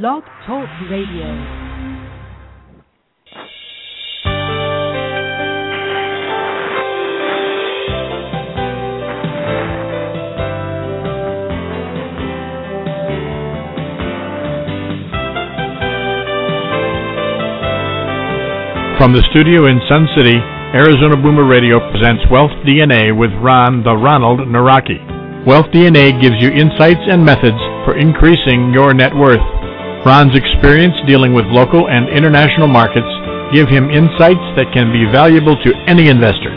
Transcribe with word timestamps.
Blog 0.00 0.22
Talk 0.46 0.64
Radio. 0.88 1.28
From 18.96 19.12
the 19.12 19.20
studio 19.30 19.66
in 19.66 19.78
Sun 19.90 20.08
City, 20.16 20.38
Arizona 20.72 21.20
Boomer 21.20 21.44
Radio 21.44 21.80
presents 21.92 22.24
Wealth 22.32 22.50
DNA 22.64 23.14
with 23.14 23.28
Ron 23.42 23.84
the 23.84 23.92
Ronald 23.92 24.40
Nawrocki. 24.48 25.44
Wealth 25.46 25.66
DNA 25.66 26.18
gives 26.18 26.36
you 26.40 26.48
insights 26.48 27.04
and 27.04 27.22
methods 27.22 27.60
for 27.84 27.98
increasing 27.98 28.72
your 28.72 28.94
net 28.94 29.14
worth. 29.14 29.61
Ron's 30.04 30.34
experience 30.34 30.94
dealing 31.06 31.32
with 31.32 31.46
local 31.46 31.88
and 31.88 32.08
international 32.08 32.66
markets 32.66 33.06
give 33.52 33.68
him 33.68 33.90
insights 33.90 34.42
that 34.56 34.72
can 34.74 34.90
be 34.90 35.06
valuable 35.12 35.54
to 35.62 35.70
any 35.86 36.08
investor. 36.08 36.50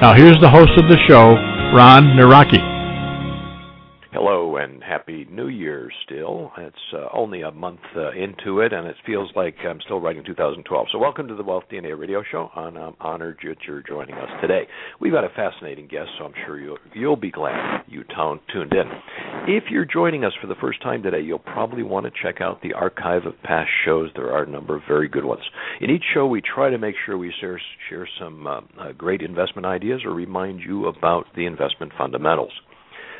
Now 0.00 0.14
here's 0.14 0.40
the 0.40 0.48
host 0.48 0.72
of 0.78 0.88
the 0.88 0.96
show, 1.06 1.34
Ron 1.74 2.16
Nawrocki. 2.16 2.77
Happy 4.98 5.28
New 5.30 5.46
Year 5.46 5.92
still. 6.04 6.50
It's 6.58 6.76
uh, 6.92 7.06
only 7.12 7.42
a 7.42 7.52
month 7.52 7.78
uh, 7.94 8.10
into 8.10 8.58
it 8.62 8.72
and 8.72 8.84
it 8.88 8.96
feels 9.06 9.30
like 9.36 9.54
I'm 9.64 9.80
still 9.84 10.00
writing 10.00 10.24
2012. 10.26 10.88
So 10.90 10.98
welcome 10.98 11.28
to 11.28 11.36
the 11.36 11.42
Wealth 11.44 11.62
DNA 11.70 11.96
radio 11.96 12.24
show 12.28 12.50
and 12.56 12.76
I'm 12.76 12.96
honored 13.00 13.38
that 13.44 13.58
you're 13.64 13.84
joining 13.86 14.16
us 14.16 14.28
today. 14.40 14.62
We've 15.00 15.12
got 15.12 15.22
a 15.22 15.28
fascinating 15.28 15.86
guest 15.86 16.08
so 16.18 16.24
I'm 16.24 16.32
sure 16.44 16.58
you'll, 16.58 16.78
you'll 16.94 17.14
be 17.14 17.30
glad 17.30 17.84
you 17.86 18.02
t- 18.02 18.42
tuned 18.52 18.72
in. 18.72 18.90
If 19.46 19.70
you're 19.70 19.84
joining 19.84 20.24
us 20.24 20.32
for 20.40 20.48
the 20.48 20.56
first 20.60 20.82
time 20.82 21.04
today, 21.04 21.20
you'll 21.20 21.38
probably 21.38 21.84
want 21.84 22.06
to 22.06 22.12
check 22.20 22.40
out 22.40 22.60
the 22.60 22.72
archive 22.72 23.24
of 23.24 23.40
past 23.44 23.70
shows. 23.84 24.10
There 24.16 24.32
are 24.32 24.42
a 24.42 24.50
number 24.50 24.74
of 24.74 24.82
very 24.88 25.08
good 25.08 25.24
ones. 25.24 25.42
In 25.80 25.90
each 25.90 26.04
show 26.12 26.26
we 26.26 26.42
try 26.42 26.70
to 26.70 26.78
make 26.78 26.96
sure 27.06 27.16
we 27.16 27.32
share, 27.40 27.60
share 27.88 28.08
some 28.18 28.48
uh 28.48 28.62
great 28.98 29.22
investment 29.22 29.64
ideas 29.64 30.00
or 30.04 30.12
remind 30.12 30.58
you 30.58 30.86
about 30.86 31.26
the 31.36 31.46
investment 31.46 31.92
fundamentals. 31.96 32.50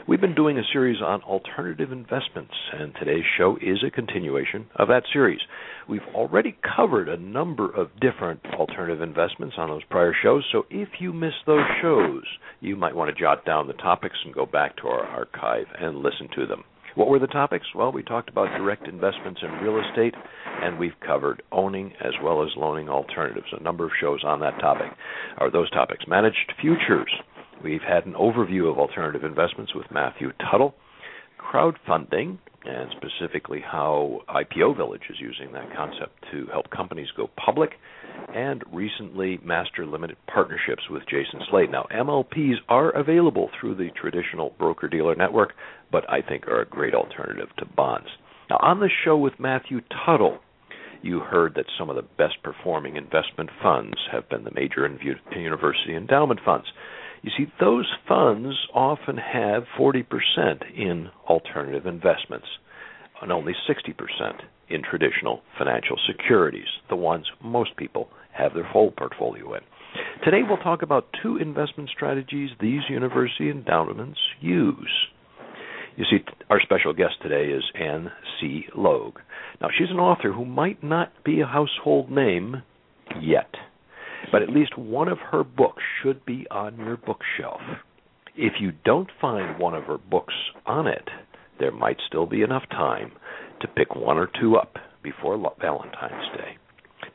We've 0.08 0.22
been 0.22 0.34
doing 0.34 0.56
a 0.56 0.62
series 0.72 1.02
on 1.02 1.20
alternative 1.20 1.92
investments, 1.92 2.54
and 2.72 2.94
today's 2.94 3.26
show 3.36 3.58
is 3.60 3.84
a 3.86 3.90
continuation 3.90 4.64
of 4.76 4.88
that 4.88 5.02
series. 5.12 5.40
We've 5.86 6.00
already 6.14 6.56
covered 6.62 7.10
a 7.10 7.18
number 7.18 7.70
of 7.70 7.90
different 8.00 8.40
alternative 8.54 9.02
investments 9.02 9.56
on 9.58 9.68
those 9.68 9.84
prior 9.90 10.14
shows, 10.22 10.44
so 10.50 10.64
if 10.70 10.88
you 10.98 11.12
missed 11.12 11.44
those 11.46 11.66
shows, 11.82 12.22
you 12.60 12.74
might 12.74 12.96
want 12.96 13.14
to 13.14 13.22
jot 13.22 13.44
down 13.44 13.66
the 13.66 13.74
topics 13.74 14.16
and 14.24 14.34
go 14.34 14.46
back 14.46 14.78
to 14.78 14.84
our 14.84 15.04
archive 15.04 15.66
and 15.78 15.98
listen 15.98 16.28
to 16.36 16.46
them. 16.46 16.64
What 16.94 17.08
were 17.08 17.18
the 17.18 17.26
topics? 17.26 17.66
Well, 17.74 17.92
we 17.92 18.02
talked 18.02 18.30
about 18.30 18.56
direct 18.56 18.88
investments 18.88 19.42
in 19.42 19.62
real 19.62 19.78
estate, 19.90 20.14
and 20.62 20.78
we've 20.78 20.98
covered 21.06 21.42
owning 21.52 21.92
as 22.02 22.14
well 22.24 22.42
as 22.42 22.48
loaning 22.56 22.88
alternatives. 22.88 23.48
A 23.52 23.62
number 23.62 23.84
of 23.84 23.92
shows 24.00 24.24
on 24.24 24.40
that 24.40 24.58
topic 24.58 24.90
are 25.36 25.50
those 25.50 25.68
topics. 25.68 26.06
Managed 26.08 26.54
futures, 26.58 27.12
We've 27.62 27.82
had 27.82 28.06
an 28.06 28.14
overview 28.14 28.70
of 28.70 28.78
alternative 28.78 29.24
investments 29.24 29.74
with 29.74 29.86
Matthew 29.90 30.32
Tuttle, 30.50 30.74
crowdfunding, 31.38 32.38
and 32.64 32.90
specifically 32.96 33.60
how 33.60 34.20
IPO 34.28 34.76
Village 34.76 35.02
is 35.10 35.16
using 35.20 35.52
that 35.52 35.74
concept 35.74 36.24
to 36.32 36.46
help 36.52 36.70
companies 36.70 37.08
go 37.16 37.28
public, 37.44 37.70
and 38.34 38.62
recently 38.72 39.38
master 39.44 39.86
limited 39.86 40.16
partnerships 40.32 40.82
with 40.90 41.02
Jason 41.08 41.40
Slade. 41.50 41.70
Now, 41.70 41.86
MLPs 41.92 42.56
are 42.68 42.90
available 42.90 43.50
through 43.58 43.76
the 43.76 43.90
traditional 44.00 44.54
broker 44.58 44.88
dealer 44.88 45.14
network, 45.14 45.54
but 45.90 46.08
I 46.10 46.20
think 46.20 46.46
are 46.46 46.60
a 46.60 46.68
great 46.68 46.94
alternative 46.94 47.48
to 47.58 47.64
bonds. 47.64 48.08
Now, 48.50 48.58
on 48.60 48.80
the 48.80 48.90
show 49.04 49.16
with 49.16 49.34
Matthew 49.38 49.80
Tuttle, 50.04 50.38
you 51.02 51.20
heard 51.20 51.54
that 51.54 51.66
some 51.78 51.90
of 51.90 51.96
the 51.96 52.02
best 52.02 52.42
performing 52.42 52.96
investment 52.96 53.50
funds 53.62 53.96
have 54.10 54.28
been 54.28 54.44
the 54.44 54.50
major 54.50 54.88
university 55.34 55.94
endowment 55.94 56.40
funds. 56.44 56.66
You 57.22 57.30
see, 57.36 57.52
those 57.60 57.86
funds 58.06 58.56
often 58.74 59.16
have 59.16 59.64
40% 59.78 60.04
in 60.76 61.08
alternative 61.28 61.86
investments 61.86 62.46
and 63.20 63.32
only 63.32 63.54
60% 63.68 64.42
in 64.68 64.82
traditional 64.82 65.40
financial 65.56 65.96
securities, 66.06 66.68
the 66.88 66.96
ones 66.96 67.26
most 67.42 67.76
people 67.76 68.08
have 68.32 68.54
their 68.54 68.64
whole 68.64 68.92
portfolio 68.92 69.54
in. 69.54 69.60
Today 70.24 70.42
we'll 70.46 70.58
talk 70.58 70.82
about 70.82 71.08
two 71.22 71.38
investment 71.38 71.90
strategies 71.90 72.50
these 72.60 72.82
university 72.88 73.50
endowments 73.50 74.18
use. 74.40 75.08
You 75.96 76.04
see, 76.08 76.18
our 76.48 76.60
special 76.60 76.92
guest 76.92 77.14
today 77.22 77.50
is 77.50 77.64
Ann 77.74 78.12
C. 78.40 78.66
Logue. 78.76 79.18
Now, 79.60 79.68
she's 79.76 79.90
an 79.90 79.98
author 79.98 80.32
who 80.32 80.44
might 80.44 80.84
not 80.84 81.12
be 81.24 81.40
a 81.40 81.46
household 81.46 82.10
name 82.10 82.62
yet 83.20 83.52
but 84.30 84.42
at 84.42 84.50
least 84.50 84.76
one 84.78 85.08
of 85.08 85.18
her 85.18 85.44
books 85.44 85.82
should 86.02 86.24
be 86.24 86.46
on 86.50 86.76
your 86.76 86.96
bookshelf. 86.96 87.60
If 88.36 88.54
you 88.60 88.72
don't 88.84 89.10
find 89.20 89.58
one 89.58 89.74
of 89.74 89.84
her 89.84 89.98
books 89.98 90.34
on 90.66 90.86
it, 90.86 91.08
there 91.58 91.72
might 91.72 91.98
still 92.06 92.26
be 92.26 92.42
enough 92.42 92.68
time 92.70 93.12
to 93.60 93.68
pick 93.68 93.96
one 93.96 94.18
or 94.18 94.30
two 94.40 94.56
up 94.56 94.76
before 95.02 95.36
Valentine's 95.60 96.36
Day. 96.36 96.56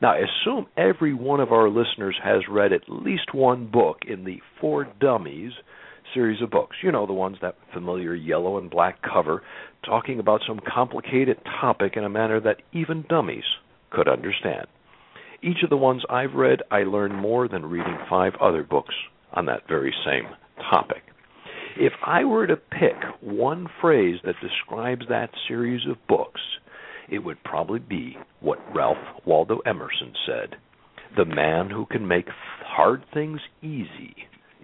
Now, 0.02 0.14
assume 0.16 0.66
every 0.76 1.14
one 1.14 1.40
of 1.40 1.52
our 1.52 1.68
listeners 1.68 2.18
has 2.22 2.42
read 2.50 2.72
at 2.72 2.88
least 2.88 3.32
one 3.32 3.70
book 3.70 3.98
in 4.06 4.24
the 4.24 4.40
For 4.60 4.86
Dummies 5.00 5.52
series 6.12 6.42
of 6.42 6.50
books. 6.50 6.76
You 6.82 6.92
know, 6.92 7.06
the 7.06 7.12
ones 7.12 7.38
that 7.42 7.56
familiar 7.72 8.14
yellow 8.14 8.58
and 8.58 8.70
black 8.70 9.00
cover, 9.02 9.42
talking 9.84 10.18
about 10.18 10.42
some 10.46 10.60
complicated 10.72 11.38
topic 11.60 11.94
in 11.96 12.04
a 12.04 12.08
manner 12.08 12.40
that 12.40 12.62
even 12.72 13.04
dummies 13.08 13.44
could 13.90 14.08
understand. 14.08 14.66
Each 15.44 15.62
of 15.62 15.68
the 15.68 15.76
ones 15.76 16.02
I've 16.08 16.32
read, 16.32 16.60
I 16.70 16.84
learned 16.84 17.16
more 17.16 17.48
than 17.48 17.66
reading 17.66 17.98
five 18.08 18.32
other 18.40 18.62
books 18.62 18.94
on 19.34 19.44
that 19.44 19.68
very 19.68 19.94
same 20.02 20.24
topic. 20.70 21.02
If 21.76 21.92
I 22.02 22.24
were 22.24 22.46
to 22.46 22.56
pick 22.56 22.96
one 23.20 23.66
phrase 23.78 24.20
that 24.24 24.36
describes 24.40 25.02
that 25.10 25.28
series 25.46 25.86
of 25.86 25.98
books, 26.08 26.40
it 27.10 27.18
would 27.18 27.44
probably 27.44 27.80
be 27.80 28.16
what 28.40 28.74
Ralph 28.74 28.96
Waldo 29.26 29.58
Emerson 29.66 30.14
said 30.24 30.56
The 31.14 31.26
man 31.26 31.68
who 31.68 31.84
can 31.84 32.08
make 32.08 32.28
hard 32.64 33.04
things 33.12 33.40
easy 33.60 34.14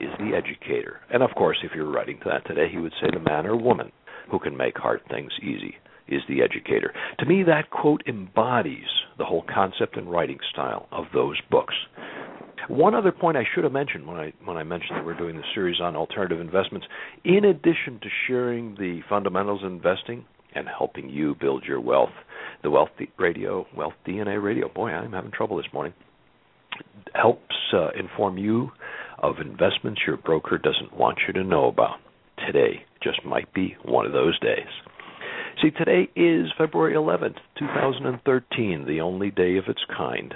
is 0.01 0.09
the 0.19 0.35
educator. 0.35 1.01
And 1.13 1.23
of 1.23 1.35
course, 1.37 1.59
if 1.63 1.73
you're 1.75 1.93
writing 1.93 2.21
to 2.21 2.31
that 2.31 2.47
today, 2.47 2.71
he 2.73 2.79
would 2.79 2.95
say 3.03 3.11
the 3.13 3.21
man 3.21 3.47
or 3.47 3.55
woman 3.55 3.93
who 4.31 4.39
can 4.39 4.57
make 4.57 4.79
hard 4.79 5.03
things 5.11 5.33
easy 5.43 5.77
is 6.11 6.23
the 6.29 6.43
educator. 6.43 6.93
To 7.19 7.27
me, 7.27 7.43
that 7.45 7.71
quote 7.71 8.03
embodies 8.07 8.89
the 9.19 9.25
whole 9.25 9.45
concept 9.53 9.97
and 9.97 10.11
writing 10.11 10.39
style 10.53 10.89
of 10.93 11.05
those 11.13 11.39
books. 11.51 11.75
One 12.69 12.95
other 12.95 13.13
point 13.13 13.37
I 13.37 13.45
should 13.55 13.65
have 13.65 13.73
mentioned 13.73 14.07
when 14.07 14.17
I 14.17 14.33
when 14.45 14.57
I 14.57 14.63
mentioned 14.63 14.97
that 14.97 15.05
we're 15.05 15.19
doing 15.19 15.37
the 15.37 15.43
series 15.55 15.81
on 15.81 15.97
alternative 15.97 16.41
investments, 16.41 16.87
in 17.25 17.45
addition 17.45 17.99
to 18.01 18.09
sharing 18.27 18.75
the 18.77 19.01
fundamentals 19.09 19.65
of 19.65 19.73
investing 19.73 20.25
and 20.55 20.69
helping 20.69 21.09
you 21.09 21.35
build 21.35 21.65
your 21.65 21.81
wealth, 21.81 22.13
the 22.63 22.71
Wealth 22.71 22.91
Radio, 23.19 23.67
Wealth 23.77 23.95
DNA 24.07 24.43
Radio, 24.43 24.69
boy, 24.69 24.91
I'm 24.91 25.13
having 25.13 25.31
trouble 25.31 25.57
this 25.57 25.73
morning, 25.73 25.95
helps 27.15 27.55
uh, 27.73 27.89
inform 27.99 28.39
you 28.39 28.71
of 29.19 29.37
investments 29.39 30.01
your 30.07 30.17
broker 30.17 30.59
doesn't 30.59 30.97
want 30.97 31.19
you 31.27 31.33
to 31.35 31.45
know 31.45 31.67
about. 31.67 31.99
Today 32.47 32.85
just 33.03 33.25
might 33.25 33.53
be 33.53 33.77
one 33.85 34.07
of 34.07 34.13
those 34.13 34.39
days. 34.41 34.69
See, 35.63 35.71
today 35.71 36.09
is 36.17 36.47
February 36.57 36.95
11th, 36.95 37.37
2013, 37.59 38.87
the 38.87 39.03
only 39.03 39.31
day 39.31 39.59
of 39.59 39.65
its 39.69 39.81
kind. 39.95 40.33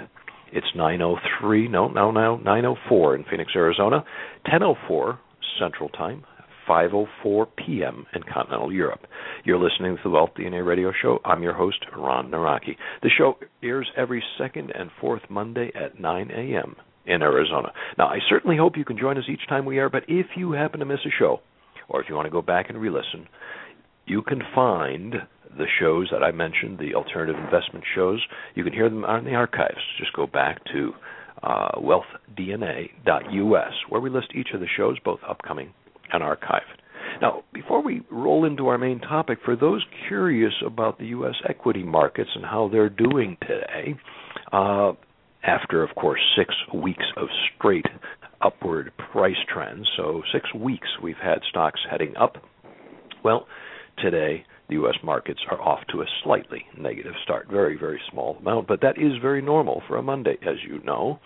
It's 0.51 0.67
9:03, 0.75 1.67
no, 1.67 1.87
no, 1.87 2.11
no, 2.11 2.37
9:04 2.45 3.15
in 3.15 3.23
Phoenix, 3.23 3.51
Arizona, 3.55 4.05
10:04 4.45 5.17
Central 5.57 5.89
Time, 5.89 6.25
5:04 6.67 7.47
p.m. 7.55 8.05
in 8.13 8.21
continental 8.21 8.71
Europe. 8.71 9.07
You're 9.45 9.57
listening 9.57 9.97
to 9.97 10.03
the 10.03 10.09
Wealth 10.11 10.35
DNA 10.37 10.63
Radio 10.63 10.91
Show. 11.01 11.21
I'm 11.25 11.41
your 11.41 11.53
host, 11.53 11.83
Ron 11.97 12.29
Nawrocki. 12.29 12.77
The 13.01 13.09
show 13.09 13.39
airs 13.63 13.89
every 13.97 14.23
second 14.37 14.73
and 14.75 14.91
fourth 15.01 15.23
Monday 15.27 15.71
at 15.73 15.99
9 15.99 16.29
a.m. 16.29 16.75
in 17.07 17.23
Arizona. 17.23 17.71
Now, 17.97 18.09
I 18.09 18.19
certainly 18.29 18.57
hope 18.57 18.77
you 18.77 18.85
can 18.85 18.99
join 18.99 19.17
us 19.17 19.25
each 19.27 19.47
time 19.49 19.65
we 19.65 19.79
air, 19.79 19.89
but 19.89 20.03
if 20.07 20.27
you 20.37 20.51
happen 20.51 20.81
to 20.81 20.85
miss 20.85 21.03
a 21.03 21.09
show, 21.17 21.41
or 21.89 22.01
if 22.01 22.09
you 22.09 22.15
want 22.15 22.25
to 22.27 22.31
go 22.31 22.41
back 22.43 22.69
and 22.69 22.79
re-listen, 22.79 23.27
you 24.05 24.21
can 24.21 24.41
find 24.53 25.15
the 25.57 25.65
shows 25.79 26.09
that 26.11 26.23
I 26.23 26.31
mentioned, 26.31 26.79
the 26.79 26.95
alternative 26.95 27.41
investment 27.41 27.85
shows. 27.95 28.21
You 28.55 28.63
can 28.63 28.73
hear 28.73 28.89
them 28.89 29.05
on 29.05 29.25
the 29.25 29.35
archives. 29.35 29.79
Just 29.97 30.13
go 30.13 30.27
back 30.27 30.59
to 30.73 30.91
uh, 31.41 31.79
wealthdna.us, 31.79 33.73
where 33.89 34.01
we 34.01 34.09
list 34.09 34.27
each 34.35 34.49
of 34.53 34.59
the 34.59 34.67
shows, 34.75 34.97
both 35.03 35.19
upcoming 35.27 35.73
and 36.11 36.21
archived. 36.21 36.61
Now, 37.21 37.43
before 37.53 37.81
we 37.81 38.01
roll 38.11 38.45
into 38.45 38.67
our 38.67 38.77
main 38.77 38.99
topic, 38.99 39.39
for 39.45 39.55
those 39.55 39.85
curious 40.07 40.53
about 40.65 40.97
the 40.97 41.05
U.S. 41.07 41.35
equity 41.47 41.83
markets 41.83 42.29
and 42.35 42.43
how 42.43 42.69
they're 42.71 42.89
doing 42.89 43.37
today, 43.41 43.95
uh, 44.51 44.93
after, 45.43 45.83
of 45.83 45.95
course, 45.95 46.19
six 46.37 46.53
weeks 46.73 47.05
of 47.15 47.27
straight 47.57 47.85
upward 48.41 48.91
price 49.11 49.35
trends, 49.51 49.87
so 49.95 50.21
six 50.33 50.53
weeks 50.53 50.87
we've 51.01 51.15
had 51.21 51.39
stocks 51.49 51.79
heading 51.89 52.15
up. 52.17 52.37
Well, 53.23 53.47
today 53.97 54.45
the 54.67 54.75
U.S. 54.75 54.95
markets 55.03 55.39
are 55.51 55.61
off 55.61 55.79
to 55.91 56.01
a 56.01 56.05
slightly 56.23 56.65
negative 56.77 57.13
start. 57.23 57.47
Very, 57.49 57.77
very 57.77 58.01
small 58.11 58.37
amount, 58.37 58.67
but 58.67 58.81
that 58.81 58.97
is 58.97 59.13
very 59.21 59.41
normal 59.41 59.83
for 59.87 59.97
a 59.97 60.03
Monday, 60.03 60.37
as 60.41 60.55
you 60.67 60.81
know. 60.83 61.19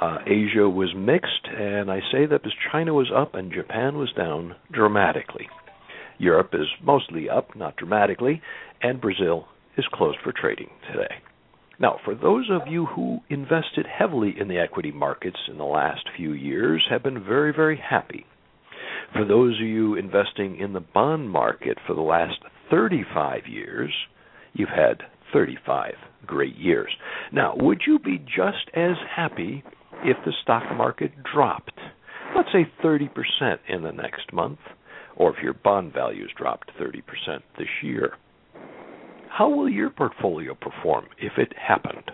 Uh, 0.00 0.18
Asia 0.26 0.68
was 0.68 0.92
mixed, 0.96 1.46
and 1.56 1.90
I 1.90 2.00
say 2.10 2.26
that 2.26 2.42
because 2.42 2.58
China 2.72 2.92
was 2.94 3.12
up 3.14 3.34
and 3.34 3.52
Japan 3.52 3.96
was 3.96 4.12
down 4.16 4.56
dramatically. 4.72 5.48
Europe 6.18 6.50
is 6.52 6.66
mostly 6.82 7.28
up, 7.30 7.54
not 7.56 7.76
dramatically, 7.76 8.42
and 8.82 9.00
Brazil 9.00 9.46
is 9.76 9.84
closed 9.92 10.18
for 10.22 10.32
trading 10.32 10.70
today. 10.92 11.14
Now, 11.78 11.98
for 12.04 12.14
those 12.14 12.48
of 12.50 12.68
you 12.68 12.86
who 12.86 13.20
invested 13.28 13.86
heavily 13.86 14.34
in 14.38 14.48
the 14.48 14.58
equity 14.58 14.92
markets 14.92 15.38
in 15.48 15.58
the 15.58 15.64
last 15.64 16.04
few 16.16 16.32
years, 16.32 16.86
have 16.90 17.02
been 17.02 17.24
very, 17.24 17.52
very 17.52 17.76
happy. 17.76 18.26
For 19.14 19.24
those 19.24 19.54
of 19.60 19.66
you 19.66 19.94
investing 19.94 20.58
in 20.58 20.72
the 20.72 20.80
bond 20.80 21.30
market 21.30 21.78
for 21.86 21.94
the 21.94 22.02
last 22.02 22.38
35 22.70 23.46
years, 23.46 23.92
you've 24.52 24.68
had 24.68 25.02
35 25.32 25.94
great 26.26 26.56
years. 26.56 26.90
Now, 27.32 27.54
would 27.56 27.82
you 27.86 27.98
be 27.98 28.18
just 28.18 28.68
as 28.74 28.96
happy 29.14 29.62
if 30.04 30.16
the 30.24 30.32
stock 30.42 30.64
market 30.76 31.12
dropped, 31.22 31.78
let's 32.36 32.48
say 32.52 32.70
30% 32.82 33.08
in 33.68 33.82
the 33.82 33.92
next 33.92 34.32
month, 34.32 34.58
or 35.16 35.34
if 35.34 35.42
your 35.42 35.54
bond 35.54 35.92
values 35.92 36.32
dropped 36.36 36.70
30% 36.78 37.02
this 37.56 37.68
year? 37.82 38.14
how 39.36 39.48
will 39.48 39.68
your 39.68 39.90
portfolio 39.90 40.54
perform 40.54 41.06
if 41.18 41.32
it 41.38 41.52
happened? 41.58 42.08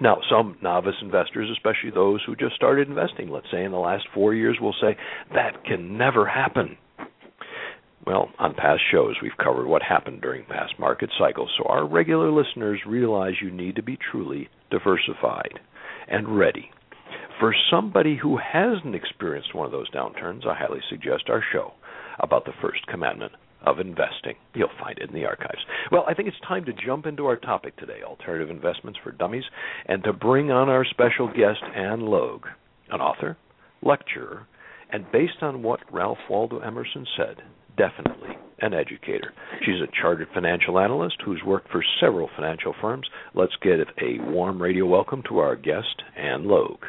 Now, 0.00 0.18
some 0.30 0.58
novice 0.62 0.96
investors, 1.00 1.48
especially 1.50 1.90
those 1.90 2.20
who 2.26 2.36
just 2.36 2.54
started 2.54 2.88
investing, 2.88 3.30
let's 3.30 3.50
say 3.50 3.64
in 3.64 3.72
the 3.72 3.78
last 3.78 4.06
four 4.12 4.34
years, 4.34 4.58
will 4.60 4.74
say, 4.80 4.96
that 5.34 5.64
can 5.64 5.96
never 5.96 6.26
happen. 6.26 6.76
Well, 8.06 8.28
on 8.38 8.54
past 8.54 8.82
shows, 8.92 9.16
we've 9.22 9.36
covered 9.42 9.66
what 9.66 9.82
happened 9.82 10.20
during 10.20 10.44
past 10.44 10.74
market 10.78 11.10
cycles, 11.18 11.50
so 11.56 11.64
our 11.64 11.86
regular 11.86 12.30
listeners 12.30 12.80
realize 12.86 13.34
you 13.40 13.50
need 13.50 13.74
to 13.76 13.82
be 13.82 13.98
truly 14.10 14.48
diversified 14.70 15.58
and 16.08 16.38
ready. 16.38 16.70
For 17.40 17.54
somebody 17.70 18.16
who 18.16 18.36
hasn't 18.38 18.94
experienced 18.94 19.54
one 19.54 19.66
of 19.66 19.72
those 19.72 19.90
downturns, 19.90 20.46
I 20.46 20.54
highly 20.54 20.80
suggest 20.88 21.24
our 21.28 21.42
show 21.52 21.72
about 22.20 22.44
the 22.44 22.54
first 22.60 22.86
commandment 22.86 23.32
of 23.64 23.80
investing. 23.80 24.34
You'll 24.54 24.68
find 24.80 24.98
it 24.98 25.08
in 25.08 25.14
the 25.14 25.24
archives. 25.24 25.64
Well, 25.90 26.04
I 26.08 26.14
think 26.14 26.28
it's 26.28 26.40
time 26.46 26.64
to 26.66 26.72
jump 26.72 27.06
into 27.06 27.26
our 27.26 27.36
topic 27.36 27.76
today 27.76 28.02
alternative 28.04 28.50
investments 28.50 28.98
for 29.02 29.12
dummies 29.12 29.44
and 29.86 30.02
to 30.04 30.12
bring 30.12 30.50
on 30.50 30.68
our 30.68 30.84
special 30.84 31.28
guest, 31.28 31.62
Ann 31.74 32.00
Logue, 32.00 32.46
an 32.90 33.00
author, 33.00 33.36
lecturer, 33.82 34.46
and 34.90 35.10
based 35.12 35.42
on 35.42 35.62
what 35.62 35.80
Ralph 35.92 36.18
Waldo 36.30 36.60
Emerson 36.60 37.06
said, 37.16 37.36
definitely 37.76 38.30
an 38.60 38.72
educator. 38.72 39.32
She's 39.60 39.80
a 39.82 40.00
chartered 40.00 40.28
financial 40.32 40.78
analyst 40.78 41.16
who's 41.24 41.42
worked 41.44 41.70
for 41.70 41.84
several 42.00 42.30
financial 42.36 42.74
firms. 42.80 43.06
Let's 43.34 43.52
get 43.62 43.80
a 43.80 44.22
warm 44.30 44.60
radio 44.62 44.86
welcome 44.86 45.22
to 45.28 45.38
our 45.38 45.56
guest, 45.56 46.02
Ann 46.16 46.46
Logue. 46.46 46.84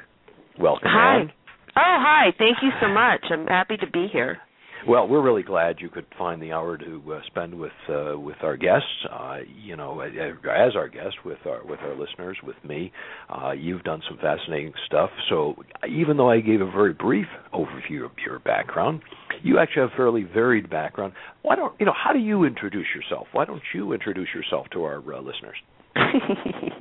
Welcome, 0.59 0.87
hi. 0.89 1.19
Ann. 1.21 1.31
Oh, 1.75 1.97
hi. 1.99 2.33
Thank 2.37 2.57
you 2.61 2.69
so 2.81 2.87
much. 2.87 3.21
I'm 3.29 3.47
happy 3.47 3.77
to 3.77 3.87
be 3.87 4.07
here. 4.11 4.37
Well, 4.85 5.07
we're 5.07 5.21
really 5.21 5.43
glad 5.43 5.77
you 5.79 5.89
could 5.89 6.05
find 6.17 6.41
the 6.41 6.51
hour 6.51 6.77
to 6.77 7.13
uh, 7.13 7.19
spend 7.27 7.57
with 7.57 7.71
uh, 7.89 8.17
with 8.17 8.37
our 8.41 8.57
guests. 8.57 9.05
Uh, 9.11 9.37
you 9.63 9.75
know, 9.75 9.99
as 10.01 10.75
our 10.75 10.87
guest 10.87 11.15
with 11.25 11.39
our 11.45 11.65
with 11.65 11.79
our 11.79 11.95
listeners, 11.95 12.37
with 12.43 12.55
me. 12.63 12.91
Uh, 13.29 13.51
you've 13.51 13.83
done 13.83 14.01
some 14.07 14.17
fascinating 14.17 14.73
stuff. 14.85 15.09
So 15.29 15.55
even 15.89 16.17
though 16.17 16.29
I 16.29 16.41
gave 16.41 16.61
a 16.61 16.71
very 16.71 16.93
brief 16.93 17.27
overview 17.53 18.05
of 18.05 18.11
your 18.25 18.39
background, 18.39 19.01
you 19.43 19.59
actually 19.59 19.83
have 19.83 19.91
a 19.93 19.97
fairly 19.97 20.23
varied 20.23 20.69
background. 20.69 21.13
Why 21.41 21.55
don't 21.55 21.73
you 21.79 21.85
know? 21.85 21.93
How 21.95 22.13
do 22.13 22.19
you 22.19 22.43
introduce 22.43 22.87
yourself? 22.95 23.27
Why 23.31 23.45
don't 23.45 23.63
you 23.73 23.93
introduce 23.93 24.29
yourself 24.33 24.67
to 24.73 24.83
our 24.83 24.97
uh, 24.97 25.21
listeners? 25.21 25.57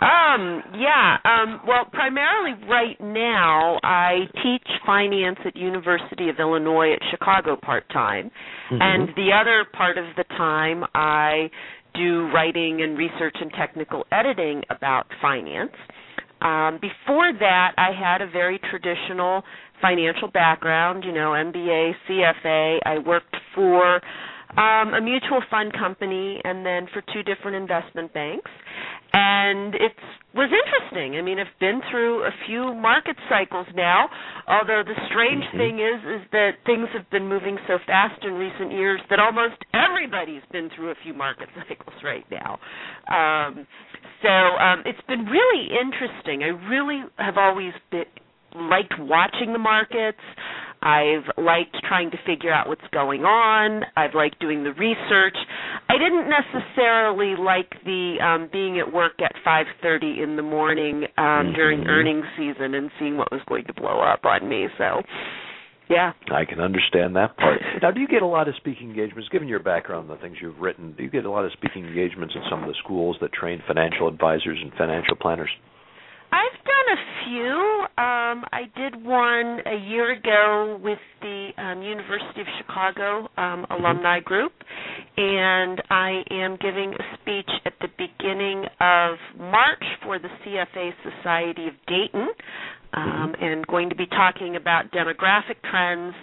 um, 0.00 0.62
yeah. 0.78 1.16
Um, 1.24 1.60
well, 1.66 1.84
primarily 1.92 2.54
right 2.68 2.96
now, 3.00 3.80
I 3.82 4.26
teach 4.42 4.66
finance 4.86 5.38
at 5.44 5.56
University 5.56 6.28
of 6.28 6.36
Illinois 6.38 6.92
at 6.92 7.00
Chicago 7.10 7.56
part 7.56 7.88
time, 7.92 8.30
mm-hmm. 8.70 8.80
and 8.80 9.08
the 9.16 9.30
other 9.32 9.64
part 9.72 9.98
of 9.98 10.04
the 10.16 10.22
time 10.36 10.84
I 10.94 11.50
do 11.94 12.30
writing 12.32 12.80
and 12.82 12.96
research 12.96 13.36
and 13.40 13.50
technical 13.58 14.04
editing 14.12 14.62
about 14.70 15.06
finance. 15.20 15.72
Um, 16.42 16.78
before 16.80 17.32
that, 17.40 17.72
I 17.76 17.90
had 17.90 18.22
a 18.22 18.30
very 18.30 18.60
traditional 18.70 19.42
financial 19.82 20.28
background. 20.28 21.02
You 21.04 21.12
know, 21.12 21.30
MBA, 21.30 21.92
CFA. 22.08 22.78
I 22.86 22.98
worked 22.98 23.36
for 23.52 24.00
um, 24.56 24.94
a 24.94 25.00
mutual 25.00 25.42
fund 25.50 25.72
company, 25.72 26.40
and 26.44 26.64
then 26.64 26.86
for 26.92 27.02
two 27.12 27.22
different 27.22 27.56
investment 27.56 28.14
banks. 28.14 28.50
And 29.18 29.74
it 29.74 29.98
was 30.32 30.46
interesting. 30.46 31.18
I 31.18 31.22
mean, 31.22 31.40
I've 31.40 31.58
been 31.58 31.80
through 31.90 32.22
a 32.22 32.30
few 32.46 32.72
market 32.74 33.16
cycles 33.28 33.66
now. 33.74 34.06
Although 34.46 34.84
the 34.86 34.94
strange 35.10 35.42
mm-hmm. 35.42 35.58
thing 35.58 35.74
is, 35.82 36.22
is 36.22 36.22
that 36.30 36.62
things 36.64 36.86
have 36.94 37.10
been 37.10 37.26
moving 37.26 37.58
so 37.66 37.78
fast 37.84 38.22
in 38.22 38.34
recent 38.34 38.70
years 38.70 39.00
that 39.10 39.18
almost 39.18 39.58
everybody's 39.74 40.46
been 40.52 40.70
through 40.76 40.90
a 40.92 40.94
few 41.02 41.14
market 41.14 41.48
cycles 41.68 41.96
right 42.04 42.24
now. 42.30 42.62
Um, 43.10 43.66
so 44.22 44.30
um, 44.30 44.82
it's 44.86 45.02
been 45.08 45.26
really 45.26 45.66
interesting. 45.74 46.44
I 46.44 46.54
really 46.70 47.02
have 47.18 47.36
always 47.36 47.72
been 47.90 48.06
liked 48.54 48.94
watching 48.98 49.52
the 49.52 49.58
markets. 49.58 50.22
I've 50.82 51.26
liked 51.36 51.76
trying 51.88 52.10
to 52.12 52.18
figure 52.26 52.52
out 52.52 52.68
what's 52.68 52.86
going 52.92 53.22
on. 53.22 53.82
I've 53.96 54.14
liked 54.14 54.38
doing 54.40 54.64
the 54.64 54.72
research. 54.72 55.36
I 55.88 55.98
didn't 55.98 56.28
necessarily 56.30 57.34
like 57.36 57.70
the 57.84 58.16
um 58.22 58.48
being 58.52 58.78
at 58.78 58.92
work 58.92 59.20
at 59.20 59.32
5:30 59.44 60.22
in 60.22 60.36
the 60.36 60.42
morning 60.42 61.04
um 61.16 61.24
mm-hmm. 61.24 61.54
during 61.54 61.86
earnings 61.86 62.26
season 62.36 62.74
and 62.74 62.90
seeing 62.98 63.16
what 63.16 63.30
was 63.32 63.40
going 63.48 63.64
to 63.64 63.74
blow 63.74 64.00
up 64.00 64.24
on 64.24 64.48
me. 64.48 64.68
So, 64.78 65.02
yeah. 65.88 66.12
I 66.30 66.44
can 66.44 66.60
understand 66.60 67.16
that 67.16 67.36
part. 67.36 67.60
now, 67.82 67.90
do 67.90 68.00
you 68.00 68.08
get 68.08 68.22
a 68.22 68.26
lot 68.26 68.46
of 68.48 68.54
speaking 68.56 68.90
engagements 68.90 69.28
given 69.30 69.48
your 69.48 69.60
background, 69.60 70.10
the 70.10 70.16
things 70.16 70.36
you've 70.40 70.58
written? 70.58 70.94
Do 70.96 71.02
you 71.02 71.10
get 71.10 71.24
a 71.24 71.30
lot 71.30 71.44
of 71.44 71.52
speaking 71.52 71.86
engagements 71.86 72.34
in 72.36 72.42
some 72.50 72.62
of 72.62 72.68
the 72.68 72.74
schools 72.84 73.16
that 73.20 73.32
train 73.32 73.62
financial 73.66 74.06
advisors 74.06 74.58
and 74.62 74.72
financial 74.74 75.16
planners? 75.16 75.50
I've 76.30 76.64
done 76.64 76.88
a 76.92 77.00
few. 77.24 77.86
Um, 78.04 78.44
I 78.52 78.62
did 78.76 79.04
one 79.04 79.60
a 79.66 79.76
year 79.88 80.12
ago 80.12 80.78
with 80.82 80.98
the 81.20 81.50
um, 81.56 81.82
University 81.82 82.42
of 82.42 82.46
Chicago 82.58 83.28
um, 83.36 83.66
alumni 83.70 84.20
group, 84.20 84.52
and 85.16 85.82
I 85.90 86.22
am 86.30 86.58
giving 86.60 86.92
a 86.92 87.16
speech 87.20 87.50
at 87.64 87.72
the 87.80 87.88
beginning 87.96 88.64
of 88.80 89.16
March 89.38 89.84
for 90.04 90.18
the 90.18 90.28
CFA 90.44 90.92
Society 91.02 91.68
of 91.68 91.74
Dayton, 91.86 92.28
um, 92.92 93.32
mm-hmm. 93.32 93.44
and 93.44 93.66
going 93.66 93.88
to 93.88 93.96
be 93.96 94.06
talking 94.06 94.56
about 94.56 94.90
demographic 94.92 95.56
trends 95.70 96.14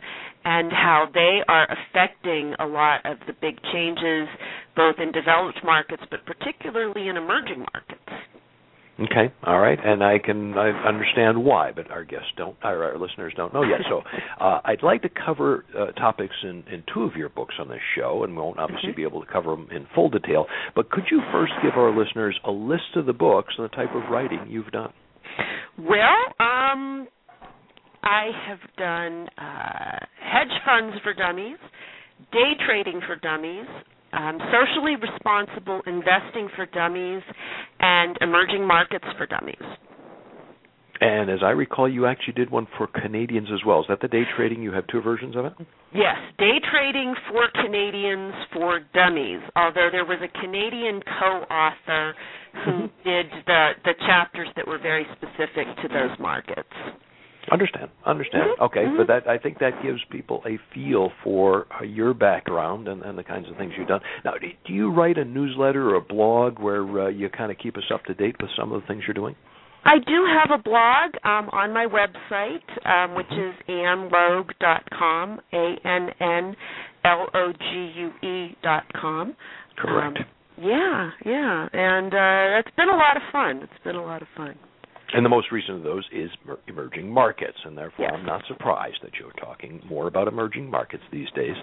and 0.45 0.71
how 0.71 1.07
they 1.13 1.39
are 1.47 1.67
affecting 1.67 2.53
a 2.59 2.65
lot 2.65 3.03
of 3.05 3.17
the 3.25 3.33
big 3.41 3.57
changes 3.73 4.27
both 4.75 4.95
in 4.99 5.11
developed 5.11 5.59
markets 5.63 6.03
but 6.11 6.19
particularly 6.25 7.07
in 7.07 7.17
emerging 7.17 7.65
markets. 7.73 8.25
Okay, 8.97 9.33
all 9.43 9.59
right, 9.59 9.77
and 9.83 10.01
I 10.01 10.19
can 10.19 10.57
I 10.57 10.69
understand 10.87 11.43
why, 11.43 11.73
but 11.73 11.91
our 11.91 12.05
guests 12.05 12.29
don't, 12.37 12.55
our, 12.63 12.91
our 12.91 12.97
listeners 12.97 13.33
don't 13.35 13.53
know 13.53 13.63
yet. 13.63 13.81
So, 13.89 14.01
uh, 14.39 14.61
I'd 14.63 14.83
like 14.83 15.01
to 15.01 15.09
cover 15.09 15.65
uh, 15.77 15.91
topics 15.99 16.35
in, 16.43 16.63
in 16.71 16.81
two 16.93 17.03
of 17.03 17.13
your 17.17 17.27
books 17.27 17.55
on 17.59 17.67
this 17.67 17.81
show, 17.97 18.23
and 18.23 18.33
we 18.33 18.41
won't 18.41 18.57
obviously 18.57 18.91
mm-hmm. 18.91 18.95
be 18.95 19.03
able 19.03 19.19
to 19.19 19.29
cover 19.29 19.51
them 19.51 19.67
in 19.69 19.85
full 19.93 20.09
detail. 20.09 20.45
But 20.75 20.91
could 20.91 21.03
you 21.11 21.19
first 21.33 21.51
give 21.61 21.73
our 21.75 21.93
listeners 21.95 22.39
a 22.45 22.51
list 22.51 22.95
of 22.95 23.05
the 23.05 23.13
books 23.13 23.53
and 23.57 23.65
the 23.65 23.75
type 23.75 23.93
of 23.93 24.09
writing 24.09 24.47
you've 24.47 24.71
done? 24.71 24.93
Well, 25.77 26.15
um, 26.39 27.09
I 28.01 28.29
have 28.47 28.59
done 28.77 29.27
uh, 29.37 30.05
hedge 30.21 30.57
funds 30.63 30.95
for 31.03 31.13
dummies, 31.13 31.57
day 32.31 32.53
trading 32.65 33.01
for 33.05 33.17
dummies, 33.17 33.65
um, 34.15 34.39
socially 34.51 34.95
responsible 34.95 35.81
investing 35.85 36.49
for 36.55 36.65
dummies 36.67 37.23
and 37.79 38.17
emerging 38.21 38.65
markets 38.65 39.05
for 39.17 39.25
dummies. 39.25 39.55
And 41.01 41.29
as 41.29 41.39
I 41.43 41.49
recall, 41.49 41.89
you 41.89 42.05
actually 42.05 42.33
did 42.33 42.49
one 42.49 42.67
for 42.77 42.87
Canadians 42.87 43.49
as 43.53 43.59
well. 43.65 43.81
Is 43.81 43.85
that 43.89 43.99
the 44.01 44.07
day 44.07 44.23
trading? 44.37 44.63
You 44.63 44.71
have 44.71 44.87
two 44.87 45.01
versions 45.01 45.35
of 45.35 45.45
it? 45.45 45.53
Yes, 45.93 46.15
day 46.37 46.57
trading 46.71 47.13
for 47.29 47.49
Canadians 47.61 48.33
for 48.53 48.79
dummies. 48.93 49.41
Although 49.57 49.89
there 49.91 50.05
was 50.05 50.19
a 50.23 50.39
Canadian 50.39 51.01
co-author 51.19 52.15
who 52.63 52.81
did 53.03 53.25
the 53.45 53.71
the 53.83 53.93
chapters 54.07 54.47
that 54.55 54.65
were 54.65 54.79
very 54.79 55.05
specific 55.17 55.67
to 55.81 55.89
those 55.89 56.17
markets. 56.17 56.69
Understand, 57.51 57.89
understand. 58.05 58.43
Mm-hmm. 58.43 58.63
Okay, 58.63 58.79
mm-hmm. 58.81 58.97
but 58.97 59.07
that 59.07 59.27
I 59.27 59.37
think 59.37 59.59
that 59.59 59.81
gives 59.83 59.99
people 60.09 60.41
a 60.45 60.57
feel 60.73 61.11
for 61.23 61.67
uh, 61.79 61.83
your 61.83 62.13
background 62.13 62.87
and, 62.87 63.03
and 63.03 63.17
the 63.17 63.23
kinds 63.23 63.49
of 63.49 63.57
things 63.57 63.73
you've 63.77 63.87
done. 63.87 64.01
Now, 64.23 64.33
do 64.39 64.73
you 64.73 64.91
write 64.91 65.17
a 65.17 65.25
newsletter 65.25 65.89
or 65.89 65.95
a 65.95 66.01
blog 66.01 66.59
where 66.59 66.83
uh, 67.01 67.09
you 67.09 67.29
kind 67.29 67.51
of 67.51 67.57
keep 67.57 67.77
us 67.77 67.83
up 67.93 68.03
to 68.05 68.13
date 68.13 68.35
with 68.41 68.49
some 68.57 68.71
of 68.71 68.81
the 68.81 68.87
things 68.87 69.03
you're 69.07 69.13
doing? 69.13 69.35
I 69.85 69.99
do 69.99 70.25
have 70.25 70.59
a 70.59 70.61
blog 70.61 71.13
um, 71.23 71.49
on 71.53 71.71
my 71.71 71.85
website, 71.85 72.65
um, 72.87 73.15
which 73.15 73.27
mm-hmm. 73.27 73.49
is 73.49 73.65
annlogue.com, 73.69 75.39
A 75.53 75.75
N 75.85 76.09
N 76.19 76.55
L 77.05 77.27
O 77.33 77.53
G 77.53 77.91
U 77.95 78.27
E 78.27 78.57
dot 78.63 78.83
com. 78.99 79.35
Correct. 79.77 80.17
Um, 80.17 80.25
yeah, 80.57 81.11
yeah, 81.25 81.67
and 81.71 82.13
uh, 82.13 82.59
it's 82.59 82.75
been 82.75 82.89
a 82.89 82.95
lot 82.95 83.17
of 83.17 83.23
fun. 83.31 83.57
It's 83.61 83.83
been 83.83 83.95
a 83.95 84.03
lot 84.03 84.21
of 84.21 84.27
fun. 84.35 84.55
And 85.13 85.23
the 85.25 85.29
most 85.29 85.51
recent 85.51 85.77
of 85.77 85.83
those 85.83 86.03
is 86.11 86.29
emerging 86.67 87.11
markets, 87.11 87.57
and 87.63 87.77
therefore. 87.77 88.07
I'm 88.13 88.25
not 88.25 88.43
surprised 88.47 88.97
that 89.03 89.11
you're 89.19 89.31
talking 89.33 89.81
more 89.87 90.07
about 90.07 90.27
emerging 90.27 90.69
markets 90.69 91.03
these 91.11 91.29
days 91.35 91.55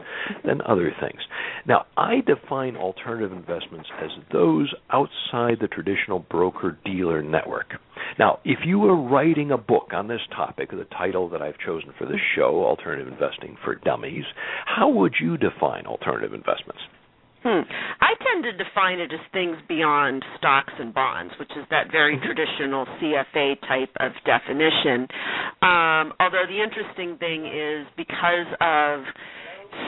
than 0.44 0.60
other 0.62 0.92
things. 1.00 1.20
Now, 1.66 1.86
I 1.96 2.20
define 2.26 2.76
alternative 2.76 3.32
investments 3.32 3.88
as 4.02 4.10
those 4.32 4.72
outside 4.90 5.58
the 5.60 5.68
traditional 5.68 6.20
broker 6.20 6.78
dealer 6.84 7.22
network. 7.22 7.74
Now, 8.18 8.38
if 8.44 8.60
you 8.64 8.78
were 8.78 8.96
writing 8.96 9.50
a 9.50 9.58
book 9.58 9.90
on 9.92 10.08
this 10.08 10.20
topic, 10.34 10.70
the 10.70 10.86
title 10.96 11.28
that 11.30 11.42
I've 11.42 11.58
chosen 11.58 11.92
for 11.98 12.06
this 12.06 12.20
show, 12.36 12.64
Alternative 12.64 13.08
Investing 13.08 13.56
for 13.64 13.74
Dummies, 13.74 14.24
how 14.66 14.88
would 14.88 15.14
you 15.20 15.36
define 15.36 15.86
alternative 15.86 16.34
investments? 16.34 16.80
Hmm. 17.42 17.66
I 18.00 18.14
tend 18.22 18.44
to 18.44 18.52
define 18.52 19.00
it 19.00 19.12
as 19.12 19.18
things 19.32 19.56
beyond 19.68 20.24
stocks 20.38 20.72
and 20.78 20.94
bonds, 20.94 21.34
which 21.40 21.50
is 21.56 21.64
that 21.70 21.90
very 21.90 22.16
mm-hmm. 22.16 22.24
traditional 22.24 22.86
CFA 22.86 23.60
type 23.66 23.90
of 23.98 24.12
definition. 24.24 25.08
Um, 25.60 26.14
although 26.20 26.46
the 26.46 26.62
interesting 26.62 27.18
thing 27.18 27.46
is 27.46 27.86
because 27.96 28.46
of 28.60 29.02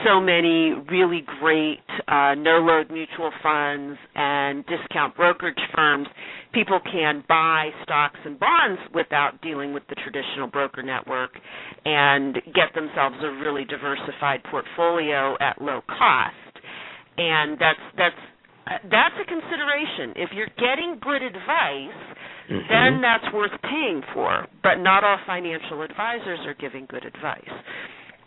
so 0.03 0.19
many 0.19 0.73
really 0.91 1.23
great 1.39 1.79
uh, 2.07 2.35
no 2.35 2.59
load 2.59 2.91
mutual 2.91 3.31
funds 3.41 3.97
and 4.15 4.65
discount 4.65 5.15
brokerage 5.15 5.55
firms, 5.73 6.07
people 6.53 6.79
can 6.91 7.23
buy 7.29 7.69
stocks 7.83 8.19
and 8.25 8.37
bonds 8.37 8.81
without 8.93 9.41
dealing 9.41 9.73
with 9.73 9.83
the 9.87 9.95
traditional 9.95 10.47
broker 10.47 10.83
network 10.83 11.31
and 11.85 12.35
get 12.53 12.73
themselves 12.73 13.15
a 13.21 13.29
really 13.43 13.63
diversified 13.63 14.41
portfolio 14.49 15.37
at 15.39 15.61
low 15.61 15.81
cost 15.87 16.35
and 17.17 17.57
that's 17.59 17.85
that's 17.97 18.21
that's 18.65 19.15
a 19.21 19.25
consideration. 19.25 20.13
If 20.15 20.29
you're 20.33 20.51
getting 20.57 20.97
good 21.01 21.21
advice, 21.21 21.99
mm-hmm. 22.49 22.65
then 22.65 23.01
that's 23.01 23.31
worth 23.33 23.53
paying 23.61 24.01
for. 24.13 24.47
But 24.63 24.81
not 24.81 25.03
all 25.03 25.17
financial 25.27 25.83
advisors 25.83 26.39
are 26.45 26.55
giving 26.55 26.87
good 26.89 27.05
advice. 27.05 27.55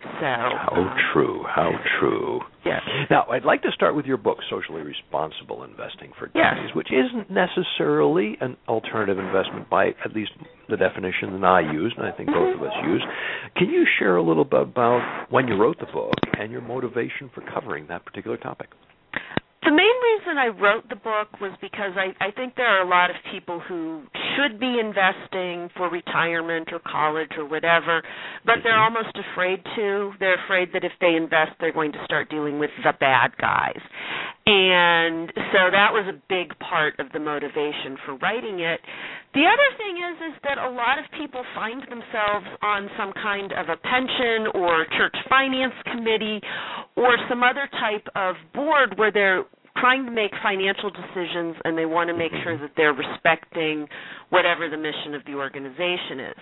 So 0.02 0.08
how 0.20 0.72
um, 0.76 0.96
true, 1.12 1.42
how 1.44 1.70
true. 1.98 2.40
Yes. 2.64 2.82
Now, 3.10 3.26
I'd 3.30 3.44
like 3.44 3.62
to 3.62 3.72
start 3.72 3.96
with 3.96 4.06
your 4.06 4.16
book, 4.16 4.38
Socially 4.48 4.82
Responsible 4.82 5.64
Investing 5.64 6.12
for 6.18 6.28
Dummies, 6.28 6.66
yes. 6.68 6.76
which 6.76 6.88
isn't 6.92 7.30
necessarily 7.30 8.36
an 8.40 8.56
alternative 8.68 9.18
investment 9.18 9.68
by 9.68 9.88
at 10.04 10.14
least 10.14 10.32
the 10.68 10.76
definition 10.76 11.40
that 11.40 11.46
I 11.46 11.72
use, 11.72 11.94
and 11.96 12.06
I 12.06 12.12
think 12.12 12.28
both 12.28 12.54
of 12.54 12.62
us 12.62 12.72
use. 12.84 13.02
Can 13.56 13.70
you 13.70 13.84
share 13.98 14.16
a 14.16 14.22
little 14.22 14.44
bit 14.44 14.62
about 14.62 15.26
when 15.30 15.48
you 15.48 15.56
wrote 15.56 15.78
the 15.80 15.86
book 15.86 16.14
and 16.38 16.52
your 16.52 16.62
motivation 16.62 17.30
for 17.34 17.42
covering 17.52 17.86
that 17.88 18.04
particular 18.04 18.36
topic? 18.36 18.68
The 19.68 19.76
main 19.76 19.84
reason 19.84 20.38
I 20.38 20.48
wrote 20.48 20.88
the 20.88 20.96
book 20.96 21.42
was 21.42 21.52
because 21.60 21.92
I, 21.92 22.16
I 22.24 22.30
think 22.30 22.56
there 22.56 22.64
are 22.64 22.80
a 22.80 22.88
lot 22.88 23.10
of 23.10 23.16
people 23.30 23.60
who 23.60 24.00
should 24.32 24.58
be 24.58 24.80
investing 24.80 25.68
for 25.76 25.90
retirement 25.90 26.72
or 26.72 26.78
college 26.78 27.32
or 27.36 27.44
whatever, 27.44 28.00
but 28.46 28.64
they're 28.64 28.72
mm-hmm. 28.72 28.96
almost 28.96 29.12
afraid 29.12 29.60
to. 29.76 30.12
They're 30.20 30.42
afraid 30.42 30.72
that 30.72 30.84
if 30.84 30.92
they 31.02 31.16
invest, 31.16 31.52
they're 31.60 31.74
going 31.74 31.92
to 31.92 32.02
start 32.06 32.30
dealing 32.30 32.58
with 32.58 32.70
the 32.82 32.94
bad 32.98 33.36
guys. 33.36 33.76
And 34.48 35.28
so 35.52 35.68
that 35.68 35.92
was 35.92 36.08
a 36.08 36.16
big 36.32 36.58
part 36.58 36.98
of 36.98 37.12
the 37.12 37.20
motivation 37.20 38.00
for 38.06 38.16
writing 38.16 38.60
it. 38.60 38.80
The 39.34 39.44
other 39.44 39.70
thing 39.76 40.00
is 40.00 40.32
is 40.32 40.40
that 40.48 40.56
a 40.56 40.70
lot 40.72 40.96
of 40.98 41.04
people 41.20 41.44
find 41.54 41.82
themselves 41.82 42.48
on 42.62 42.88
some 42.96 43.12
kind 43.12 43.52
of 43.52 43.68
a 43.68 43.76
pension 43.76 44.48
or 44.56 44.86
church 44.96 45.14
finance 45.28 45.76
committee 45.84 46.40
or 46.96 47.18
some 47.28 47.42
other 47.42 47.68
type 47.76 48.08
of 48.16 48.36
board 48.54 48.96
where 48.96 49.12
they're 49.12 49.44
trying 49.80 50.04
to 50.04 50.10
make 50.10 50.30
financial 50.42 50.90
decisions 50.90 51.56
and 51.64 51.76
they 51.76 51.86
want 51.86 52.08
to 52.08 52.16
make 52.16 52.32
sure 52.42 52.54
mm-hmm. 52.54 52.62
that 52.62 52.72
they're 52.76 52.94
respecting 52.94 53.86
whatever 54.30 54.68
the 54.68 54.76
mission 54.76 55.14
of 55.14 55.24
the 55.26 55.34
organization 55.34 56.20
is. 56.20 56.40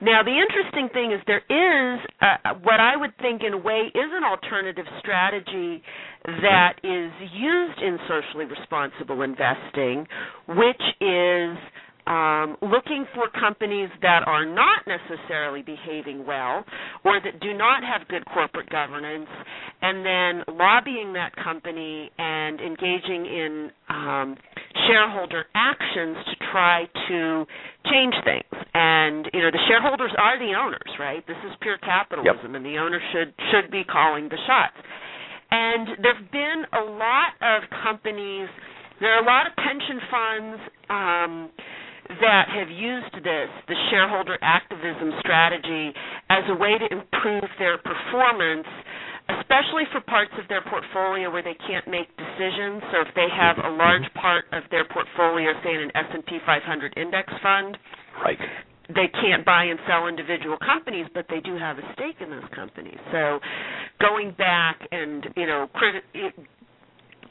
Now, 0.00 0.22
the 0.22 0.36
interesting 0.36 0.88
thing 0.92 1.12
is 1.12 1.20
there 1.26 1.44
is 1.48 2.00
uh, 2.20 2.54
what 2.62 2.80
I 2.80 2.96
would 2.96 3.16
think, 3.18 3.42
in 3.42 3.54
a 3.54 3.58
way, 3.58 3.90
is 3.94 4.10
an 4.12 4.24
alternative 4.24 4.86
strategy 4.98 5.82
that 6.24 6.74
is 6.82 7.12
used 7.32 7.80
in 7.80 7.98
socially 8.08 8.44
responsible 8.44 9.22
investing, 9.22 10.06
which 10.48 10.82
is 11.00 11.56
um, 12.06 12.56
looking 12.60 13.06
for 13.14 13.28
companies 13.32 13.88
that 14.02 14.26
are 14.26 14.44
not 14.44 14.84
necessarily 14.86 15.62
behaving 15.62 16.26
well 16.26 16.64
or 17.04 17.20
that 17.24 17.40
do 17.40 17.54
not 17.54 17.82
have 17.82 18.06
good 18.08 18.24
corporate 18.26 18.68
governance, 18.68 19.28
and 19.80 20.04
then 20.04 20.56
lobbying 20.56 21.14
that 21.14 21.34
company 21.36 22.10
and 22.18 22.60
engaging 22.60 23.24
in 23.24 23.70
um, 23.88 24.36
shareholder 24.86 25.46
actions 25.54 26.16
to 26.26 26.34
try 26.52 26.84
to 27.08 27.46
change 27.90 28.14
things. 28.24 28.52
And 28.74 29.30
you 29.32 29.40
know, 29.40 29.50
the 29.50 29.64
shareholders 29.68 30.12
are 30.18 30.38
the 30.38 30.52
owners, 30.52 30.92
right? 30.98 31.26
This 31.26 31.40
is 31.46 31.52
pure 31.62 31.78
capitalism, 31.78 32.52
yep. 32.52 32.56
and 32.56 32.64
the 32.66 32.76
owner 32.78 33.00
should 33.12 33.32
should 33.50 33.70
be 33.70 33.84
calling 33.84 34.28
the 34.28 34.38
shots. 34.46 34.76
And 35.50 35.88
there've 36.02 36.30
been 36.32 36.64
a 36.72 36.84
lot 36.84 37.32
of 37.40 37.62
companies. 37.82 38.48
There 39.00 39.14
are 39.14 39.22
a 39.22 39.26
lot 39.26 39.46
of 39.46 39.52
pension 39.56 40.00
funds. 40.10 40.60
Um, 40.90 41.50
that 42.08 42.48
have 42.48 42.70
used 42.70 43.14
this, 43.24 43.50
the 43.68 43.78
shareholder 43.90 44.38
activism 44.42 45.12
strategy, 45.20 45.92
as 46.30 46.44
a 46.48 46.56
way 46.56 46.78
to 46.78 46.86
improve 46.90 47.48
their 47.58 47.78
performance, 47.78 48.66
especially 49.40 49.88
for 49.92 50.00
parts 50.04 50.32
of 50.38 50.46
their 50.48 50.62
portfolio 50.68 51.30
where 51.30 51.42
they 51.42 51.56
can't 51.66 51.88
make 51.88 52.08
decisions. 52.16 52.82
So 52.92 53.00
if 53.08 53.10
they 53.16 53.28
have 53.32 53.56
a 53.58 53.70
large 53.72 54.04
mm-hmm. 54.04 54.20
part 54.20 54.44
of 54.52 54.64
their 54.70 54.84
portfolio, 54.84 55.52
say 55.64 55.74
in 55.74 55.88
an 55.88 55.92
S&P 55.94 56.38
500 56.44 56.94
index 56.96 57.32
fund, 57.42 57.78
right. 58.22 58.38
they 58.88 59.08
can't 59.08 59.44
buy 59.44 59.64
and 59.64 59.78
sell 59.88 60.06
individual 60.06 60.58
companies, 60.60 61.06
but 61.14 61.26
they 61.28 61.40
do 61.40 61.56
have 61.56 61.78
a 61.78 61.86
stake 61.94 62.20
in 62.20 62.28
those 62.30 62.48
companies. 62.54 62.98
So 63.12 63.40
going 64.00 64.32
back 64.36 64.80
and 64.92 65.24
you 65.36 65.46
know 65.46 65.68
criti- 65.72 66.32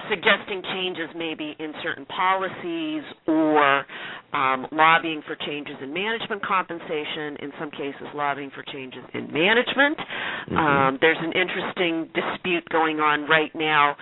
suggesting 0.09 0.61
changes 0.73 1.09
maybe 1.15 1.55
in 1.59 1.73
certain 1.83 2.05
policies 2.05 3.03
or 3.27 3.85
um, 4.33 4.67
lobbying 4.71 5.21
for 5.27 5.35
changes 5.45 5.75
in 5.81 5.93
management 5.93 6.43
compensation, 6.45 7.37
in 7.39 7.51
some 7.59 7.71
cases 7.71 8.07
lobbying 8.15 8.51
for 8.53 8.63
changes 8.71 9.03
in 9.13 9.31
management. 9.31 9.97
Mm-hmm. 9.97 10.57
Um, 10.57 10.97
there's 11.01 11.21
an 11.21 11.33
interesting 11.33 12.09
dispute 12.13 12.67
going 12.69 12.99
on 12.99 13.27
right 13.29 13.51
now 13.55 13.95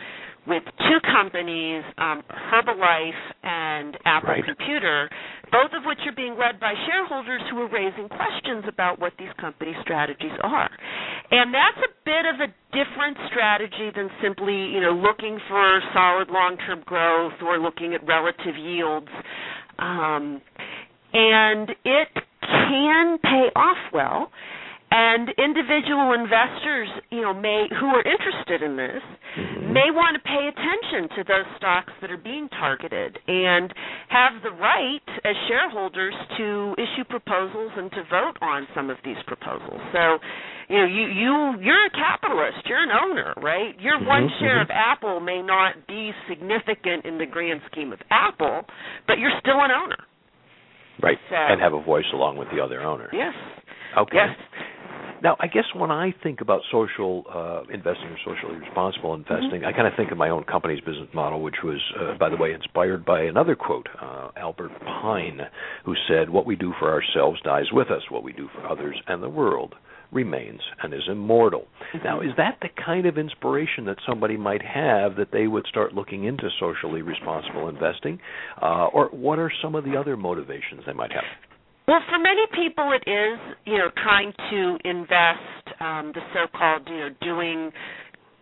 with 0.48 0.64
two 0.80 0.98
companies, 1.06 1.84
um, 1.98 2.24
Herbalife 2.30 3.12
and 3.44 3.96
Apple 4.06 4.30
right. 4.30 4.44
Computer, 4.44 5.10
both 5.52 5.72
of 5.76 5.84
which 5.86 6.00
are 6.08 6.16
being 6.16 6.38
led 6.40 6.60
by 6.60 6.74
shareholders 6.88 7.42
who 7.52 7.60
are 7.62 7.70
raising 7.70 8.08
questions 8.08 8.64
about 8.68 9.00
what 9.00 9.14
these 9.20 9.32
company 9.40 9.74
strategies 9.82 10.36
are. 10.42 10.70
And 11.32 11.54
that's 11.54 11.78
a 11.78 11.92
bit 12.06 12.26
of 12.26 12.40
a 12.40 12.50
different 12.72 13.18
strategy 13.30 13.92
than 13.96 14.10
simply, 14.22 14.56
you 14.56 14.82
know, 14.82 14.92
looking 14.94 15.40
for 15.48 15.82
solid 15.94 16.30
long-term 16.30 16.84
growth 16.86 17.34
or 17.44 17.60
looking 17.60 17.94
at 17.94 18.06
relative 18.08 18.56
yields. 18.58 19.08
Um, 19.80 20.42
and 21.14 21.70
it 21.84 22.08
can 22.42 23.18
pay 23.22 23.52
off 23.56 23.78
well 23.94 24.32
and 24.92 25.32
individual 25.40 26.12
investors 26.12 26.92
you 27.10 27.22
know 27.22 27.34
may 27.34 27.66
who 27.80 27.88
are 27.88 28.04
interested 28.04 28.62
in 28.62 28.76
this 28.76 29.00
mm-hmm. 29.40 29.72
may 29.72 29.88
want 29.88 30.20
to 30.20 30.22
pay 30.28 30.52
attention 30.52 31.08
to 31.16 31.24
those 31.24 31.48
stocks 31.56 31.92
that 32.04 32.12
are 32.12 32.20
being 32.20 32.50
targeted 32.50 33.18
and 33.28 33.74
have 34.12 34.44
the 34.44 34.52
right 34.52 35.08
as 35.24 35.36
shareholders 35.48 36.14
to 36.38 36.76
issue 36.76 37.08
proposals 37.08 37.72
and 37.80 37.90
to 37.92 38.04
vote 38.12 38.36
on 38.42 38.68
some 38.76 38.90
of 38.90 38.98
these 39.06 39.20
proposals. 39.26 39.80
So 39.96 40.20
you 40.68 40.78
know 40.78 40.86
you 40.86 41.08
you 41.08 41.32
you're 41.64 41.86
a 41.88 41.96
capitalist. 41.96 42.68
You're 42.68 42.84
an 42.84 42.92
owner 42.92 43.34
right? 43.40 43.80
Your 43.80 43.96
mm-hmm, 43.96 44.12
one 44.12 44.28
share 44.44 44.60
mm-hmm. 44.60 44.72
of 44.72 44.76
apple 44.76 45.20
may 45.22 45.42
not 45.42 45.88
be 45.88 46.12
significant 46.28 47.06
in 47.08 47.18
the 47.18 47.26
grand 47.26 47.62
scheme 47.72 47.94
of 47.94 48.00
apple 48.12 48.68
but 49.08 49.20
you're 49.20 49.40
still 49.40 49.64
an 49.64 49.72
owner. 49.72 50.04
Right. 51.02 51.18
So, 51.30 51.36
and 51.36 51.62
have 51.62 51.74
a 51.74 51.82
voice 51.82 52.06
along 52.14 52.38
with 52.38 52.50
the 52.54 52.62
other 52.62 52.82
owner. 52.82 53.10
Yes. 53.14 53.34
Okay. 53.98 54.18
Yes 54.20 54.36
now, 55.24 55.38
I 55.40 55.48
guess 55.48 55.66
when 55.76 55.92
I 55.92 56.14
think 56.24 56.42
about 56.42 56.62
social 56.72 57.24
uh, 57.34 57.62
investing 57.74 58.08
or 58.08 58.18
socially 58.26 58.58
responsible 58.60 59.14
investing, 59.14 59.62
mm-hmm. 59.62 59.66
I 59.66 59.72
kind 59.72 59.88
of 59.88 59.94
think 59.96 60.12
of 60.12 60.18
my 60.18 60.30
own 60.30 60.44
company's 60.46 60.80
business 60.80 61.10
model, 61.14 61.42
which 61.42 61.58
was, 61.64 61.80
uh, 62.00 62.18
by 62.18 62.30
the 62.30 62.38
way, 62.38 62.54
inspired 62.54 63.06
by 63.06 63.22
another 63.24 63.56
quote, 63.56 63.88
uh, 64.02 64.30
Albert 64.36 64.72
Pine, 64.80 65.42
who 65.86 65.96
said, 66.08 66.30
"What 66.30 66.46
we 66.46 66.56
do 66.56 66.74
for 66.80 66.92
ourselves 66.92 67.40
dies 67.42 67.72
with 67.72 67.92
us. 67.92 68.02
What 68.10 68.24
we 68.24 68.34
do 68.34 68.50
for 68.54 68.68
others 68.68 69.00
and 69.08 69.22
the 69.22 69.30
world." 69.30 69.76
remains 70.12 70.60
and 70.84 70.94
is 70.94 71.08
immortal. 71.10 71.68
Mm-hmm. 71.96 72.04
Now, 72.04 72.20
is 72.20 72.32
that 72.36 72.58
the 72.62 72.68
kind 72.84 73.06
of 73.06 73.18
inspiration 73.18 73.86
that 73.86 73.96
somebody 74.06 74.36
might 74.36 74.62
have 74.62 75.16
that 75.16 75.30
they 75.32 75.48
would 75.48 75.66
start 75.68 75.94
looking 75.94 76.26
into 76.26 76.50
socially 76.60 77.02
responsible 77.02 77.70
investing? 77.70 78.20
Uh, 78.62 78.88
or 78.88 79.08
what 79.12 79.40
are 79.40 79.50
some 79.62 79.74
of 79.74 79.86
the 79.86 79.96
other 79.96 80.18
motivations 80.18 80.82
they 80.86 80.92
might 80.92 81.14
have? 81.14 81.24
Well, 81.88 82.00
for 82.10 82.20
many 82.20 82.46
people, 82.54 82.92
it 82.94 83.10
is 83.10 83.40
you 83.66 83.78
know 83.78 83.90
trying 84.04 84.34
to 84.52 84.78
invest 84.86 85.82
um, 85.82 86.12
the 86.14 86.22
so-called 86.34 86.88
you 86.88 86.98
know 86.98 87.10
doing 87.22 87.72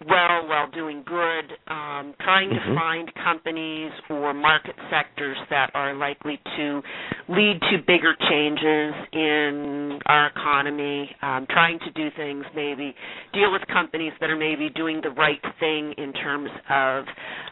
well 0.07 0.47
while 0.47 0.67
doing 0.71 1.03
good, 1.05 1.57
um, 1.67 2.13
trying 2.21 2.49
Mhm. 2.49 2.65
to 2.65 2.75
find 2.75 3.13
companies 3.15 3.91
or 4.09 4.33
market 4.33 4.75
sectors 4.89 5.37
that 5.49 5.71
are 5.73 5.93
likely 5.93 6.37
to 6.55 6.83
lead 7.27 7.61
to 7.63 7.77
bigger 7.79 8.13
changes 8.15 8.93
in 9.11 9.99
our 10.05 10.27
economy, 10.27 11.15
um, 11.21 11.45
trying 11.47 11.79
to 11.79 11.91
do 11.91 12.09
things 12.11 12.45
maybe 12.55 12.95
deal 13.33 13.51
with 13.51 13.65
companies 13.67 14.13
that 14.19 14.29
are 14.29 14.35
maybe 14.37 14.69
doing 14.69 15.01
the 15.01 15.11
right 15.11 15.43
thing 15.59 15.93
in 15.93 16.13
terms 16.13 16.49
of 16.69 17.05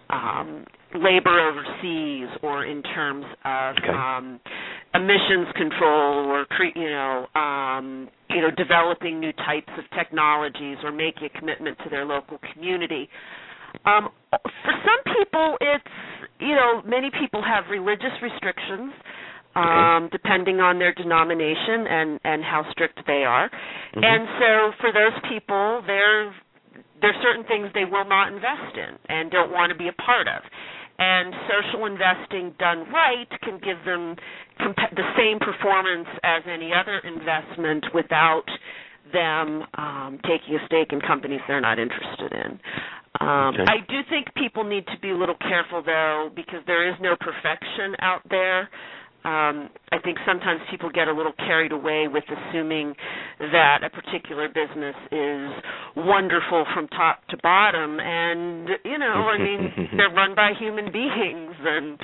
um, 0.09 0.65
labor 0.95 1.39
overseas 1.39 2.29
or 2.41 2.65
in 2.65 2.81
terms 2.83 3.25
of 3.43 3.75
Okay. 3.77 3.89
um, 3.89 4.39
emissions 4.95 5.51
control 5.55 6.25
or 6.31 6.47
you 6.75 6.89
know 6.89 7.27
um, 7.35 8.09
you 8.37 8.43
know 8.43 8.51
developing 8.51 9.19
new 9.19 9.33
types 9.33 9.73
of 9.79 9.83
technologies 9.97 10.77
or 10.83 10.91
making 10.91 11.25
a 11.25 11.39
commitment 11.39 11.75
to 11.83 11.89
their 11.89 12.05
local 12.05 12.37
community. 12.53 13.09
Um, 13.83 14.09
for 14.29 14.73
some 14.85 15.01
people, 15.17 15.57
it's 15.59 15.83
you 16.39 16.53
know 16.53 16.83
many 16.85 17.09
people 17.19 17.41
have 17.41 17.65
religious 17.71 18.13
restrictions. 18.21 18.93
Um, 19.57 20.09
depending 20.11 20.59
on 20.59 20.77
their 20.77 20.93
denomination 20.93 21.87
and 21.89 22.19
and 22.23 22.43
how 22.43 22.61
strict 22.69 22.99
they 23.07 23.25
are, 23.25 23.49
Mhm. 23.49 24.05
and 24.05 24.29
so 24.37 24.71
for 24.77 24.91
those 24.91 25.17
people, 25.27 25.81
there 25.87 26.31
there's 27.01 27.15
certain 27.23 27.43
things 27.43 27.73
they 27.73 27.85
will 27.85 28.05
not 28.05 28.31
invest 28.31 28.77
in 28.77 28.99
and 29.09 29.31
don't 29.31 29.49
want 29.49 29.71
to 29.71 29.75
be 29.75 29.87
a 29.87 29.93
part 29.93 30.27
of. 30.27 30.43
And 30.99 31.33
social 31.49 31.85
investing 31.87 32.53
done 32.59 32.85
right 32.91 33.29
can 33.41 33.57
give 33.57 33.83
them 33.83 34.15
the 34.59 35.07
same 35.17 35.39
performance 35.39 36.07
as 36.23 36.43
any 36.47 36.71
other 36.73 36.99
investment 36.99 37.85
without 37.93 38.45
them 39.13 39.63
um, 39.75 40.19
taking 40.23 40.55
a 40.55 40.65
stake 40.65 40.91
in 40.91 40.99
companies 41.01 41.39
they're 41.47 41.61
not 41.61 41.79
interested 41.79 42.33
in. 42.33 42.59
Um, 43.19 43.55
Okay. 43.55 43.63
I 43.65 43.77
do 43.89 44.01
think 44.09 44.27
people 44.35 44.63
need 44.63 44.85
to 44.87 44.99
be 45.01 45.09
a 45.09 45.15
little 45.15 45.37
careful 45.39 45.81
though 45.81 46.29
because 46.35 46.59
there 46.67 46.87
is 46.87 46.95
no 47.01 47.15
perfection 47.19 47.95
out 47.99 48.21
there. 48.29 48.69
Um, 49.25 49.69
I 49.91 49.97
think 50.03 50.17
sometimes 50.25 50.61
people 50.71 50.89
get 50.89 51.07
a 51.07 51.11
little 51.11 51.33
carried 51.33 51.71
away 51.73 52.07
with 52.07 52.23
assuming 52.29 52.93
that 53.39 53.79
a 53.83 53.89
particular 53.89 54.47
business 54.47 54.95
is 55.11 55.49
wonderful 55.97 56.65
from 56.73 56.87
top 56.89 57.25
to 57.29 57.37
bottom, 57.43 57.99
and 57.99 58.69
you 58.85 58.97
know, 58.97 59.27
I 59.27 59.37
mean, 59.37 59.89
they're 59.97 60.11
run 60.15 60.33
by 60.35 60.53
human 60.57 60.91
beings, 60.93 61.55
and 61.59 61.99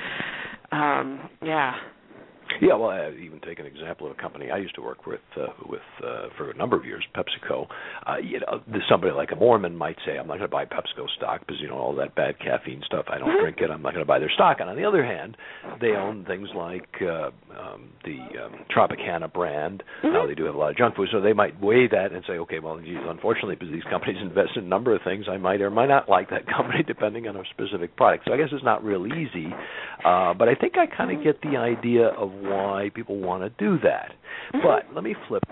um, 0.72 1.30
yeah. 1.42 1.72
Yeah, 2.60 2.74
well, 2.74 2.90
I 2.90 3.10
even 3.20 3.40
take 3.40 3.58
an 3.58 3.66
example 3.66 4.06
of 4.06 4.16
a 4.16 4.20
company 4.20 4.50
I 4.50 4.58
used 4.58 4.74
to 4.76 4.82
work 4.82 5.06
with, 5.06 5.20
uh, 5.36 5.46
with 5.68 5.80
uh, 6.04 6.28
for 6.36 6.50
a 6.50 6.54
number 6.56 6.76
of 6.76 6.84
years, 6.84 7.04
PepsiCo. 7.14 7.66
Uh, 8.06 8.16
you 8.18 8.40
know, 8.40 8.62
somebody 8.88 9.12
like 9.12 9.32
a 9.32 9.36
Mormon 9.36 9.76
might 9.76 9.96
say, 10.06 10.12
"I'm 10.18 10.26
not 10.26 10.38
going 10.38 10.48
to 10.48 10.48
buy 10.48 10.64
PepsiCo 10.64 11.08
stock 11.16 11.40
because 11.40 11.60
you 11.60 11.68
know 11.68 11.76
all 11.76 11.94
that 11.96 12.14
bad 12.14 12.38
caffeine 12.38 12.82
stuff. 12.86 13.06
I 13.08 13.18
don't 13.18 13.28
Mhm. 13.30 13.40
drink 13.40 13.60
it. 13.60 13.70
I'm 13.70 13.82
not 13.82 13.92
going 13.92 14.04
to 14.04 14.08
buy 14.08 14.18
their 14.18 14.30
stock." 14.30 14.60
And 14.60 14.68
on 14.70 14.76
the 14.76 14.84
other 14.84 15.04
hand, 15.04 15.36
they 15.80 15.94
own 15.96 16.24
things 16.24 16.48
like 16.54 16.88
uh, 17.02 17.30
um, 17.58 17.88
the 18.04 18.18
um, 18.44 18.54
Tropicana 18.70 19.32
brand. 19.32 19.82
Now 20.02 20.10
Mhm. 20.24 20.28
they 20.28 20.34
do 20.34 20.44
have 20.44 20.54
a 20.54 20.58
lot 20.58 20.70
of 20.70 20.76
junk 20.76 20.96
food, 20.96 21.08
so 21.10 21.20
they 21.20 21.32
might 21.32 21.58
weigh 21.60 21.86
that 21.88 22.12
and 22.12 22.24
say, 22.26 22.38
"Okay, 22.38 22.58
well, 22.60 22.78
geez, 22.78 22.98
unfortunately, 23.06 23.56
because 23.56 23.72
these 23.72 23.84
companies 23.84 24.18
invest 24.22 24.56
in 24.56 24.64
a 24.64 24.68
number 24.68 24.94
of 24.94 25.02
things, 25.02 25.28
I 25.28 25.38
might 25.38 25.60
or 25.60 25.70
might 25.70 25.88
not 25.88 26.08
like 26.08 26.30
that 26.30 26.46
company 26.46 26.82
depending 26.86 27.26
on 27.28 27.36
a 27.36 27.44
specific 27.46 27.96
product." 27.96 28.26
So 28.26 28.32
I 28.32 28.36
guess 28.36 28.48
it's 28.52 28.64
not 28.64 28.84
real 28.84 29.06
easy, 29.06 29.52
uh, 30.04 30.34
but 30.34 30.48
I 30.48 30.54
think 30.54 30.76
I 30.78 30.86
kind 30.86 31.10
of 31.10 31.22
get 31.22 31.40
the 31.42 31.56
idea 31.56 32.08
of 32.08 32.33
why 32.42 32.90
people 32.94 33.16
want 33.16 33.42
to 33.42 33.50
do 33.64 33.78
that. 33.82 34.12
Mhm. 34.54 34.62
But 34.62 34.94
let 34.94 35.04
me 35.04 35.14
flip. 35.28 35.42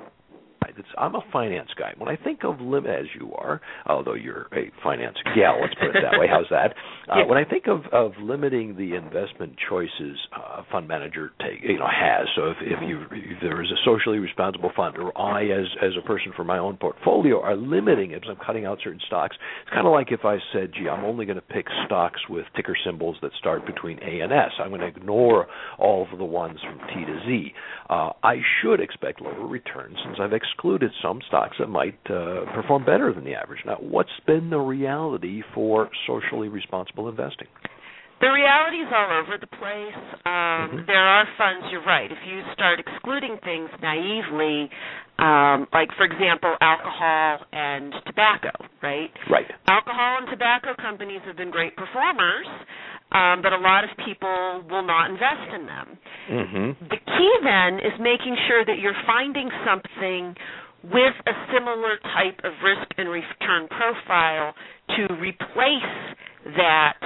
It's, 0.78 0.88
I'm 0.98 1.14
a 1.14 1.22
finance 1.32 1.70
guy. 1.78 1.92
When 1.98 2.08
I 2.08 2.16
think 2.16 2.44
of 2.44 2.60
limit, 2.60 2.90
as 2.98 3.06
you 3.18 3.32
are, 3.34 3.60
although 3.86 4.14
you're 4.14 4.46
a 4.52 4.70
finance 4.82 5.16
gal, 5.36 5.58
let's 5.60 5.74
put 5.74 5.94
it 5.96 6.02
that 6.02 6.18
way. 6.18 6.26
How's 6.28 6.48
that? 6.50 6.74
Uh, 7.02 7.18
Yeah. 7.18 7.24
When 7.26 7.36
I 7.36 7.44
think 7.44 7.66
of 7.66 7.80
of 7.92 8.12
limiting 8.22 8.76
the 8.76 8.94
investment 8.94 9.56
choices 9.68 10.16
uh, 10.34 10.62
a 10.62 10.66
fund 10.70 10.86
manager 10.86 11.32
take, 11.40 11.60
you 11.62 11.78
know, 11.78 11.86
has. 11.90 12.28
So 12.36 12.50
if 12.50 12.56
if 12.62 12.78
you 12.86 13.02
if 13.10 13.40
there 13.42 13.60
is 13.60 13.70
a 13.72 13.76
socially 13.84 14.18
responsible 14.18 14.70
fund, 14.76 14.96
or 14.96 15.10
I 15.18 15.42
as 15.46 15.66
as 15.82 15.92
a 15.98 16.06
person 16.06 16.32
for 16.36 16.44
my 16.44 16.58
own 16.58 16.76
portfolio 16.76 17.40
are 17.42 17.56
limiting 17.56 18.12
it, 18.12 18.20
because 18.22 18.36
I'm 18.38 18.44
cutting 18.46 18.66
out 18.66 18.78
certain 18.84 19.00
stocks. 19.06 19.36
It's 19.62 19.74
kind 19.74 19.86
of 19.86 19.92
like 19.92 20.12
if 20.12 20.24
I 20.24 20.38
said, 20.52 20.70
"Gee, 20.72 20.88
I'm 20.88 21.04
only 21.04 21.26
going 21.26 21.36
to 21.36 21.42
pick 21.42 21.66
stocks 21.86 22.20
with 22.30 22.46
ticker 22.54 22.76
symbols 22.86 23.16
that 23.22 23.32
start 23.38 23.66
between 23.66 23.98
A 24.02 24.20
and 24.20 24.32
S. 24.32 24.52
I'm 24.60 24.68
going 24.68 24.80
to 24.82 24.86
ignore 24.86 25.48
all 25.78 26.06
of 26.10 26.16
the 26.18 26.24
ones 26.24 26.60
from 26.62 26.78
T 26.88 27.04
to 27.04 27.20
Z. 27.26 27.52
Uh, 27.90 28.10
I 28.22 28.36
should 28.62 28.80
expect 28.80 29.20
lower 29.20 29.46
returns 29.46 29.96
since 30.04 30.18
I've 30.20 30.32
excluded 30.32 30.61
some 31.02 31.20
stocks 31.28 31.56
that 31.58 31.68
might 31.68 31.98
uh, 32.06 32.44
perform 32.54 32.84
better 32.84 33.12
than 33.12 33.24
the 33.24 33.34
average. 33.34 33.60
Now, 33.66 33.76
what's 33.80 34.10
been 34.26 34.50
the 34.50 34.58
reality 34.58 35.42
for 35.54 35.90
socially 36.06 36.48
responsible 36.48 37.08
investing? 37.08 37.48
The 38.22 38.30
reality 38.30 38.76
is 38.76 38.86
all 38.94 39.10
over 39.18 39.34
the 39.34 39.50
place. 39.58 39.98
Um, 40.24 40.78
Mhm. 40.78 40.86
There 40.86 41.02
are 41.02 41.26
funds. 41.36 41.66
You're 41.72 41.82
right. 41.82 42.10
If 42.10 42.24
you 42.24 42.44
start 42.52 42.78
excluding 42.78 43.36
things 43.38 43.68
naively, 43.82 44.70
um, 45.18 45.66
like 45.72 45.90
for 45.98 46.04
example, 46.04 46.56
alcohol 46.60 47.44
and 47.52 47.92
tobacco, 48.06 48.50
right? 48.80 49.10
Right. 49.28 49.50
Alcohol 49.66 50.18
and 50.18 50.28
tobacco 50.28 50.74
companies 50.74 51.20
have 51.26 51.36
been 51.36 51.50
great 51.50 51.74
performers, 51.76 52.46
um, 53.12 53.42
but 53.42 53.52
a 53.52 53.60
lot 53.60 53.84
of 53.84 53.90
people 54.04 54.64
will 54.68 54.86
not 54.86 55.10
invest 55.10 55.48
in 55.54 55.66
them. 55.66 55.98
Mm-hmm. 56.30 56.84
The 56.88 56.96
key 56.96 57.32
then 57.44 57.78
is 57.78 57.94
making 58.00 58.36
sure 58.48 58.64
that 58.64 58.78
you're 58.80 58.98
finding 59.06 59.50
something 59.64 60.34
with 60.84 61.14
a 61.28 61.34
similar 61.52 62.00
type 62.16 62.40
of 62.42 62.52
risk 62.64 62.88
and 62.98 63.08
return 63.08 63.68
profile 63.68 64.54
to 64.96 65.14
replace 65.20 66.16
that 66.56 66.98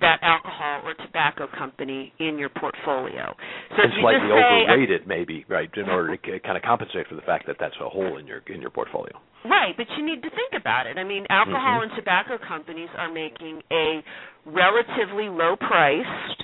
that 0.00 0.18
alcohol 0.22 0.80
or 0.84 0.94
tobacco 1.04 1.46
company 1.58 2.12
in 2.18 2.38
your 2.38 2.48
portfolio. 2.48 3.34
So 3.76 3.82
and 3.84 3.92
slightly 4.00 4.24
just 4.24 4.40
say 4.40 4.64
overrated, 4.64 5.06
maybe, 5.06 5.44
right, 5.48 5.68
in 5.76 5.90
order 5.90 6.16
to 6.16 6.40
kind 6.40 6.56
of 6.56 6.62
compensate 6.62 7.06
for 7.08 7.14
the 7.14 7.22
fact 7.22 7.46
that 7.46 7.56
that's 7.60 7.76
a 7.80 7.88
hole 7.88 8.16
in 8.16 8.26
your 8.26 8.40
in 8.48 8.60
your 8.60 8.70
portfolio. 8.70 9.12
Right, 9.44 9.76
but 9.76 9.86
you 9.96 10.04
need 10.04 10.22
to 10.22 10.30
think 10.30 10.58
about 10.58 10.86
it. 10.86 10.98
I 10.98 11.04
mean, 11.04 11.26
alcohol 11.30 11.80
Mhm. 11.80 11.82
and 11.84 11.92
tobacco 11.94 12.38
companies 12.38 12.88
are 12.96 13.10
making 13.10 13.62
a 13.70 14.02
relatively 14.46 15.28
low 15.28 15.56
priced, 15.56 16.42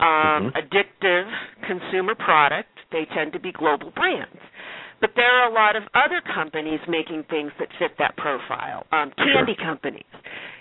um, 0.00 0.50
Mhm. 0.50 0.52
addictive 0.52 1.28
consumer 1.62 2.14
product. 2.14 2.70
They 2.90 3.04
tend 3.06 3.32
to 3.34 3.38
be 3.38 3.52
global 3.52 3.90
brands. 3.90 4.40
But 5.00 5.14
there 5.14 5.30
are 5.30 5.48
a 5.48 5.52
lot 5.52 5.76
of 5.76 5.88
other 5.94 6.20
companies 6.20 6.80
making 6.86 7.24
things 7.24 7.52
that 7.58 7.72
fit 7.74 7.96
that 7.96 8.16
profile. 8.16 8.86
Um, 8.92 9.12
candy 9.12 9.54
companies, 9.54 10.04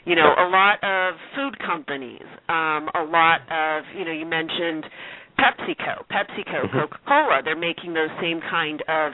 you 0.05 0.15
know, 0.15 0.33
a 0.37 0.47
lot 0.47 0.81
of 0.83 1.19
food 1.35 1.59
companies, 1.59 2.23
um, 2.47 2.89
a 2.95 3.03
lot 3.03 3.41
of, 3.51 3.83
you 3.93 4.05
know, 4.05 4.11
you 4.11 4.25
mentioned 4.25 4.89
PepsiCo, 5.37 6.05
PepsiCo, 6.07 6.61
Mhm. 6.67 6.71
Coca-Cola. 6.71 7.41
They're 7.43 7.55
making 7.55 7.93
those 7.93 8.11
same 8.21 8.41
kind 8.41 8.81
of 8.87 9.13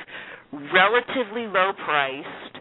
relatively 0.71 1.47
low 1.47 1.73
priced, 1.73 2.59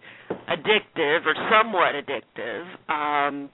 addictive 0.48 1.26
or 1.26 1.34
somewhat 1.50 1.94
addictive, 1.94 2.64
um, 2.88 3.50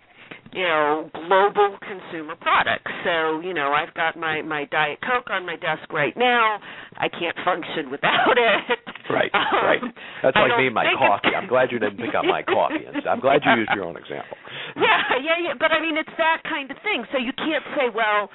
you 0.53 0.65
know, 0.65 1.11
global 1.15 1.79
consumer 1.79 2.35
products. 2.41 2.91
So, 3.05 3.41
you 3.41 3.55
know, 3.55 3.73
I've 3.73 3.95
got 3.95 4.17
my 4.17 4.43
my 4.43 4.65
Diet 4.71 4.99
Coke 5.03 5.31
on 5.31 5.47
my 5.47 5.57
desk 5.57 5.91
right 5.93 6.17
now. 6.17 6.59
I 6.99 7.09
can't 7.09 7.37
function 7.45 7.91
without 7.91 8.35
it. 8.37 8.79
Right, 9.09 9.31
Um, 9.35 9.65
right. 9.65 9.81
That's 10.23 10.37
I 10.37 10.47
like 10.47 10.59
me 10.59 10.67
and 10.67 10.75
my 10.75 10.87
coffee. 10.99 11.35
I'm 11.35 11.49
glad 11.49 11.73
you 11.73 11.79
didn't 11.79 11.99
pick 11.99 12.15
up 12.15 12.25
my 12.25 12.43
coffee. 12.43 12.85
And 12.87 13.03
I'm 13.07 13.21
glad 13.21 13.43
you 13.45 13.53
used 13.63 13.71
your 13.75 13.85
own 13.85 13.97
example. 13.97 14.37
Yeah, 14.77 15.19
yeah, 15.23 15.39
yeah. 15.51 15.55
But 15.59 15.73
I 15.73 15.81
mean, 15.81 15.97
it's 15.97 16.15
that 16.19 16.43
kind 16.45 16.71
of 16.71 16.77
thing. 16.83 17.05
So 17.11 17.19
you 17.19 17.33
can't 17.35 17.65
say, 17.75 17.91
well, 17.95 18.31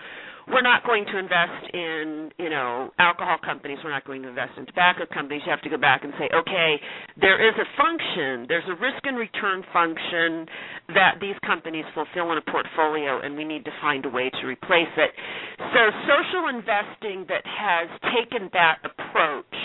we're 0.48 0.62
not 0.62 0.86
going 0.86 1.06
to 1.06 1.18
invest 1.18 1.74
in, 1.74 2.30
you 2.38 2.50
know, 2.50 2.92
alcohol 3.00 3.38
companies. 3.44 3.80
We're 3.84 3.90
not 3.92 4.06
going 4.06 4.22
to 4.24 4.30
invest 4.30 4.54
in 4.58 4.66
tobacco 4.66 5.06
companies. 5.12 5.42
You 5.46 5.52
have 5.52 5.62
to 5.62 5.70
go 5.70 5.78
back 5.78 6.04
and 6.04 6.14
say, 6.20 6.30
okay, 6.30 6.78
there 7.20 7.42
is 7.42 7.56
a 7.58 7.66
function. 7.74 8.46
There's 8.48 8.68
a 8.70 8.78
risk 8.78 9.02
and 9.04 9.18
return 9.18 9.64
function 9.74 10.46
that 10.94 11.18
these 11.20 11.36
companies 11.46 11.86
fulfill 11.94 12.32
in 12.32 12.38
a 12.38 12.46
portfolio, 12.46 13.22
and 13.22 13.36
we 13.36 13.44
need 13.44 13.66
to 13.66 13.74
find 13.82 14.06
a 14.06 14.10
way 14.10 14.30
to 14.30 14.44
replace 14.46 14.94
it. 14.98 15.12
So 15.58 15.82
social 16.06 16.54
investing 16.54 17.26
that 17.30 17.42
has 17.46 17.90
taken 18.14 18.50
that 18.54 18.86
approach 18.86 19.58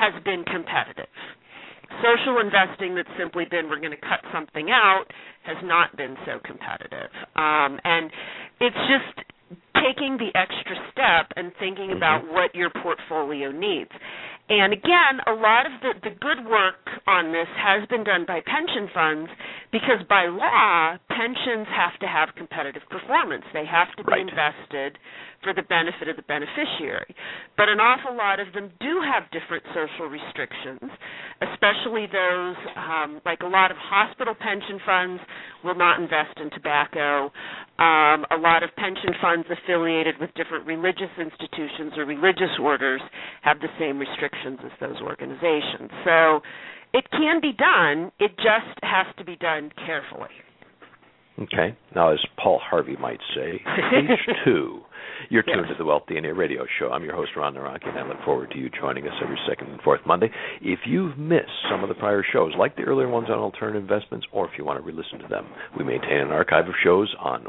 has 0.00 0.16
been 0.24 0.44
competitive. 0.44 1.12
Social 2.00 2.40
investing 2.40 2.94
that's 2.94 3.08
simply 3.18 3.44
been 3.50 3.68
we're 3.68 3.80
going 3.80 3.96
to 3.96 4.00
cut 4.00 4.20
something 4.32 4.68
out 4.70 5.04
has 5.44 5.56
not 5.62 5.96
been 5.96 6.16
so 6.26 6.40
competitive. 6.44 7.08
Um, 7.36 7.80
and 7.84 8.10
it's 8.60 8.76
just 8.88 9.26
taking 9.82 10.16
the 10.16 10.34
extra 10.34 10.76
step 10.90 11.32
and 11.36 11.54
thinking 11.56 11.90
Mhm. 11.90 11.96
about 11.96 12.24
what 12.24 12.54
your 12.54 12.70
portfolio 12.70 13.50
needs. 13.50 13.90
And 14.48 14.72
again, 14.72 15.18
a 15.26 15.32
lot 15.34 15.66
of 15.66 15.72
the, 15.82 15.92
the 16.06 16.14
good 16.22 16.46
work 16.46 16.86
on 17.08 17.32
this 17.32 17.50
has 17.58 17.82
been 17.90 18.04
done 18.04 18.24
by 18.26 18.38
pension 18.46 18.86
funds 18.94 19.30
because 19.72 20.06
by 20.08 20.26
law, 20.30 20.94
pensions 21.10 21.66
have 21.74 21.98
to 21.98 22.06
have 22.06 22.30
competitive 22.38 22.82
performance. 22.88 23.42
They 23.52 23.66
have 23.66 23.90
to 23.98 24.04
be 24.04 24.12
Right. 24.12 24.22
invested 24.22 24.98
for 25.42 25.52
the 25.52 25.62
benefit 25.66 26.06
of 26.06 26.14
the 26.14 26.22
beneficiary. 26.22 27.10
But 27.58 27.68
an 27.68 27.80
awful 27.80 28.14
lot 28.16 28.38
of 28.38 28.52
them 28.54 28.70
do 28.78 29.02
have 29.02 29.26
different 29.34 29.66
social 29.74 30.06
restrictions, 30.06 30.94
especially 31.42 32.06
those 32.06 32.54
um, 32.78 33.20
like 33.26 33.42
a 33.42 33.50
lot 33.50 33.70
of 33.74 33.76
hospital 33.76 34.34
pension 34.38 34.78
funds 34.86 35.20
will 35.64 35.74
not 35.74 35.98
invest 36.00 36.38
in 36.38 36.50
tobacco. 36.50 37.34
Um, 37.82 38.24
a 38.30 38.38
lot 38.38 38.62
of 38.62 38.70
pension 38.78 39.10
funds 39.20 39.46
affiliated 39.50 40.14
with 40.22 40.30
different 40.38 40.66
religious 40.66 41.12
institutions 41.18 41.92
or 41.98 42.06
religious 42.06 42.54
orders 42.62 43.02
have 43.42 43.58
the 43.60 43.68
same 43.78 43.98
restrictions 43.98 44.35
as 44.64 44.72
those 44.80 45.00
organizations. 45.02 45.90
So 46.04 46.40
it 46.94 47.04
can 47.10 47.40
be 47.40 47.52
done, 47.52 48.10
it 48.18 48.32
just 48.36 48.78
has 48.82 49.06
to 49.18 49.24
be 49.24 49.36
done 49.36 49.70
carefully. 49.84 50.30
Okay. 51.38 51.76
Now, 51.94 52.12
as 52.12 52.18
Paul 52.42 52.58
Harvey 52.64 52.96
might 52.96 53.20
say, 53.34 53.60
page 53.90 54.36
two. 54.44 54.80
You're 55.28 55.42
tuned 55.42 55.66
Yes. 55.68 55.76
to 55.76 55.78
the 55.78 55.84
Wealth 55.84 56.04
DNA 56.08 56.36
Radio 56.36 56.64
Show. 56.78 56.90
I'm 56.90 57.04
your 57.04 57.14
host, 57.14 57.30
Ron 57.36 57.54
Nawrocki, 57.54 57.88
and 57.88 57.98
I 57.98 58.06
look 58.08 58.22
forward 58.24 58.50
to 58.52 58.58
you 58.58 58.70
joining 58.70 59.06
us 59.06 59.14
every 59.22 59.38
second 59.48 59.70
and 59.70 59.80
fourth 59.82 60.00
Monday. 60.06 60.30
If 60.62 60.80
you've 60.86 61.16
missed 61.18 61.50
some 61.70 61.82
of 61.82 61.88
the 61.88 61.94
prior 61.94 62.22
shows, 62.32 62.52
like 62.58 62.76
the 62.76 62.82
earlier 62.82 63.08
ones 63.08 63.28
on 63.30 63.38
alternative 63.38 63.82
investments, 63.82 64.26
or 64.32 64.46
if 64.46 64.52
you 64.58 64.64
want 64.64 64.78
to 64.78 64.84
re-listen 64.86 65.18
to 65.20 65.28
them, 65.28 65.46
we 65.78 65.84
maintain 65.84 66.18
an 66.18 66.30
archive 66.32 66.68
of 66.68 66.74
shows 66.82 67.14
on 67.18 67.44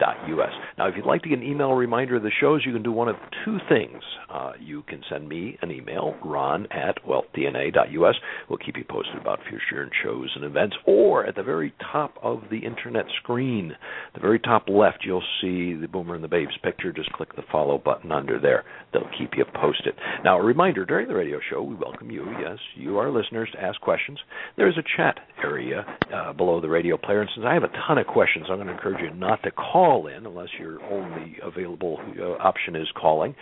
wealthdna.us. 0.00 0.52
Now, 0.78 0.88
if 0.88 0.96
you'd 0.96 1.06
like 1.06 1.22
to 1.22 1.28
get 1.28 1.38
an 1.38 1.44
email 1.44 1.72
reminder 1.72 2.16
of 2.16 2.22
the 2.22 2.30
shows, 2.40 2.62
you 2.64 2.72
can 2.72 2.82
do 2.82 2.92
one 2.92 3.08
of 3.08 3.16
two 3.44 3.58
things. 3.68 4.02
Uh, 4.30 4.52
you 4.60 4.82
can 4.82 5.02
send 5.10 5.28
me 5.28 5.56
an 5.62 5.70
email, 5.70 6.14
ron 6.24 6.66
at 6.70 6.96
wealthdna.us. 7.06 8.14
We'll 8.48 8.58
keep 8.58 8.76
you 8.76 8.84
posted 8.88 9.16
about 9.16 9.40
future 9.48 9.90
shows 10.02 10.30
and 10.34 10.44
events. 10.44 10.76
Or 10.86 11.24
at 11.26 11.36
the 11.36 11.42
very 11.42 11.72
top 11.92 12.14
of 12.22 12.42
the 12.50 12.58
internet 12.58 13.06
screen, 13.22 13.72
the 14.14 14.20
very 14.20 14.38
top 14.38 14.68
left, 14.68 14.98
you'll 15.04 15.22
see 15.40 15.74
the 15.74 15.88
Boomer 15.90 16.14
and 16.14 16.24
the 16.24 16.28
Babes 16.28 16.56
picture. 16.62 16.92
Just 16.92 17.12
click 17.12 17.34
the 17.36 17.42
follow 17.50 17.78
button 17.78 18.12
under 18.12 18.40
there. 18.40 18.64
That'll 18.92 19.08
keep 19.18 19.30
you 19.36 19.44
posted. 19.54 19.94
Now, 20.24 20.38
a 20.38 20.42
reminder 20.42 20.84
during 20.84 21.08
the 21.08 21.14
radio 21.14 21.38
show, 21.50 21.62
we 21.62 21.74
welcome 21.74 22.10
you, 22.10 22.26
yes, 22.40 22.58
you, 22.74 22.98
our 22.98 23.10
listeners, 23.10 23.48
to 23.52 23.62
ask 23.62 23.80
questions. 23.80 24.18
There's 24.56 24.76
a 24.76 24.96
chat 24.96 25.18
area 25.42 25.84
uh, 26.12 26.32
below 26.32 26.60
the 26.60 26.68
radio 26.68 26.96
player. 26.96 27.20
And 27.20 27.30
since 27.34 27.46
I 27.48 27.54
have 27.54 27.62
a 27.62 27.70
ton 27.86 27.98
of 27.98 28.06
questions, 28.06 28.46
I'm 28.50 28.56
going 28.56 28.66
to 28.68 28.72
encourage 28.74 29.02
you 29.02 29.14
not 29.14 29.42
to 29.44 29.50
call 29.50 29.85
in 29.86 30.26
unless 30.26 30.48
your 30.58 30.82
only 30.92 31.36
available 31.42 31.98
uh, 32.20 32.42
option 32.42 32.74
is 32.76 32.88
calling. 33.00 33.34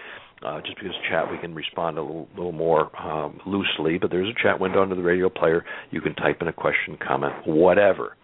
Uh, 0.44 0.60
just 0.60 0.76
because 0.76 0.92
chat, 1.08 1.30
we 1.30 1.38
can 1.38 1.54
respond 1.54 1.96
a 1.96 2.02
little, 2.02 2.28
little 2.36 2.52
more 2.52 2.94
um, 3.00 3.40
loosely, 3.46 3.96
but 3.98 4.10
there's 4.10 4.28
a 4.28 4.42
chat 4.42 4.60
window 4.60 4.82
under 4.82 4.94
the 4.94 5.02
radio 5.02 5.30
player. 5.30 5.64
You 5.90 6.02
can 6.02 6.14
type 6.14 6.42
in 6.42 6.48
a 6.48 6.52
question, 6.52 6.98
comment, 7.06 7.32
whatever. 7.46 8.16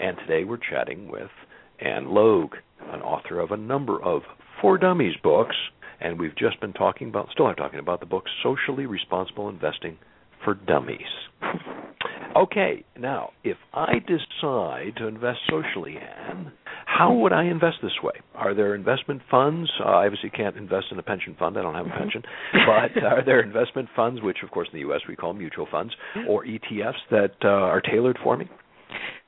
And 0.00 0.16
today 0.18 0.42
we're 0.44 0.58
chatting 0.58 1.08
with 1.08 1.30
Ann 1.78 2.12
Logue, 2.12 2.54
an 2.92 3.00
author 3.00 3.38
of 3.38 3.52
a 3.52 3.56
number 3.56 4.02
of 4.02 4.22
For 4.60 4.76
Dummies 4.76 5.14
books, 5.22 5.54
and 6.00 6.18
we've 6.18 6.36
just 6.36 6.60
been 6.60 6.72
talking 6.72 7.08
about, 7.10 7.28
still 7.32 7.46
are 7.46 7.54
talking 7.54 7.78
about 7.78 8.00
the 8.00 8.06
book 8.06 8.24
Socially 8.42 8.86
Responsible 8.86 9.48
Investing 9.48 9.98
for 10.44 10.54
Dummies. 10.54 11.00
Okay, 12.36 12.84
now 12.96 13.30
if 13.42 13.56
I 13.74 13.94
decide 14.06 14.92
to 14.98 15.08
invest 15.08 15.38
socially, 15.50 15.96
Ann, 15.96 16.52
how 16.86 17.12
would 17.12 17.32
I 17.32 17.44
invest 17.44 17.78
this 17.82 17.96
way? 18.02 18.12
Are 18.34 18.54
there 18.54 18.76
investment 18.76 19.22
funds? 19.28 19.68
Uh, 19.80 19.88
I 19.88 20.04
obviously 20.06 20.30
can't 20.30 20.56
invest 20.56 20.86
in 20.92 20.98
a 21.00 21.02
pension 21.02 21.34
fund. 21.36 21.58
I 21.58 21.62
don't 21.62 21.74
have 21.74 21.86
a 21.86 21.98
pension. 21.98 22.22
but 22.52 23.02
are 23.02 23.24
there 23.24 23.40
investment 23.40 23.88
funds, 23.96 24.22
which 24.22 24.38
of 24.44 24.52
course 24.52 24.68
in 24.72 24.76
the 24.76 24.86
U.S. 24.86 25.00
we 25.08 25.16
call 25.16 25.32
mutual 25.32 25.66
funds, 25.70 25.92
or 26.28 26.44
ETFs 26.44 27.00
that 27.10 27.32
uh, 27.44 27.48
are 27.48 27.80
tailored 27.80 28.18
for 28.22 28.36
me? 28.36 28.48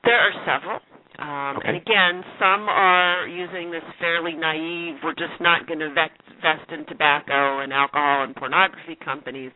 There 0.05 0.15
are 0.15 0.31
several. 0.45 0.79
Um, 1.21 1.57
Okay. 1.57 1.67
And 1.67 1.77
again, 1.77 2.23
some 2.39 2.67
are 2.69 3.27
using 3.27 3.71
this 3.71 3.83
fairly 3.99 4.33
naive, 4.33 4.95
we're 5.03 5.13
just 5.13 5.39
not 5.39 5.67
going 5.67 5.79
to 5.79 5.85
invest 5.85 6.71
in 6.71 6.85
tobacco 6.87 7.59
and 7.59 7.71
alcohol 7.73 8.23
and 8.23 8.35
pornography 8.35 8.97
companies. 9.03 9.51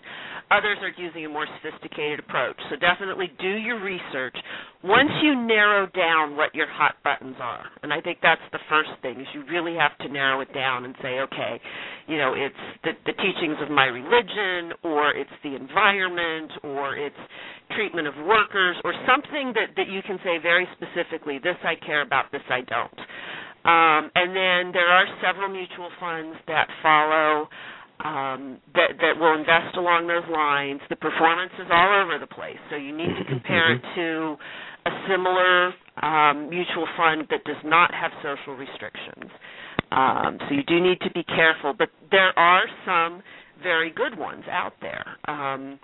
Others 0.51 0.77
are 0.81 0.93
using 1.01 1.25
a 1.25 1.29
more 1.29 1.47
sophisticated 1.61 2.19
approach. 2.19 2.57
So 2.69 2.75
definitely 2.75 3.31
do 3.39 3.49
your 3.49 3.81
research. 3.81 4.35
Once 4.85 5.09
you 5.23 5.33
narrow 5.33 5.87
down 5.97 6.37
what 6.37 6.53
your 6.53 6.69
hot 6.69 6.93
buttons 7.03 7.35
are, 7.41 7.65
and 7.81 7.91
I 7.91 7.99
think 8.01 8.19
that's 8.21 8.45
the 8.51 8.61
first 8.69 8.93
thing, 9.01 9.19
is 9.19 9.25
you 9.33 9.41
really 9.49 9.73
have 9.73 9.97
to 10.05 10.13
narrow 10.13 10.41
it 10.41 10.53
down 10.53 10.85
and 10.85 10.93
say, 11.01 11.25
okay, 11.25 11.59
you 12.05 12.17
know, 12.17 12.37
it's 12.37 12.63
the, 12.83 12.91
the 13.09 13.17
teachings 13.17 13.57
of 13.65 13.71
my 13.71 13.85
religion, 13.85 14.77
or 14.83 15.09
it's 15.09 15.33
the 15.43 15.55
environment, 15.55 16.51
or 16.61 16.95
it's 16.95 17.17
treatment 17.73 18.07
of 18.07 18.13
workers, 18.29 18.77
or 18.83 18.93
something 19.09 19.57
that, 19.57 19.73
that 19.75 19.89
you 19.89 20.05
can 20.05 20.19
say 20.23 20.37
very 20.37 20.67
specifically, 20.77 21.39
this 21.41 21.57
I 21.65 21.73
care 21.83 22.03
about, 22.03 22.31
this 22.31 22.45
I 22.47 22.61
don't. 22.61 22.99
Um, 23.65 24.11
and 24.13 24.37
then 24.37 24.69
there 24.69 24.85
are 24.85 25.09
several 25.17 25.49
mutual 25.49 25.89
funds 25.99 26.37
that 26.45 26.69
follow 26.83 27.49
um, 28.03 28.59
that 28.75 28.99
that 28.99 29.17
will 29.17 29.39
invest 29.39 29.77
along 29.77 30.05
those 30.05 30.27
lines. 30.29 30.81
The 30.89 30.99
performance 30.99 31.53
is 31.57 31.65
all 31.71 32.03
over 32.03 32.19
the 32.19 32.27
place, 32.27 32.59
so 32.69 32.75
you 32.75 32.95
need 32.95 33.09
to 33.17 33.25
compare 33.25 33.73
it 33.73 33.81
to 33.95 34.35
a 34.85 34.91
similar 35.09 35.73
um, 36.01 36.49
mutual 36.49 36.87
fund 36.97 37.27
that 37.29 37.43
does 37.45 37.61
not 37.63 37.93
have 37.93 38.11
social 38.21 38.55
restrictions. 38.55 39.31
Um, 39.91 40.37
so 40.47 40.55
you 40.55 40.63
do 40.63 40.79
need 40.81 40.99
to 41.01 41.11
be 41.11 41.23
careful, 41.23 41.73
but 41.77 41.89
there 42.11 42.37
are 42.37 42.63
some 42.85 43.21
very 43.63 43.91
good 43.91 44.17
ones 44.17 44.43
out 44.51 44.73
there. 44.81 45.05
Um, 45.27 45.79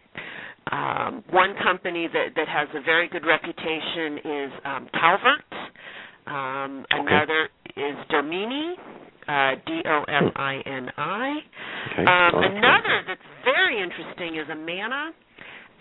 um, 0.71 1.23
one 1.31 1.55
company 1.63 2.07
that, 2.11 2.35
that 2.35 2.47
has 2.47 2.67
a 2.75 2.81
very 2.81 3.07
good 3.09 3.25
reputation 3.25 4.17
is 4.19 4.51
um, 4.65 4.89
Calvert. 4.93 5.43
Um, 6.27 6.85
Okay. 6.93 7.07
Another 7.07 7.49
is 7.75 7.95
Domini, 8.09 8.75
uh, 9.27 9.51
D-O-M-I-N-I. 9.65 11.39
Okay. 11.93 12.01
Um, 12.05 12.31
Oh, 12.35 12.39
another 12.41 13.01
that's 13.07 13.21
very 13.43 13.81
interesting 13.81 14.35
is 14.37 14.47
Amana, 14.49 15.11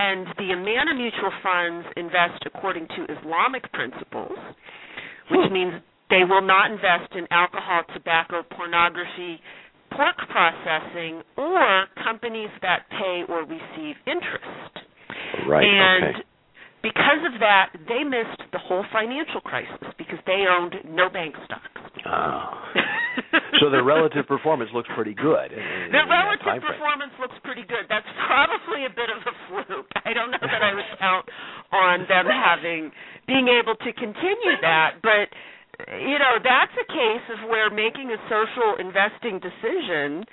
and 0.01 0.27
the 0.41 0.49
Amana 0.57 0.97
mutual 0.97 1.31
funds 1.45 1.85
invest 1.97 2.41
according 2.47 2.89
to 2.97 3.05
Islamic 3.21 3.71
principles, 3.73 4.39
which 5.29 5.47
Hmm. 5.47 5.53
means 5.53 5.75
they 6.09 6.25
will 6.25 6.41
not 6.41 6.71
invest 6.71 7.15
in 7.15 7.29
alcohol, 7.31 7.85
tobacco, 7.93 8.43
pornography, 8.43 9.41
pork 9.91 10.17
processing, 10.29 11.23
or 11.37 11.87
companies 12.03 12.51
that 12.63 12.89
pay 12.89 13.25
or 13.29 13.45
receive 13.45 13.97
interest. 14.07 14.79
Right. 15.47 15.67
And 15.67 16.17
okay. 16.17 16.25
because 16.83 17.23
of 17.27 17.39
that, 17.41 17.71
they 17.87 18.03
missed 18.03 18.43
the 18.53 18.59
whole 18.59 18.85
financial 18.93 19.41
crisis 19.43 19.93
because 19.99 20.19
they 20.27 20.47
owned 20.49 20.77
no 20.89 21.11
bank 21.11 21.37
stocks. 21.45 21.81
Ah. 22.07 22.73
so 23.61 23.71
their 23.71 23.85
relative 23.85 24.27
performance 24.27 24.71
looks 24.75 24.88
pretty 24.95 25.14
good. 25.14 25.53
In, 25.53 25.59
in, 25.59 25.93
Their 25.93 26.07
in 26.07 26.11
relative 26.11 26.47
frame. 26.47 26.62
performance 26.62 27.14
looks 27.21 27.38
pretty 27.45 27.62
good. 27.62 27.87
That's 27.88 28.09
probably 28.27 28.87
a 28.87 28.93
bit 28.93 29.11
of 29.11 29.23
a 29.23 29.35
fluke. 29.47 29.87
I 30.09 30.12
don't 30.12 30.31
know 30.31 30.43
that 30.43 30.62
I 30.62 30.75
would 30.75 30.90
count 30.99 31.27
on 31.73 31.97
them 32.11 32.27
having 32.27 32.90
being 33.27 33.47
able 33.47 33.77
to 33.79 33.90
continue 33.95 34.57
that, 34.62 34.99
but 35.03 35.31
you 35.97 36.19
know, 36.19 36.37
that's 36.43 36.75
a 36.77 36.87
case 36.93 37.27
of 37.33 37.49
where 37.49 37.71
making 37.71 38.11
a 38.12 38.19
social 38.29 38.77
investing 38.83 39.40
decision 39.40 40.25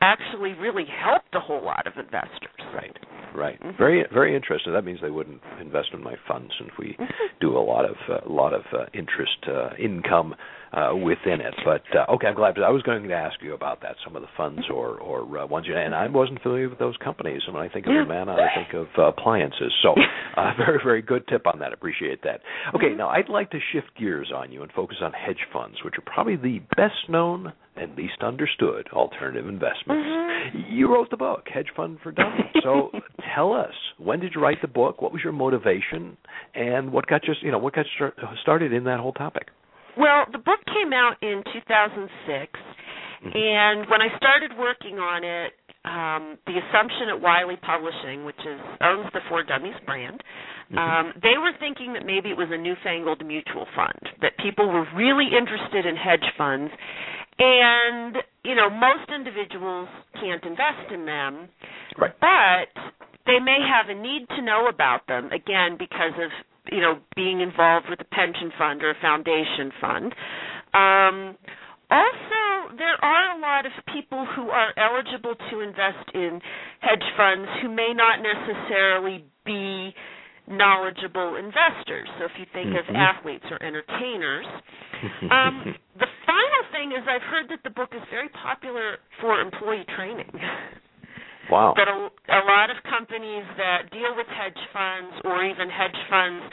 actually 0.00 0.54
really 0.54 0.86
helped 0.86 1.34
a 1.34 1.40
whole 1.40 1.62
lot 1.62 1.86
of 1.86 1.92
investors. 1.98 2.58
Right. 2.74 2.96
Right. 3.38 3.60
Mhm. 3.62 3.76
Very 3.78 4.04
very 4.12 4.34
interesting. 4.34 4.72
That 4.72 4.84
means 4.84 5.00
they 5.00 5.10
wouldn't 5.10 5.40
invest 5.60 5.90
in 5.92 6.02
my 6.02 6.16
funds 6.26 6.52
since 6.58 6.70
we 6.78 6.96
do 7.40 7.56
a 7.56 7.64
lot 7.72 7.84
of 7.84 7.96
uh, 8.08 8.20
a 8.26 8.32
lot 8.32 8.52
of 8.52 8.62
uh, 8.72 8.86
interest 8.92 9.38
uh, 9.46 9.70
income 9.78 10.34
uh, 10.72 10.92
within 10.94 11.40
it. 11.40 11.54
But 11.64 11.82
uh, 11.96 12.12
okay, 12.14 12.26
I'm 12.26 12.34
glad. 12.34 12.58
I 12.58 12.70
was 12.70 12.82
going 12.82 13.06
to 13.06 13.14
ask 13.14 13.40
you 13.42 13.54
about 13.54 13.80
that. 13.82 13.96
Some 14.04 14.16
of 14.16 14.22
the 14.22 14.28
funds 14.36 14.62
or 14.70 14.98
or 14.98 15.38
uh, 15.38 15.46
ones, 15.46 15.66
you, 15.68 15.76
and 15.76 15.94
I 15.94 16.08
wasn't 16.08 16.42
familiar 16.42 16.68
with 16.68 16.78
those 16.78 16.96
companies. 16.98 17.42
And 17.46 17.54
when 17.54 17.64
I 17.64 17.68
think 17.72 17.86
of 17.86 17.92
Yeah. 17.92 18.02
Amana, 18.02 18.32
I 18.34 18.48
think 18.54 18.74
of 18.74 18.88
uh, 18.98 19.02
appliances. 19.14 19.72
So, 19.82 19.94
uh, 20.36 20.52
very 20.58 20.80
very 20.82 21.02
good 21.02 21.26
tip 21.28 21.46
on 21.46 21.58
that. 21.60 21.72
Appreciate 21.72 22.22
that. 22.24 22.40
Okay, 22.74 22.92
now 22.94 23.08
I'd 23.08 23.28
like 23.28 23.50
to 23.52 23.60
shift 23.72 23.94
gears 23.96 24.30
on 24.34 24.50
you 24.52 24.62
and 24.62 24.72
focus 24.72 24.98
on 25.00 25.12
hedge 25.12 25.46
funds, 25.52 25.78
which 25.84 25.94
are 25.96 26.02
probably 26.12 26.36
the 26.36 26.58
best 26.76 27.08
known 27.08 27.52
and 27.80 27.96
least 27.96 28.22
understood 28.22 28.88
alternative 28.92 29.46
investments. 29.46 30.06
You 30.70 30.92
wrote 30.92 31.10
the 31.10 31.16
book, 31.16 31.44
Hedge 31.52 31.68
Fund 31.76 31.98
for 32.02 32.12
Dummies. 32.12 32.44
So 32.64 32.90
tell 33.34 33.52
us, 33.52 33.72
when 33.98 34.18
did 34.20 34.32
you 34.34 34.42
write 34.42 34.60
the 34.60 34.68
book? 34.68 35.00
What 35.00 35.12
was 35.12 35.22
your 35.22 35.32
motivation, 35.32 36.16
and 36.54 36.92
what 36.92 37.06
got 37.06 37.26
you, 37.26 37.34
you 37.40 37.52
know, 37.52 37.58
what 37.58 37.74
got 37.74 37.86
you 37.86 37.92
start, 37.94 38.18
started 38.42 38.72
in 38.72 38.84
that 38.84 38.98
whole 38.98 39.12
topic? 39.12 39.48
Well, 39.96 40.26
the 40.30 40.38
book 40.38 40.58
came 40.66 40.92
out 40.92 41.14
in 41.22 41.42
2006, 41.52 42.52
and 43.22 43.88
when 43.88 44.02
I 44.02 44.14
started 44.16 44.52
working 44.58 44.98
on 44.98 45.24
it, 45.24 45.52
um, 45.84 46.36
the 46.46 46.58
assumption 46.58 47.08
at 47.14 47.20
Wiley 47.20 47.56
Publishing, 47.62 48.24
which 48.24 48.38
is 48.38 48.60
owns 48.80 49.08
the 49.12 49.20
For 49.28 49.42
Dummies 49.42 49.78
brand, 49.86 50.22
um, 50.76 51.14
they 51.22 51.40
were 51.40 51.52
thinking 51.58 51.94
that 51.94 52.04
maybe 52.04 52.28
it 52.28 52.36
was 52.36 52.48
a 52.50 52.58
newfangled 52.58 53.24
mutual 53.24 53.66
fund, 53.74 53.98
that 54.20 54.36
people 54.36 54.68
were 54.68 54.84
really 54.94 55.28
interested 55.32 55.86
in 55.86 55.96
hedge 55.96 56.28
funds, 56.36 56.70
and 57.38 58.16
you 58.44 58.54
know 58.54 58.68
most 58.68 59.08
individuals 59.08 59.88
can't 60.20 60.44
invest 60.44 60.92
in 60.92 61.06
them. 61.06 61.48
Right. 61.96 62.12
But 62.20 62.68
they 63.24 63.40
may 63.40 63.58
have 63.64 63.88
a 63.88 63.98
need 63.98 64.28
to 64.36 64.42
know 64.42 64.68
about 64.68 65.06
them 65.08 65.32
again 65.32 65.76
because 65.78 66.12
of 66.20 66.30
you 66.70 66.80
know 66.80 66.98
being 67.16 67.40
involved 67.40 67.86
with 67.88 68.00
a 68.00 68.08
pension 68.14 68.52
fund 68.58 68.82
or 68.82 68.90
a 68.90 69.00
foundation 69.00 69.72
fund. 69.80 70.14
Um, 70.76 71.36
also, 71.90 72.76
there 72.76 73.02
are 73.02 73.38
a 73.38 73.40
lot 73.40 73.64
of 73.64 73.72
people 73.94 74.26
who 74.36 74.50
are 74.50 74.76
eligible 74.76 75.34
to 75.50 75.60
invest 75.60 76.12
in 76.12 76.42
hedge 76.80 77.08
funds 77.16 77.48
who 77.62 77.70
may 77.70 77.94
not 77.96 78.20
necessarily 78.20 79.24
be 79.46 79.94
knowledgeable 80.50 81.36
investors. 81.36 82.08
So 82.18 82.24
if 82.24 82.32
you 82.38 82.46
think 82.52 82.72
mm-hmm. 82.72 82.90
of 82.90 82.96
athletes 82.96 83.44
or 83.50 83.62
entertainers, 83.62 84.46
um, 85.30 85.74
the 85.98 86.10
final 86.26 86.62
thing 86.72 86.92
is 86.92 87.04
I've 87.08 87.22
heard 87.22 87.48
that 87.50 87.60
the 87.64 87.70
book 87.70 87.90
is 87.94 88.02
very 88.10 88.28
popular 88.30 88.98
for 89.20 89.40
employee 89.40 89.84
training. 89.96 90.30
Wow. 91.50 91.74
That 91.76 91.88
a, 91.88 91.96
a 92.32 92.42
lot 92.44 92.70
of 92.70 92.76
companies 92.84 93.44
that 93.56 93.90
deal 93.90 94.12
with 94.16 94.26
hedge 94.28 94.60
funds 94.72 95.12
or 95.24 95.44
even 95.44 95.68
hedge 95.68 95.96
funds 96.10 96.44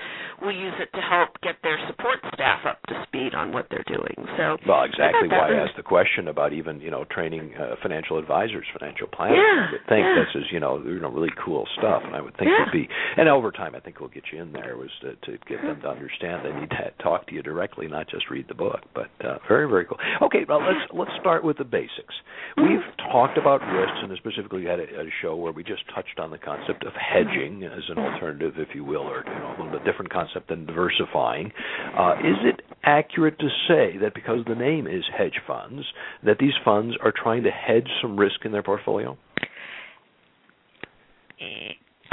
will 0.41 0.55
use 0.55 0.73
it 0.79 0.91
to 0.93 1.01
help 1.01 1.29
get 1.41 1.55
their 1.63 1.79
support 1.87 2.19
staff 2.33 2.65
up 2.67 2.79
to 2.87 2.95
speed 3.07 3.33
on 3.35 3.51
what 3.53 3.67
they're 3.71 3.87
doing. 3.87 4.15
So 4.37 4.57
Well, 4.67 4.83
exactly 4.83 5.27
why 5.29 5.51
I 5.51 5.63
asked 5.63 5.77
the 5.77 5.83
question 5.83 6.27
about 6.27 6.51
even, 6.51 6.81
you 6.81 6.91
know, 6.91 7.05
training 7.09 7.53
uh, 7.55 7.75
financial 7.81 8.17
advisors, 8.19 8.65
financial 8.77 9.07
planners. 9.07 9.39
Yeah, 9.39 9.67
I 9.67 9.71
would 9.71 9.87
think 9.87 10.03
yeah. 10.03 10.15
this 10.19 10.31
is, 10.43 10.45
you 10.51 10.59
know, 10.59 10.81
you 10.83 10.99
know, 10.99 11.09
really 11.09 11.31
cool 11.43 11.67
stuff 11.77 12.03
and 12.05 12.15
I 12.15 12.21
would 12.21 12.35
think 12.37 12.51
Yeah. 12.51 12.65
would 12.65 12.73
be 12.73 12.87
and 13.17 13.29
over 13.29 13.51
time 13.51 13.75
I 13.75 13.79
think 13.79 13.99
we'll 13.99 14.09
get 14.09 14.23
you 14.31 14.41
in 14.41 14.51
there 14.51 14.75
was 14.77 14.91
to, 15.01 15.15
to 15.15 15.37
get 15.47 15.61
them 15.61 15.79
to 15.81 15.89
understand 15.89 16.43
they 16.45 16.57
need 16.59 16.69
to 16.71 16.91
talk 17.01 17.27
to 17.27 17.33
you 17.33 17.41
directly, 17.41 17.87
not 17.87 18.09
just 18.09 18.29
read 18.29 18.47
the 18.47 18.55
book. 18.55 18.81
But 18.93 19.09
uh 19.23 19.37
very, 19.47 19.67
very 19.69 19.85
cool. 19.85 19.97
Okay, 20.21 20.45
well 20.47 20.59
let's 20.59 20.83
let's 20.93 21.11
start 21.19 21.43
with 21.43 21.57
the 21.57 21.63
basics. 21.63 22.15
We've 22.57 22.83
talked 23.11 23.37
about 23.37 23.61
risks 23.61 23.99
and 24.03 24.11
specifically 24.17 24.65
had 24.65 24.79
a, 24.79 24.84
a 24.89 25.05
show 25.21 25.35
where 25.35 25.51
we 25.51 25.63
just 25.63 25.83
touched 25.93 26.19
on 26.19 26.31
the 26.31 26.37
concept 26.37 26.85
of 26.85 26.93
hedging 26.93 27.63
as 27.63 27.83
an 27.89 27.97
alternative, 27.97 28.53
if 28.57 28.69
you 28.73 28.83
will, 28.83 29.01
or 29.01 29.23
you 29.25 29.39
know, 29.39 29.47
a 29.47 29.63
little 29.63 29.79
bit 29.79 29.85
different 29.85 30.11
concept 30.11 30.49
than 30.49 30.65
diversifying. 30.65 31.51
Uh, 31.97 32.15
is 32.19 32.37
it 32.43 32.61
accurate 32.83 33.39
to 33.39 33.49
say 33.67 33.97
that 33.97 34.13
because 34.13 34.39
the 34.47 34.55
name 34.55 34.87
is 34.87 35.03
hedge 35.17 35.39
funds, 35.47 35.83
that 36.23 36.37
these 36.39 36.53
funds 36.63 36.95
are 37.03 37.13
trying 37.15 37.43
to 37.43 37.51
hedge 37.51 37.87
some 38.01 38.17
risk 38.17 38.45
in 38.45 38.51
their 38.51 38.63
portfolio? 38.63 39.17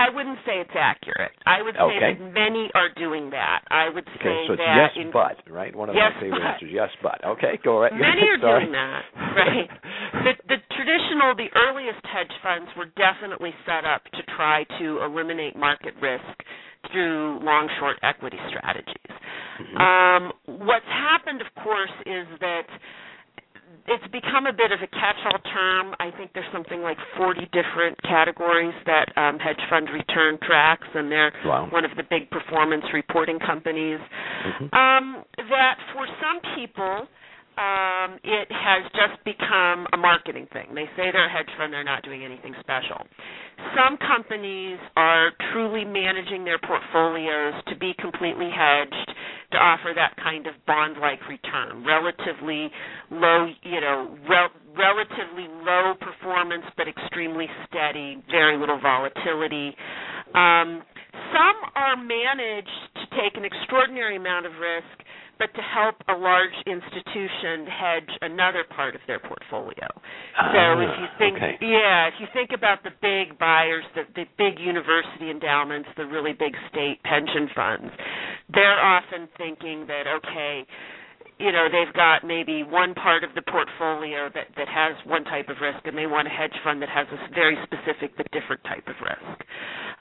I 0.03 0.11
wouldn't 0.11 0.39
say 0.45 0.59
it's 0.59 0.75
accurate. 0.75 1.31
I 1.47 1.63
would 1.63 1.75
say 1.79 1.95
Okay. 1.95 2.15
that 2.19 2.35
many 2.35 2.67
are 2.75 2.91
doing 2.99 3.31
that. 3.31 3.63
I 3.71 3.87
would 3.89 4.05
say 4.19 4.35
Okay, 4.35 4.45
so 4.51 4.53
it's 4.55 4.63
that 4.67 4.77
yes, 4.77 4.91
in, 4.99 5.11
but, 5.15 5.39
right? 5.47 5.71
One 5.75 5.89
of 5.89 5.95
Yes, 5.95 6.11
my 6.17 6.21
favorite 6.21 6.43
but. 6.43 6.59
answers, 6.59 6.71
yes, 6.75 6.91
but. 7.03 7.19
Okay, 7.39 7.59
go 7.63 7.79
right. 7.81 7.93
Many 8.11 8.27
are 8.27 8.41
doing 8.43 8.73
that, 8.75 9.03
right? 9.39 9.71
the, 10.27 10.33
the 10.51 10.59
traditional, 10.75 11.35
the 11.39 11.49
earliest 11.55 12.03
hedge 12.03 12.35
funds 12.43 12.67
were 12.77 12.91
definitely 12.99 13.55
set 13.65 13.85
up 13.87 14.03
to 14.19 14.23
try 14.35 14.65
to 14.83 15.03
eliminate 15.07 15.55
market 15.55 15.95
risk 16.03 16.27
through 16.91 17.39
long 17.47 17.71
short 17.79 17.97
equity 18.03 18.39
strategies. 18.51 19.13
Mhm. 19.63 19.79
Um, 19.79 20.23
what's 20.67 20.89
happened, 20.91 21.41
of 21.41 21.49
course, 21.63 21.93
is 22.07 22.27
that 22.41 22.67
it's 23.87 24.07
become 24.13 24.47
a 24.47 24.53
bit 24.53 24.71
of 24.73 24.81
a 24.83 24.87
catch-all 24.87 25.39
term. 25.53 25.95
I 25.99 26.11
think 26.17 26.31
there's 26.35 26.49
something 26.53 26.83
like 26.83 26.99
40 27.17 27.49
different 27.53 28.01
categories 28.03 28.75
that 28.87 29.11
um, 29.17 29.39
hedge 29.39 29.61
fund 29.69 29.89
return 29.93 30.39
tracks, 30.43 30.87
and 30.95 31.11
they're 31.11 31.33
Wow. 31.45 31.67
one 31.71 31.85
of 31.85 31.91
the 31.97 32.05
big 32.05 32.31
performance 32.31 32.85
reporting 32.93 33.39
companies. 33.39 34.01
Mhm. 34.45 34.73
Um, 34.75 35.25
that 35.49 35.79
for 35.93 36.07
some 36.21 36.41
people, 36.55 37.09
um, 37.59 38.19
it 38.25 38.49
has 38.51 38.83
just 38.93 39.23
become 39.25 39.87
a 39.93 39.97
marketing 39.97 40.49
thing. 40.53 40.75
They 40.75 40.87
say 40.97 41.13
they're 41.13 41.29
a 41.29 41.33
hedge 41.33 41.51
fund, 41.59 41.73
they're 41.73 41.85
not 41.85 42.03
doing 42.03 42.25
anything 42.25 42.55
special. 42.61 43.05
Some 43.77 43.97
companies 43.99 44.79
are 44.97 45.31
truly 45.53 45.85
managing 45.85 46.45
their 46.45 46.59
portfolios 46.59 47.55
to 47.69 47.77
be 47.77 47.95
completely 48.01 48.51
hedged 48.51 49.13
to 49.53 49.59
offer 49.59 49.93
that 49.95 50.17
kind 50.17 50.47
of 50.47 50.55
bond-like 50.67 51.21
return, 51.29 51.85
relatively 51.85 52.71
low, 53.11 53.53
you 53.63 53.81
know, 53.81 54.17
rel- 54.29 54.57
relatively 54.73 55.47
low 55.63 55.93
performance 56.01 56.65
but 56.77 56.89
extremely 56.89 57.47
steady, 57.69 58.23
very 58.31 58.59
little 58.59 58.81
volatility. 58.81 59.77
Um, 60.35 60.83
some 61.13 61.59
are 61.77 61.97
managed 61.97 62.81
to 62.97 63.05
take 63.21 63.37
an 63.37 63.45
extraordinary 63.45 64.17
amount 64.17 64.47
of 64.47 64.53
risk 64.57 65.02
but 65.43 65.51
to 65.59 65.63
help 65.75 65.97
a 66.09 66.15
large 66.15 66.55
institution 66.71 67.67
hedge 67.67 68.11
another 68.23 68.63
part 68.71 68.95
of 68.95 69.01
their 69.11 69.19
portfolio. 69.19 69.91
so 70.55 70.63
if 70.79 70.95
you 71.03 71.09
Ah, 71.11 71.19
think 71.19 71.35
okay. 71.37 71.59
yeah, 71.61 72.07
if 72.07 72.15
you 72.23 72.29
think 72.33 72.51
about 72.55 72.85
the 72.85 72.95
big 73.03 73.37
buyers, 73.43 73.83
the, 73.99 74.07
the 74.15 74.25
big 74.39 74.61
university 74.63 75.31
endowments, 75.35 75.89
the 75.97 76.07
really 76.07 76.33
big 76.33 76.55
state 76.71 77.03
pension 77.03 77.51
funds, 77.57 77.91
they're 78.55 78.79
often 78.79 79.27
thinking 79.37 79.85
that 79.91 80.07
okay, 80.07 80.65
you 81.43 81.51
know, 81.51 81.67
they've 81.67 81.93
got 81.95 82.23
maybe 82.23 82.63
one 82.63 82.95
part 82.95 83.25
of 83.25 83.35
the 83.35 83.43
portfolio 83.43 84.31
that 84.35 84.47
that 84.57 84.69
has 84.71 84.95
one 85.11 85.25
type 85.25 85.49
of 85.49 85.57
risk 85.61 85.83
and 85.91 85.99
they 85.99 86.07
want 86.07 86.29
a 86.29 86.31
hedge 86.31 86.55
fund 86.63 86.81
that 86.83 86.89
has 86.89 87.09
a 87.11 87.19
very 87.35 87.59
specific 87.67 88.15
but 88.17 88.31
different 88.31 88.63
type 88.63 88.87
of 88.87 88.95
risk. 89.03 89.43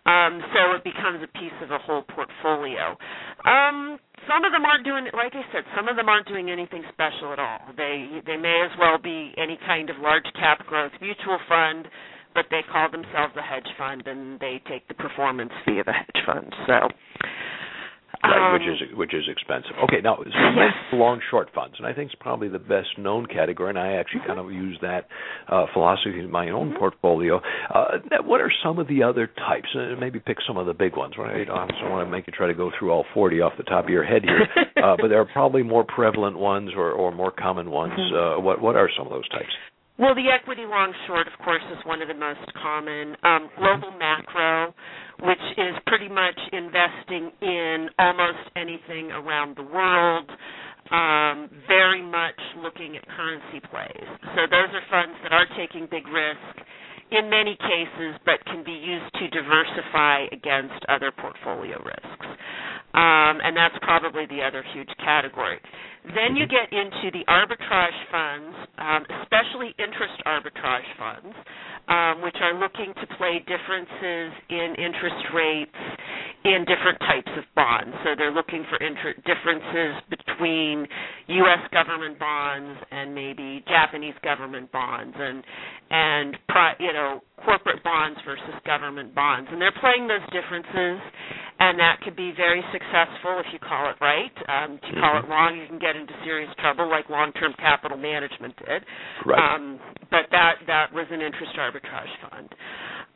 Um, 0.05 0.41
so 0.53 0.73
it 0.73 0.83
becomes 0.83 1.21
a 1.21 1.29
piece 1.37 1.53
of 1.61 1.69
a 1.69 1.77
whole 1.77 2.01
portfolio. 2.01 2.97
Um, 3.45 3.99
some 4.27 4.43
of 4.45 4.51
them 4.51 4.65
aren't 4.65 4.83
doing 4.83 5.05
like 5.13 5.33
I 5.33 5.45
said, 5.53 5.63
some 5.75 5.87
of 5.87 5.95
them 5.95 6.09
aren't 6.09 6.27
doing 6.27 6.49
anything 6.49 6.83
special 6.91 7.33
at 7.33 7.39
all. 7.39 7.59
They 7.77 8.21
they 8.25 8.37
may 8.37 8.65
as 8.65 8.71
well 8.79 8.97
be 8.97 9.33
any 9.37 9.59
kind 9.65 9.89
of 9.89 9.97
large 10.01 10.25
cap 10.39 10.65
growth 10.65 10.91
mutual 11.01 11.37
fund, 11.47 11.87
but 12.33 12.45
they 12.49 12.61
call 12.71 12.89
themselves 12.89 13.33
a 13.37 13.41
hedge 13.41 13.67
fund 13.77 14.07
and 14.07 14.39
they 14.39 14.61
take 14.67 14.87
the 14.87 14.95
performance 14.95 15.51
fee 15.65 15.79
of 15.79 15.87
a 15.87 15.93
hedge 15.93 16.25
fund. 16.25 16.51
So 16.65 16.89
Right, 18.31 18.47
um, 18.47 18.53
which 18.53 18.67
is 18.67 18.97
which 18.97 19.13
is 19.13 19.23
expensive. 19.29 19.71
Okay, 19.83 20.01
now 20.01 20.17
so 20.91 20.95
long 20.97 21.19
short 21.29 21.49
funds, 21.53 21.75
and 21.77 21.85
I 21.85 21.93
think 21.93 22.11
it's 22.11 22.21
probably 22.21 22.47
the 22.47 22.59
best 22.59 22.97
known 22.97 23.25
category, 23.25 23.69
and 23.69 23.79
I 23.79 23.93
actually 23.93 24.21
kind 24.25 24.39
of 24.39 24.51
use 24.51 24.77
that 24.81 25.07
uh, 25.47 25.65
philosophy 25.73 26.19
in 26.19 26.31
my 26.31 26.49
own 26.49 26.71
Mhm. 26.73 26.79
portfolio. 26.79 27.41
Uh, 27.69 27.99
what 28.23 28.41
are 28.41 28.51
some 28.63 28.79
of 28.79 28.87
the 28.87 29.03
other 29.03 29.27
types? 29.27 29.69
Uh, 29.75 29.95
maybe 29.99 30.19
pick 30.19 30.37
some 30.47 30.57
of 30.57 30.65
the 30.65 30.73
big 30.73 30.95
ones. 30.95 31.17
Right? 31.17 31.49
I 31.49 31.67
don't 31.67 31.91
want 31.91 32.07
to 32.07 32.11
make 32.11 32.27
you 32.27 32.33
try 32.33 32.47
to 32.47 32.53
go 32.53 32.71
through 32.77 32.91
all 32.91 33.05
forty 33.13 33.41
off 33.41 33.53
the 33.57 33.63
top 33.63 33.85
of 33.85 33.89
your 33.89 34.03
head 34.03 34.23
here, 34.23 34.47
uh, 34.83 34.95
but 34.99 35.09
there 35.09 35.19
are 35.19 35.25
probably 35.25 35.63
more 35.63 35.83
prevalent 35.83 36.37
ones 36.37 36.71
or, 36.75 36.91
or 36.91 37.11
more 37.11 37.31
common 37.31 37.69
ones. 37.69 37.93
Mhm. 37.97 38.37
Uh, 38.37 38.39
what 38.39 38.61
what 38.61 38.75
are 38.75 38.89
some 38.97 39.05
of 39.07 39.11
those 39.13 39.27
types? 39.29 39.53
Well, 39.97 40.15
the 40.15 40.31
equity 40.33 40.65
long 40.65 40.93
short, 41.05 41.27
of 41.27 41.37
course, 41.45 41.61
is 41.71 41.77
one 41.85 42.01
of 42.01 42.07
the 42.07 42.15
most 42.15 42.41
common. 42.57 43.15
Um, 43.21 43.49
global 43.55 43.91
macro, 43.99 44.73
which 45.21 45.45
is 45.57 45.75
pretty 45.87 46.09
much 46.09 46.39
investing 46.51 47.31
in 47.41 47.89
almost 47.99 48.43
anything 48.55 49.11
around 49.11 49.55
the 49.55 49.63
world, 49.63 50.29
um, 50.91 51.49
very 51.67 52.01
much 52.01 52.39
looking 52.57 52.97
at 52.97 53.07
currency 53.07 53.61
plays. 53.71 54.09
So 54.35 54.49
those 54.49 54.69
are 54.73 54.85
funds 54.89 55.17
that 55.23 55.31
are 55.31 55.47
taking 55.57 55.87
big 55.89 56.07
risk 56.07 56.65
in 57.11 57.29
many 57.29 57.57
cases, 57.59 58.15
but 58.25 58.43
can 58.45 58.63
be 58.63 58.71
used 58.71 59.11
to 59.19 59.27
diversify 59.29 60.25
against 60.31 60.79
other 60.87 61.11
portfolio 61.11 61.77
risks. 61.83 62.27
Um, 62.93 63.39
and 63.43 63.55
that's 63.55 63.75
probably 63.83 64.25
the 64.27 64.41
other 64.43 64.63
huge 64.73 64.89
category. 64.99 65.59
Then 66.15 66.35
you 66.35 66.47
get 66.47 66.71
into 66.71 67.11
the 67.11 67.23
arbitrage 67.27 67.99
funds, 68.11 68.55
um, 68.79 69.05
especially 69.21 69.75
interest 69.77 70.17
arbitrage 70.25 70.87
funds, 70.97 71.35
um, 71.87 72.21
which 72.21 72.35
are 72.41 72.53
looking 72.59 72.93
to 72.93 73.07
play 73.17 73.39
differences 73.39 74.33
in 74.49 74.75
interest 74.77 75.25
rates 75.33 75.75
in 76.43 76.65
different 76.65 76.99
types 77.01 77.31
of 77.37 77.43
bonds. 77.55 77.95
So 78.03 78.11
they're 78.17 78.31
looking 78.33 78.65
for 78.69 78.77
inter- 78.77 79.15
differences 79.25 80.01
between 80.09 80.87
U.S. 81.27 81.59
government 81.71 82.19
bonds 82.19 82.79
and 82.91 83.13
maybe 83.15 83.63
Japanese 83.67 84.15
government 84.23 84.71
bonds, 84.71 85.15
and 85.19 85.43
and 85.91 86.37
pri- 86.49 86.75
you 86.79 86.93
know 86.93 87.21
corporate 87.43 87.83
bonds 87.83 88.19
versus 88.25 88.55
government 88.65 89.13
bonds, 89.13 89.49
and 89.51 89.61
they're 89.61 89.75
playing 89.81 90.07
those 90.07 90.25
differences 90.31 90.99
and 91.61 91.77
that 91.77 92.01
could 92.01 92.17
be 92.17 92.33
very 92.33 92.65
successful 92.73 93.37
if 93.37 93.45
you 93.53 93.61
call 93.61 93.85
it 93.85 93.95
right. 94.01 94.33
Um, 94.49 94.81
if 94.81 94.89
you 94.89 94.97
call 94.99 95.17
it 95.21 95.25
Mhm. 95.25 95.29
wrong, 95.29 95.55
you 95.57 95.67
can 95.67 95.77
get 95.77 95.95
into 95.95 96.11
serious 96.23 96.49
trouble, 96.55 96.87
like 96.87 97.07
long-term 97.07 97.53
capital 97.53 97.97
management 97.97 98.55
did. 98.65 98.83
Right. 99.25 99.37
Um, 99.37 99.79
but 100.09 100.29
that 100.31 100.65
that 100.65 100.91
was 100.91 101.05
an 101.11 101.21
interest 101.21 101.55
arbitrage 101.57 102.09
fund. 102.17 102.55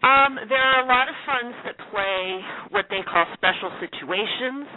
Um, 0.04 0.40
there 0.46 0.62
are 0.62 0.82
a 0.82 0.86
lot 0.86 1.10
of 1.10 1.16
funds 1.26 1.58
that 1.64 1.78
play 1.90 2.46
what 2.70 2.88
they 2.90 3.02
call 3.02 3.26
special 3.34 3.72
situations, 3.80 4.68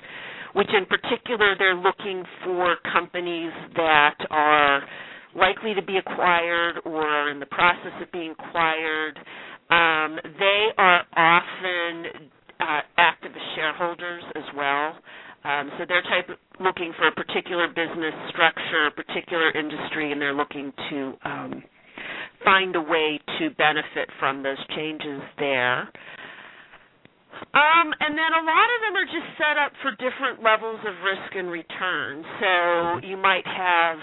which 0.54 0.72
in 0.72 0.87
particular 0.87 1.54
they're 1.56 1.74
looking 1.74 2.24
for 2.44 2.76
companies 2.76 3.52
that 3.74 4.16
are 4.30 4.82
likely 5.38 5.74
to 5.74 5.83
be 5.83 5.96
acquired 5.96 6.81
or 6.85 7.31
in 7.31 7.40
the 7.40 7.46
process 7.46 7.92
of 8.03 8.11
being 8.12 8.33
acquired. 8.33 9.18
Um, 9.70 10.18
they 10.38 10.68
are 10.79 11.03
often 11.16 12.31
uh, 12.61 12.81
active 12.96 13.33
as 13.35 13.42
shareholders 13.55 14.22
as 14.35 14.44
well. 14.57 14.96
Um, 15.44 15.70
so 15.79 15.85
they're 15.88 16.03
type 16.03 16.29
looking 16.61 16.92
for 16.98 17.09
a 17.09 17.12
particular 17.12 17.68
business 17.68 18.14
structure, 18.31 18.87
a 18.87 18.90
particular 18.90 19.51
industry, 19.53 20.11
and 20.12 20.20
they're 20.20 20.35
looking 20.35 20.72
to 20.90 21.14
um, 21.24 21.62
find 22.44 22.74
a 22.74 22.81
way 22.81 23.20
to 23.38 23.51
benefit 23.51 24.11
from 24.18 24.42
those 24.42 24.59
changes 24.74 25.22
there. 25.38 25.88
Um, 27.55 27.94
and 28.01 28.18
then 28.18 28.33
a 28.35 28.42
lot 28.42 28.68
of 28.74 28.79
them 28.83 28.94
are 28.98 29.07
just 29.07 29.31
set 29.38 29.57
up 29.57 29.70
for 29.83 29.92
different 30.03 30.42
levels 30.42 30.81
of 30.83 30.94
risk 31.07 31.31
and 31.37 31.48
return. 31.51 32.24
So 32.40 33.07
you 33.07 33.16
might 33.16 33.46
have 33.46 33.98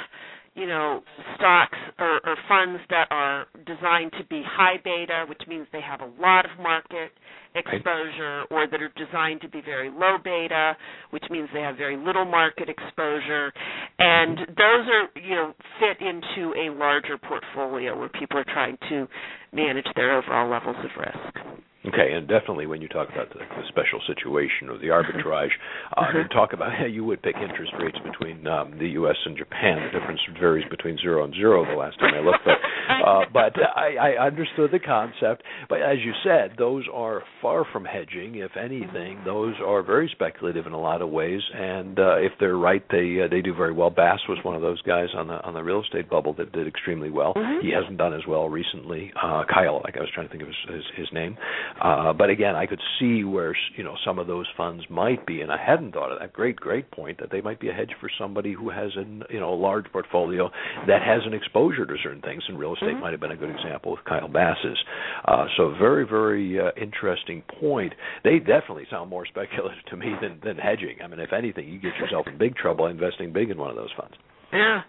you 0.56 0.68
know 0.68 1.02
stocks 1.36 1.78
or, 2.00 2.20
or 2.26 2.36
funds 2.48 2.80
that 2.90 3.08
are 3.12 3.46
designed 3.66 4.12
to 4.18 4.26
be 4.30 4.42
high 4.46 4.78
beta, 4.84 5.26
which 5.28 5.42
means 5.48 5.68
they 5.72 5.82
have 5.82 6.02
a 6.02 6.22
lot 6.22 6.46
of 6.46 6.52
market 6.62 7.12
exposure, 7.56 8.44
or 8.52 8.68
that 8.68 8.82
are 8.82 8.92
designed 8.98 9.42
to 9.42 9.50
be 9.50 9.62
very 9.62 9.90
low 9.90 10.18
beta, 10.24 10.76
which 11.12 11.24
means 11.30 11.48
they 11.54 11.62
have 11.62 11.78
very 11.78 11.98
little 11.98 12.26
market 12.26 12.68
exposure, 12.70 13.52
and 14.00 14.40
those 14.40 14.86
are 14.88 15.22
you 15.22 15.36
know 15.36 15.54
fit 15.80 16.06
into 16.06 16.54
a 16.58 16.74
larger 16.74 17.18
portfolio 17.18 17.98
where 17.98 18.10
people 18.10 18.38
are 18.38 18.46
trying 18.46 18.78
to 18.90 19.08
manage 19.54 19.88
their 19.96 20.18
overall 20.18 20.50
levels 20.50 20.78
of 20.80 20.90
risk. 20.98 21.62
Okay, 21.88 22.14
and 22.14 22.28
definitely 22.28 22.66
when 22.66 22.82
you 22.82 22.88
talk 22.88 23.10
about 23.10 23.30
the, 23.30 23.40
the 23.40 23.66
special 23.70 24.02
situation 24.08 24.70
or 24.70 24.78
the 24.78 24.90
arbitrage, 24.90 25.54
uh, 25.98 26.06
you 26.16 26.28
talk 26.30 26.54
about 26.54 26.74
how 26.74 26.86
you 26.86 27.06
would 27.06 27.22
pick 27.22 27.36
interest 27.36 27.74
rates 27.80 27.98
between 28.04 28.48
um, 28.48 28.74
the 28.80 28.90
U.S. 28.98 29.16
and 29.26 29.38
Japan. 29.38 29.86
The 29.86 30.00
difference 30.00 30.20
varies 30.40 30.66
between 30.70 30.98
zero 30.98 31.24
and 31.24 31.34
zero. 31.34 31.64
The 31.66 31.78
last 31.78 32.00
time 32.00 32.16
I 32.16 32.22
looked, 32.22 32.44
but 32.44 32.58
uh, 33.06 33.22
but 33.34 33.54
I, 33.76 34.16
I 34.18 34.26
understood 34.26 34.72
the 34.72 34.80
concept. 34.80 35.44
But 35.70 35.82
as 35.82 35.98
you 36.04 36.14
said, 36.24 36.56
those 36.58 36.86
are 36.94 37.24
far 37.42 37.66
from 37.72 37.86
hedging. 37.86 38.36
If 38.36 38.52
anything, 38.58 39.22
those 39.26 39.56
are 39.66 39.82
very 39.84 40.10
speculative 40.12 40.66
in 40.66 40.74
a 40.74 40.80
lot 40.80 41.02
of 41.02 41.10
ways. 41.10 41.42
And 41.54 42.00
uh, 42.00 42.18
if 42.18 42.34
they're 42.40 42.58
right, 42.58 42.84
they 42.90 43.22
uh, 43.24 43.28
they 43.30 43.42
do 43.42 43.54
very 43.54 43.74
well. 43.74 43.90
Bass 43.90 44.20
was 44.30 44.38
one 44.44 44.56
of 44.56 44.62
those 44.62 44.82
guys 44.82 45.08
on 45.16 45.28
the 45.28 45.42
on 45.44 45.54
the 45.54 45.64
real 45.64 45.82
estate 45.82 46.10
bubble 46.10 46.34
that 46.38 46.52
did 46.52 46.68
extremely 46.68 47.10
well. 47.10 47.34
Mhm. 47.36 47.62
He 47.62 47.72
hasn't 47.72 47.98
done 47.98 48.14
as 48.14 48.26
well 48.28 48.50
recently. 48.50 49.12
Uh, 49.22 49.44
Kyle, 49.52 49.82
like 49.84 49.98
I 49.98 50.02
was 50.02 50.10
trying 50.14 50.28
to 50.28 50.32
think 50.32 50.44
of 50.44 50.48
his 50.50 50.76
his, 50.76 50.84
his 50.96 51.08
name. 51.14 51.38
Uh, 51.82 52.14
but 52.14 52.30
again, 52.30 52.56
I 52.56 52.66
could 52.66 52.82
see 53.00 53.24
where 53.24 53.56
you 53.76 53.84
know 53.84 53.96
some 54.06 54.20
of 54.20 54.28
those 54.28 54.48
funds 54.58 54.84
might 54.90 55.26
be, 55.26 55.42
and 55.42 55.52
I 55.52 55.58
hadn't 55.64 55.94
thought 55.94 56.12
of 56.12 56.20
that. 56.20 56.34
Great, 56.34 56.56
great 56.58 56.92
point 56.92 57.20
that 57.20 57.32
they 57.32 57.42
might 57.42 57.60
be 57.60 57.70
a 57.70 57.74
hedge 57.74 57.92
for 58.00 58.10
somebody 58.20 58.54
who 58.54 58.70
has 58.70 58.92
an 58.96 59.24
you 59.30 59.40
know 59.40 59.54
a 59.54 59.56
large 59.56 59.86
portfolio 59.92 60.50
that 60.88 61.02
has 61.02 61.22
an 61.26 61.34
exposure 61.34 61.86
to 61.86 61.96
certain 62.04 62.22
things. 62.22 62.44
in 62.50 62.58
real 62.58 62.75
estate 62.76 62.96
Mhm. 62.96 63.02
might 63.02 63.12
have 63.12 63.20
been 63.20 63.32
a 63.32 63.36
good 63.36 63.50
example 63.50 63.92
with 63.92 64.04
Kyle 64.06 64.28
Bass's. 64.28 64.78
Uh, 65.26 65.48
so 65.58 65.70
very, 65.80 66.06
very 66.06 66.60
uh, 66.60 66.72
interesting 66.78 67.42
point. 67.60 67.94
They 68.24 68.40
definitely 68.40 68.86
sound 68.90 69.10
more 69.10 69.26
speculative 69.34 69.84
to 69.86 69.98
me 69.98 70.16
than 70.22 70.40
than 70.44 70.58
hedging. 70.58 71.02
I 71.04 71.08
mean, 71.08 71.20
if 71.20 71.34
anything, 71.34 71.68
you 71.68 71.80
get 71.80 71.96
yourself 71.98 72.28
in 72.28 72.38
big 72.38 72.56
trouble 72.56 72.86
investing 72.88 73.32
big 73.34 73.50
in 73.50 73.58
one 73.58 73.70
of 73.70 73.76
those 73.76 73.92
funds. 73.98 74.16
Yeah. 74.54 74.84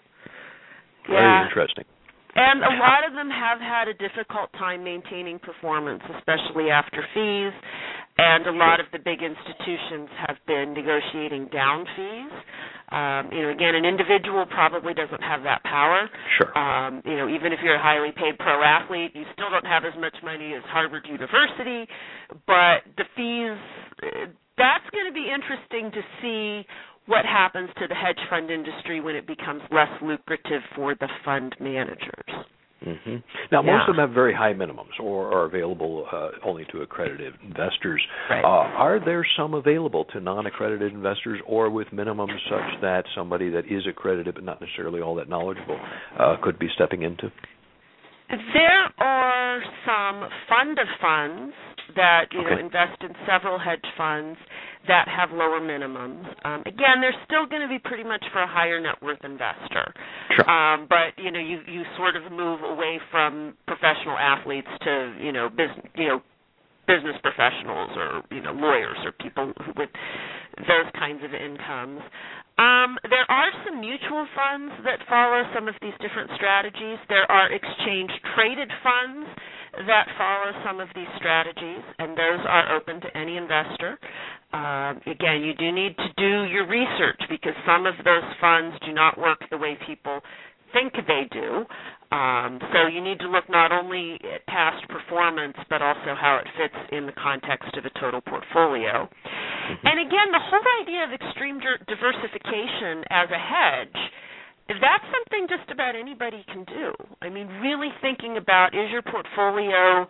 Very 1.08 1.22
yeah. 1.22 1.44
interesting. 1.46 1.84
And 2.36 2.62
a 2.62 2.76
lot 2.76 3.06
of 3.08 3.14
them 3.14 3.30
have 3.30 3.60
had 3.60 3.88
a 3.88 3.94
difficult 3.94 4.52
time 4.58 4.84
maintaining 4.84 5.38
performance, 5.38 6.02
especially 6.18 6.68
after 6.70 7.02
fees. 7.14 7.52
And 8.18 8.46
a 8.46 8.52
lot 8.52 8.80
of 8.80 8.86
the 8.92 8.98
big 8.98 9.22
institutions 9.22 10.08
have 10.26 10.36
been 10.46 10.74
negotiating 10.74 11.46
down 11.46 11.86
fees. 11.96 12.32
Um, 12.92 13.30
you 13.32 13.42
know, 13.42 13.50
again, 13.50 13.74
an 13.74 13.84
individual 13.84 14.46
probably 14.46 14.94
doesn't 14.94 15.22
have 15.22 15.42
that 15.42 15.62
power. 15.64 16.08
Sure. 16.38 16.56
Um, 16.56 17.02
you 17.04 17.16
know, 17.16 17.28
even 17.28 17.52
if 17.52 17.58
you're 17.62 17.74
a 17.74 17.82
highly 17.82 18.12
paid 18.14 18.38
pro 18.38 18.62
athlete, 18.62 19.10
you 19.14 19.24
still 19.32 19.50
don't 19.50 19.66
have 19.66 19.84
as 19.84 19.94
much 19.98 20.14
money 20.22 20.54
as 20.54 20.62
Harvard 20.66 21.06
University. 21.06 21.86
But 22.46 22.86
the 22.96 23.04
fees, 23.16 23.58
that's 24.56 24.86
going 24.92 25.06
to 25.06 25.14
be 25.14 25.26
interesting 25.26 25.90
to 25.90 26.02
see 26.22 26.66
what 27.06 27.24
happens 27.24 27.70
to 27.78 27.86
the 27.88 27.94
hedge 27.94 28.18
fund 28.30 28.50
industry 28.50 29.00
when 29.00 29.14
it 29.16 29.26
becomes 29.26 29.62
less 29.70 29.90
lucrative 30.02 30.62
for 30.74 30.94
the 30.94 31.08
fund 31.24 31.54
managers. 31.60 32.46
Hmm 32.84 33.16
Now, 33.50 33.62
most 33.62 33.72
Yeah. 33.72 33.80
of 33.82 33.86
them 33.86 33.96
have 33.96 34.10
very 34.10 34.34
high 34.34 34.52
minimums 34.52 35.00
or 35.00 35.32
are 35.32 35.44
available 35.44 36.06
uh, 36.12 36.30
only 36.44 36.64
to 36.72 36.82
accredited 36.82 37.34
investors. 37.42 38.02
Right. 38.28 38.44
Uh, 38.44 38.48
are 38.76 39.00
there 39.02 39.26
some 39.36 39.54
available 39.54 40.04
to 40.12 40.20
non-accredited 40.20 40.92
investors 40.92 41.40
or 41.46 41.70
with 41.70 41.88
minimums 41.88 42.38
such 42.50 42.80
that 42.82 43.04
somebody 43.14 43.48
that 43.50 43.64
is 43.66 43.86
accredited 43.86 44.34
but 44.34 44.44
not 44.44 44.60
necessarily 44.60 45.00
all 45.00 45.14
that 45.14 45.28
knowledgeable 45.28 45.80
uh, 46.18 46.36
could 46.42 46.58
be 46.58 46.68
stepping 46.74 47.02
into? 47.02 47.32
There 48.28 48.88
are 48.98 49.62
some 49.86 50.28
fund 50.48 50.78
of 50.78 50.86
funds 51.00 51.54
that 51.94 52.26
you 52.32 52.42
know 52.42 52.58
invest 52.58 53.02
in 53.02 53.14
several 53.26 53.58
hedge 53.58 53.84
funds 53.96 54.38
that 54.88 55.08
have 55.08 55.30
lower 55.30 55.60
minimums. 55.60 56.24
Um, 56.44 56.62
again, 56.66 57.00
they're 57.00 57.16
still 57.24 57.46
going 57.46 57.62
to 57.62 57.68
be 57.68 57.78
pretty 57.78 58.04
much 58.04 58.24
for 58.32 58.42
a 58.42 58.46
higher 58.46 58.80
net 58.80 59.02
worth 59.02 59.22
investor. 59.24 59.92
Sure. 60.34 60.48
Um, 60.50 60.86
but 60.88 61.14
you 61.22 61.30
know, 61.30 61.40
you 61.40 61.60
you 61.66 61.82
sort 61.96 62.16
of 62.16 62.30
move 62.32 62.62
away 62.62 63.00
from 63.10 63.54
professional 63.66 64.16
athletes 64.18 64.68
to 64.82 65.14
you 65.20 65.32
know 65.32 65.48
business 65.48 65.86
you 65.96 66.08
know 66.08 66.20
business 66.86 67.16
professionals 67.22 67.90
or 67.96 68.22
you 68.30 68.40
know 68.40 68.52
lawyers 68.52 68.96
or 69.04 69.12
people 69.12 69.52
with 69.76 69.90
those 70.58 70.88
kinds 70.98 71.22
of 71.22 71.34
incomes. 71.34 72.00
Um, 72.56 72.96
there 73.12 73.28
are 73.28 73.52
some 73.68 73.80
mutual 73.84 74.24
funds 74.32 74.72
that 74.88 75.04
follow 75.10 75.44
some 75.52 75.68
of 75.68 75.74
these 75.82 75.92
different 76.00 76.30
strategies. 76.40 76.96
There 77.12 77.28
are 77.30 77.52
exchange 77.52 78.08
traded 78.34 78.72
funds 78.80 79.28
that 79.86 80.06
follow 80.16 80.52
some 80.64 80.80
of 80.80 80.88
these 80.94 81.08
strategies, 81.18 81.84
and 81.98 82.16
those 82.16 82.40
are 82.48 82.76
open 82.76 83.00
to 83.00 83.16
any 83.16 83.36
investor. 83.36 83.98
Um, 84.52 85.00
again, 85.06 85.42
you 85.42 85.54
do 85.54 85.72
need 85.72 85.96
to 85.96 86.08
do 86.16 86.44
your 86.50 86.66
research 86.66 87.20
because 87.28 87.52
some 87.66 87.84
of 87.84 87.94
those 88.04 88.24
funds 88.40 88.76
do 88.86 88.92
not 88.92 89.18
work 89.18 89.38
the 89.50 89.58
way 89.58 89.76
people 89.86 90.20
think 90.72 90.92
they 91.06 91.28
do. 91.30 91.64
Um, 92.12 92.60
so 92.72 92.86
you 92.86 93.02
need 93.02 93.18
to 93.20 93.28
look 93.28 93.50
not 93.50 93.72
only 93.72 94.14
at 94.22 94.46
past 94.46 94.86
performance, 94.88 95.56
but 95.68 95.82
also 95.82 96.14
how 96.14 96.38
it 96.40 96.46
fits 96.56 96.78
in 96.92 97.06
the 97.06 97.12
context 97.12 97.74
of 97.76 97.84
a 97.84 97.90
total 97.98 98.20
portfolio. 98.20 99.08
And 99.82 99.98
again, 100.00 100.30
the 100.30 100.42
whole 100.42 100.66
idea 100.82 101.04
of 101.04 101.10
extreme 101.12 101.58
diversification 101.88 103.02
as 103.10 103.28
a 103.30 103.40
hedge, 103.40 104.00
that's 104.74 105.04
something 105.06 105.46
just 105.48 105.70
about 105.70 105.94
anybody 105.94 106.44
can 106.52 106.64
do. 106.64 106.92
I 107.22 107.28
mean, 107.28 107.46
really 107.62 107.90
thinking 108.02 108.36
about 108.36 108.74
is 108.74 108.90
your 108.90 109.02
portfolio, 109.02 110.06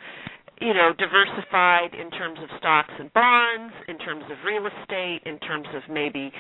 you 0.61 0.73
know, 0.73 0.93
diversified 0.97 1.93
in 1.93 2.11
terms 2.11 2.39
of 2.43 2.49
stocks 2.59 2.93
and 2.99 3.13
bonds, 3.13 3.75
in 3.89 3.99
terms 3.99 4.25
of 4.31 4.37
real 4.45 4.65
estate, 4.67 5.21
in 5.27 5.39
terms 5.41 5.69
of 5.75 5.83
maybe 5.93 6.33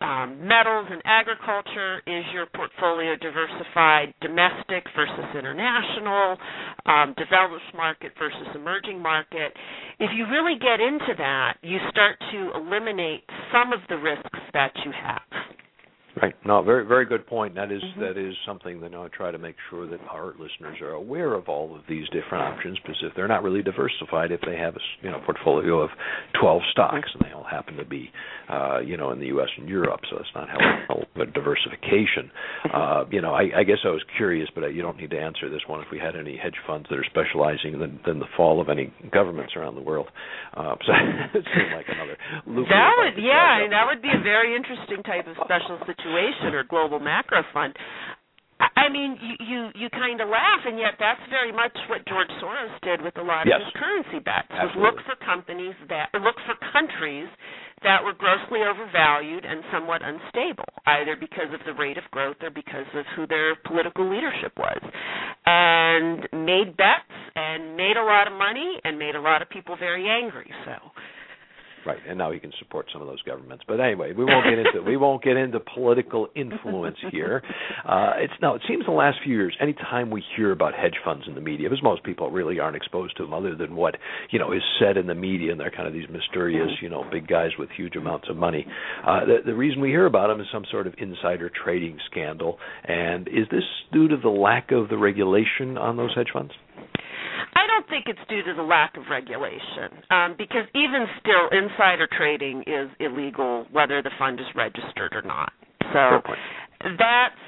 um, 0.00 0.46
metals 0.46 0.86
and 0.90 1.00
agriculture? 1.04 2.02
Is 2.06 2.24
your 2.32 2.46
portfolio 2.54 3.16
diversified 3.16 4.12
domestic 4.20 4.84
versus 4.94 5.28
international, 5.32 6.36
um, 6.86 7.14
developed 7.16 7.64
market 7.74 8.12
versus 8.18 8.48
emerging 8.54 9.00
market? 9.00 9.52
If 10.00 10.10
you 10.14 10.26
really 10.26 10.58
get 10.58 10.80
into 10.80 11.14
that, 11.18 11.56
you 11.62 11.78
start 11.90 12.18
to 12.32 12.52
eliminate 12.54 13.24
some 13.52 13.72
of 13.72 13.80
the 13.88 13.96
risks 13.96 14.38
that 14.52 14.72
you 14.84 14.92
have. 14.92 15.43
Right. 16.20 16.34
No, 16.46 16.62
very 16.62 16.84
very 16.86 17.04
good 17.06 17.26
point. 17.26 17.54
That 17.56 17.72
is- 17.72 17.82
Mhm. 17.82 17.96
that 18.00 18.16
is 18.16 18.36
something 18.46 18.80
that 18.80 18.94
I 18.94 19.08
try 19.08 19.30
to 19.30 19.38
make 19.38 19.56
sure 19.68 19.86
that 19.86 20.00
our 20.10 20.34
listeners 20.38 20.80
are 20.80 20.92
aware 20.92 21.34
of 21.34 21.48
all 21.48 21.74
of 21.74 21.86
these 21.88 22.08
different 22.10 22.44
options 22.44 22.78
because 22.78 23.02
if 23.02 23.14
they're 23.14 23.26
not 23.28 23.42
really 23.42 23.62
diversified, 23.62 24.30
if 24.30 24.40
they 24.42 24.56
have 24.56 24.76
a 24.76 24.80
you 25.02 25.10
know 25.10 25.18
portfolio 25.20 25.80
of 25.80 25.90
12 26.34 26.62
stocks 26.70 27.12
and 27.14 27.22
they 27.26 27.32
all 27.32 27.42
happen 27.42 27.76
to 27.76 27.84
be 27.84 28.12
uh, 28.48 28.78
you 28.84 28.96
know 28.96 29.10
in 29.10 29.18
the 29.18 29.26
U.S. 29.28 29.48
and 29.56 29.68
Europe, 29.68 30.00
so 30.08 30.16
that's 30.16 30.34
not 30.34 30.48
how 30.48 31.02
but 31.16 31.32
diversification. 31.32 32.30
Uh, 32.72 33.04
you 33.10 33.20
know, 33.20 33.34
I, 33.34 33.50
I 33.56 33.62
guess 33.64 33.78
I 33.84 33.88
was 33.90 34.02
curious, 34.16 34.48
but 34.54 34.62
you 34.74 34.82
don't 34.82 34.96
need 34.96 35.10
to 35.10 35.18
answer 35.18 35.48
this 35.48 35.62
one. 35.66 35.80
If 35.80 35.90
we 35.90 35.98
had 35.98 36.16
any 36.16 36.36
hedge 36.36 36.56
funds 36.66 36.86
that 36.90 36.98
are 36.98 37.04
specializing 37.04 37.74
in 37.74 37.80
the, 37.80 38.10
in 38.10 38.18
the 38.18 38.26
fall 38.36 38.60
of 38.60 38.68
any 38.68 38.92
governments 39.12 39.54
around 39.56 39.74
the 39.74 39.80
world, 39.82 40.08
uh, 40.54 40.74
so 40.84 40.92
it 41.34 41.44
seemed 41.54 41.72
like 41.74 41.86
another. 41.88 42.16
That 42.68 42.92
would, 42.98 43.22
yeah, 43.22 43.66
that 43.70 43.86
would 43.86 44.02
be 44.02 44.10
a 44.10 44.20
very 44.22 44.54
interesting 44.54 45.02
type 45.02 45.26
of 45.26 45.36
special 45.44 45.78
situation 45.86 46.03
or 46.06 46.64
global 46.64 47.00
macro 47.00 47.42
fund. 47.52 47.74
I 48.60 48.86
I 48.86 48.88
mean, 48.88 49.16
you 49.20 49.34
you, 49.40 49.60
you 49.74 49.88
kind 49.90 50.20
of 50.20 50.28
laugh, 50.28 50.60
and 50.64 50.78
yet 50.78 50.94
that's 51.00 51.20
very 51.30 51.50
much 51.52 51.72
what 51.88 52.06
George 52.06 52.28
Soros 52.42 52.70
did 52.82 53.00
with 53.02 53.16
a 53.18 53.22
lot 53.22 53.46
Yes. 53.46 53.60
of 53.60 53.66
his 53.66 53.72
currency 53.80 54.18
bets. 54.20 54.48
Was 54.52 54.70
look 54.76 54.96
for 55.06 55.16
companies 55.24 55.74
that, 55.88 56.10
or 56.14 56.20
look 56.20 56.36
for 56.46 56.54
countries 56.70 57.28
that 57.82 58.04
were 58.04 58.12
grossly 58.12 58.60
overvalued 58.62 59.44
and 59.44 59.64
somewhat 59.72 60.00
unstable, 60.04 60.68
either 60.86 61.16
because 61.16 61.52
of 61.52 61.60
the 61.66 61.72
rate 61.74 61.98
of 61.98 62.04
growth 62.12 62.36
or 62.42 62.50
because 62.50 62.86
of 62.94 63.04
who 63.16 63.26
their 63.26 63.56
political 63.66 64.08
leadership 64.08 64.52
was, 64.56 64.80
and 65.46 66.28
made 66.32 66.76
bets 66.76 67.10
and 67.36 67.76
made 67.76 67.96
a 67.96 68.04
lot 68.04 68.26
of 68.26 68.32
money 68.32 68.78
and 68.84 68.98
made 68.98 69.14
a 69.16 69.20
lot 69.20 69.42
of 69.42 69.48
people 69.50 69.76
very 69.76 70.08
angry. 70.08 70.50
So. 70.64 70.72
Right. 71.86 71.98
And 72.08 72.18
now 72.18 72.32
he 72.32 72.38
can 72.38 72.52
support 72.58 72.86
some 72.92 73.02
of 73.02 73.08
those 73.08 73.22
governments. 73.22 73.64
But 73.66 73.80
anyway, 73.80 74.12
we 74.12 74.24
won't 74.24 74.44
get 74.44 74.58
into 74.58 74.82
we 74.86 74.96
won't 74.96 75.22
get 75.22 75.36
into 75.36 75.60
political 75.60 76.28
influence 76.34 76.96
here. 77.10 77.42
Uh, 77.84 78.12
it's 78.18 78.32
no. 78.40 78.54
It 78.54 78.62
seems 78.66 78.84
the 78.86 78.92
last 78.92 79.18
few 79.22 79.34
years, 79.34 79.56
anytime 79.60 80.10
we 80.10 80.22
hear 80.36 80.52
about 80.52 80.74
hedge 80.74 80.94
funds 81.04 81.24
in 81.28 81.34
the 81.34 81.40
media, 81.40 81.68
because 81.68 81.82
most 81.82 82.02
people 82.02 82.30
really 82.30 82.58
aren't 82.58 82.76
exposed 82.76 83.16
to 83.18 83.24
them 83.24 83.34
other 83.34 83.54
than 83.54 83.76
what 83.76 83.96
you 84.30 84.38
know 84.38 84.52
is 84.52 84.62
said 84.80 84.96
in 84.96 85.06
the 85.06 85.14
media, 85.14 85.50
and 85.52 85.60
they're 85.60 85.70
kind 85.70 85.86
of 85.86 85.92
these 85.92 86.08
mysterious, 86.08 86.70
you 86.80 86.88
know, 86.88 87.04
big 87.10 87.26
guys 87.26 87.50
with 87.58 87.68
huge 87.76 87.96
amounts 87.96 88.28
of 88.30 88.36
money. 88.36 88.66
Uh, 89.06 89.20
the, 89.24 89.36
the 89.44 89.54
reason 89.54 89.80
we 89.80 89.88
hear 89.88 90.06
about 90.06 90.28
them 90.28 90.40
is 90.40 90.46
some 90.52 90.64
sort 90.70 90.86
of 90.86 90.94
insider 90.98 91.50
trading 91.64 91.98
scandal. 92.10 92.58
And 92.84 93.28
is 93.28 93.46
this 93.50 93.64
due 93.92 94.08
to 94.08 94.16
the 94.16 94.28
lack 94.30 94.70
of 94.72 94.88
the 94.88 94.96
regulation 94.96 95.76
on 95.78 95.96
those 95.96 96.14
hedge 96.14 96.28
funds? 96.32 96.52
I 97.54 97.66
don't 97.66 97.88
think 97.88 98.06
it's 98.06 98.20
due 98.28 98.42
to 98.42 98.54
the 98.54 98.62
lack 98.62 98.96
of 98.96 99.04
regulation, 99.10 100.02
um, 100.10 100.34
because 100.36 100.64
even 100.74 101.06
still, 101.20 101.48
insider 101.50 102.08
trading 102.16 102.62
is 102.66 102.90
illegal 103.00 103.66
whether 103.72 104.02
the 104.02 104.10
fund 104.18 104.40
is 104.40 104.46
registered 104.54 105.14
or 105.14 105.22
not. 105.22 105.52
So 105.92 106.20
that's 106.98 107.42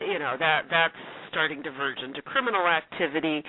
you 0.00 0.18
know 0.18 0.36
that 0.38 0.66
that's 0.70 0.96
starting 1.30 1.62
to 1.62 1.70
verge 1.72 1.98
into 2.04 2.22
criminal 2.22 2.66
activity. 2.66 3.42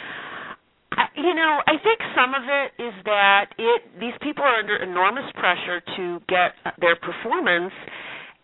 I, 0.91 1.05
You 1.15 1.33
know, 1.33 1.61
I 1.67 1.77
think 1.81 1.99
some 2.15 2.33
of 2.33 2.43
it 2.43 2.81
is 2.81 2.93
that 3.05 3.45
it 3.57 3.81
these 3.99 4.17
people 4.21 4.43
are 4.43 4.59
under 4.59 4.77
enormous 4.77 5.29
pressure 5.35 5.81
to 5.97 6.19
get 6.27 6.53
their 6.79 6.95
performance 6.95 7.73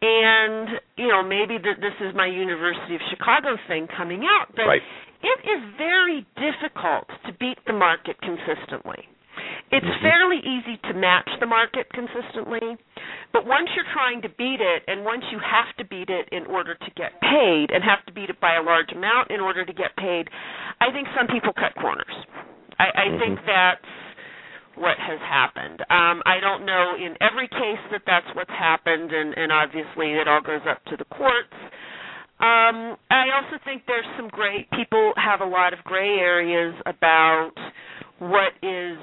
and 0.01 0.69
you 0.97 1.07
know 1.07 1.23
maybe 1.23 1.57
the, 1.57 1.73
this 1.79 1.95
is 2.01 2.13
my 2.15 2.27
University 2.27 2.95
of 2.95 3.01
Chicago 3.09 3.55
thing 3.67 3.87
coming 3.95 4.23
out, 4.23 4.53
but 4.55 4.63
right. 4.67 4.81
It 5.23 5.39
is 5.45 5.61
very 5.77 6.25
difficult 6.35 7.07
to 7.25 7.33
beat 7.39 7.57
the 7.67 7.73
market 7.73 8.15
consistently. 8.21 9.07
It's 9.71 9.85
mm-hmm. 9.85 10.05
fairly 10.05 10.39
easy 10.39 10.77
to 10.87 10.93
match 10.93 11.27
the 11.39 11.45
market 11.45 11.87
consistently, 11.91 12.77
but 13.33 13.45
once 13.45 13.67
you're 13.75 13.89
trying 13.93 14.21
to 14.21 14.29
beat 14.29 14.61
it, 14.61 14.83
and 14.87 15.03
once 15.03 15.23
you 15.31 15.39
have 15.39 15.75
to 15.77 15.85
beat 15.85 16.09
it 16.09 16.29
in 16.31 16.45
order 16.45 16.75
to 16.75 16.89
get 16.95 17.19
paid, 17.19 17.71
and 17.73 17.83
have 17.83 18.05
to 18.05 18.13
beat 18.13 18.29
it 18.29 18.39
by 18.39 18.55
a 18.55 18.63
large 18.63 18.91
amount 18.95 19.31
in 19.31 19.41
order 19.41 19.65
to 19.65 19.73
get 19.73 19.95
paid, 19.97 20.29
I 20.79 20.91
think 20.93 21.07
some 21.17 21.27
people 21.27 21.51
cut 21.53 21.73
corners. 21.81 22.15
I, 22.79 22.85
I 22.85 23.05
mm-hmm. 23.09 23.19
think 23.19 23.39
that's 23.45 23.91
what 24.75 24.99
has 24.99 25.19
happened. 25.23 25.81
Um, 25.89 26.21
I 26.27 26.39
don't 26.39 26.65
know 26.65 26.95
in 26.99 27.15
every 27.23 27.47
case 27.47 27.83
that 27.91 28.03
that's 28.05 28.27
what's 28.35 28.51
happened, 28.51 29.11
and, 29.11 29.33
and 29.35 29.51
obviously 29.51 30.13
it 30.13 30.27
all 30.27 30.41
goes 30.41 30.63
up 30.69 30.83
to 30.91 30.97
the 30.97 31.05
courts. 31.05 31.55
Um, 32.39 32.97
I 33.09 33.31
also 33.31 33.63
think 33.63 33.83
there's 33.87 34.05
some 34.17 34.27
great 34.27 34.69
people 34.71 35.13
have 35.15 35.41
a 35.41 35.45
lot 35.45 35.73
of 35.73 35.79
gray 35.83 36.19
areas 36.19 36.75
about 36.85 37.51
what 38.19 38.51
is 38.61 38.97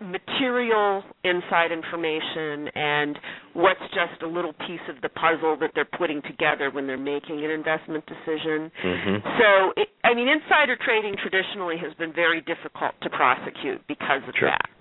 material 0.00 1.02
inside 1.22 1.72
information 1.72 2.68
and 2.74 3.18
what's 3.54 3.80
just 3.92 4.22
a 4.22 4.26
little 4.26 4.52
piece 4.66 4.82
of 4.88 5.00
the 5.02 5.08
puzzle 5.08 5.56
that 5.60 5.70
they're 5.74 5.88
putting 5.98 6.20
together 6.22 6.70
when 6.70 6.86
they're 6.86 6.98
making 6.98 7.44
an 7.44 7.50
investment 7.50 8.04
decision. 8.06 8.70
Mm-hmm. 8.84 9.16
So, 9.38 9.72
it, 9.76 9.88
I 10.02 10.14
mean, 10.14 10.28
insider 10.28 10.76
trading 10.84 11.16
traditionally 11.20 11.76
has 11.78 11.94
been 11.94 12.12
very 12.12 12.40
difficult 12.40 12.94
to 13.02 13.10
prosecute 13.10 13.86
because 13.86 14.22
of 14.28 14.34
sure. 14.38 14.48
that 14.48 14.73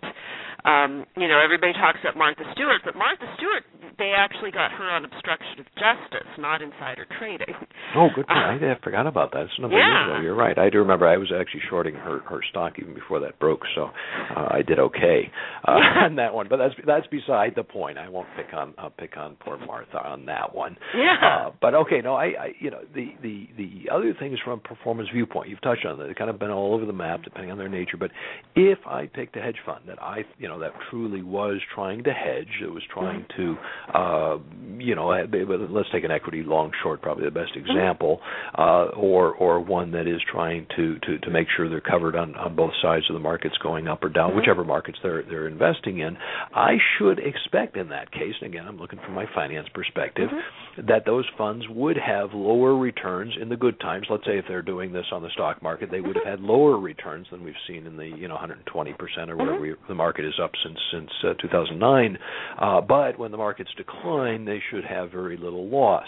um, 0.65 1.05
you 1.17 1.27
know, 1.27 1.39
everybody 1.43 1.73
talks 1.73 1.99
about 2.01 2.15
Martha 2.15 2.43
Stewart, 2.53 2.81
but 2.85 2.95
Martha 2.95 3.27
Stewart, 3.35 3.63
they 3.99 4.13
actually 4.15 4.51
got 4.51 4.71
her 4.71 4.89
on 4.89 5.05
obstruction 5.05 5.59
of 5.59 5.65
justice, 5.75 6.27
not 6.39 6.61
insider 6.61 7.05
trading. 7.19 7.53
Oh, 7.95 8.07
good 8.15 8.25
point. 8.27 8.63
Uh, 8.63 8.73
I 8.73 8.75
forgot 8.83 9.05
about 9.05 9.31
that. 9.33 9.43
It's 9.43 9.59
number 9.59 9.77
yeah. 9.77 10.15
ago. 10.15 10.21
You're 10.21 10.35
right. 10.35 10.57
I 10.57 10.69
do 10.69 10.79
remember. 10.79 11.07
I 11.07 11.17
was 11.17 11.31
actually 11.37 11.61
shorting 11.69 11.95
her 11.95 12.19
her 12.29 12.39
stock 12.49 12.73
even 12.79 12.93
before 12.93 13.19
that 13.19 13.37
broke, 13.39 13.61
so 13.75 13.89
uh, 14.35 14.47
I 14.49 14.61
did 14.61 14.79
okay 14.79 15.31
uh, 15.67 15.71
on 16.05 16.15
that 16.15 16.33
one. 16.33 16.47
But 16.49 16.57
that's 16.57 16.73
that's 16.87 17.07
beside 17.07 17.53
the 17.55 17.63
point. 17.63 17.97
I 17.97 18.09
won't 18.09 18.27
pick 18.35 18.53
on 18.53 18.73
uh, 18.77 18.89
pick 18.89 19.17
on 19.17 19.35
poor 19.35 19.57
Martha 19.57 19.97
on 19.97 20.25
that 20.25 20.55
one. 20.55 20.77
Yeah. 20.95 21.47
Uh, 21.47 21.51
but 21.61 21.75
okay, 21.75 22.01
no, 22.03 22.15
I, 22.15 22.25
I 22.25 22.47
you 22.59 22.71
know 22.71 22.81
the 22.95 23.09
the 23.21 23.47
the 23.57 23.91
other 23.91 24.15
things 24.19 24.39
from 24.43 24.53
a 24.53 24.61
performance 24.61 25.09
viewpoint. 25.13 25.49
You've 25.49 25.61
touched 25.61 25.85
on 25.85 25.99
that. 25.99 26.07
They've 26.07 26.15
kind 26.15 26.29
of 26.29 26.39
been 26.39 26.51
all 26.51 26.73
over 26.73 26.85
the 26.85 26.93
map 26.93 27.23
depending 27.23 27.51
on 27.51 27.57
their 27.57 27.69
nature. 27.69 27.97
But 27.97 28.11
if 28.55 28.79
I 28.87 29.07
picked 29.07 29.35
a 29.37 29.41
hedge 29.41 29.57
fund 29.65 29.83
that 29.87 30.01
I 30.01 30.23
you 30.39 30.47
know 30.47 30.52
know 30.53 30.59
that 30.59 30.73
truly 30.89 31.21
was 31.21 31.59
trying 31.73 32.03
to 32.03 32.13
hedge, 32.13 32.61
It 32.61 32.71
was 32.71 32.83
trying 32.93 33.25
to, 33.37 33.57
uh, 33.93 34.37
you 34.77 34.95
know, 34.95 35.07
let's 35.07 35.89
take 35.91 36.03
an 36.03 36.11
equity 36.11 36.43
long 36.43 36.71
short, 36.81 37.01
probably 37.01 37.25
the 37.25 37.31
best 37.31 37.51
mm-hmm. 37.55 37.69
example, 37.69 38.19
uh, 38.57 38.87
or 38.95 39.33
or 39.33 39.59
one 39.59 39.91
that 39.91 40.07
is 40.07 40.21
trying 40.31 40.67
to 40.75 40.99
to 40.99 41.19
to 41.19 41.29
make 41.31 41.47
sure 41.55 41.69
they're 41.69 41.81
covered 41.81 42.15
on 42.15 42.35
on 42.35 42.55
both 42.55 42.73
sides 42.81 43.05
of 43.09 43.13
the 43.13 43.19
markets 43.19 43.55
going 43.61 43.87
up 43.87 44.03
or 44.03 44.09
down, 44.09 44.29
mm-hmm. 44.29 44.39
whichever 44.39 44.63
markets 44.63 44.97
they're 45.01 45.23
they're 45.23 45.47
investing 45.47 45.99
in. 45.99 46.17
I 46.53 46.77
should 46.97 47.19
expect 47.19 47.77
in 47.77 47.89
that 47.89 48.11
case, 48.11 48.33
and 48.41 48.53
again, 48.53 48.67
I'm 48.67 48.77
looking 48.77 48.99
from 49.03 49.13
my 49.13 49.25
finance 49.33 49.67
perspective, 49.73 50.29
mm-hmm. 50.29 50.87
that 50.87 51.05
those 51.05 51.25
funds 51.37 51.65
would 51.69 51.97
have 51.97 52.33
lower 52.33 52.77
returns 52.77 53.33
in 53.41 53.49
the 53.49 53.57
good 53.57 53.79
times. 53.79 54.07
Let's 54.09 54.25
say 54.25 54.37
if 54.37 54.45
they're 54.47 54.61
doing 54.61 54.93
this 54.93 55.05
on 55.11 55.21
the 55.21 55.29
stock 55.29 55.61
market, 55.61 55.89
they 55.91 56.01
would 56.01 56.15
have 56.15 56.25
had 56.25 56.39
lower 56.41 56.77
returns 56.77 57.27
than 57.31 57.43
we've 57.43 57.53
seen 57.67 57.85
in 57.87 57.97
the 57.97 58.07
you 58.07 58.27
know 58.27 58.35
120 58.35 58.93
percent 58.93 59.31
or 59.31 59.37
whatever 59.37 59.59
we, 59.59 59.73
the 59.87 59.95
market 59.95 60.25
is 60.25 60.33
up 60.43 60.51
since 60.63 60.77
since 60.91 61.09
uh, 61.23 61.33
2009. 61.41 62.17
Uh, 62.59 62.81
but 62.81 63.17
when 63.17 63.31
the 63.31 63.37
markets 63.37 63.71
decline, 63.77 64.45
they 64.45 64.61
should 64.71 64.83
have 64.83 65.11
very 65.11 65.37
little 65.37 65.69
loss. 65.69 66.07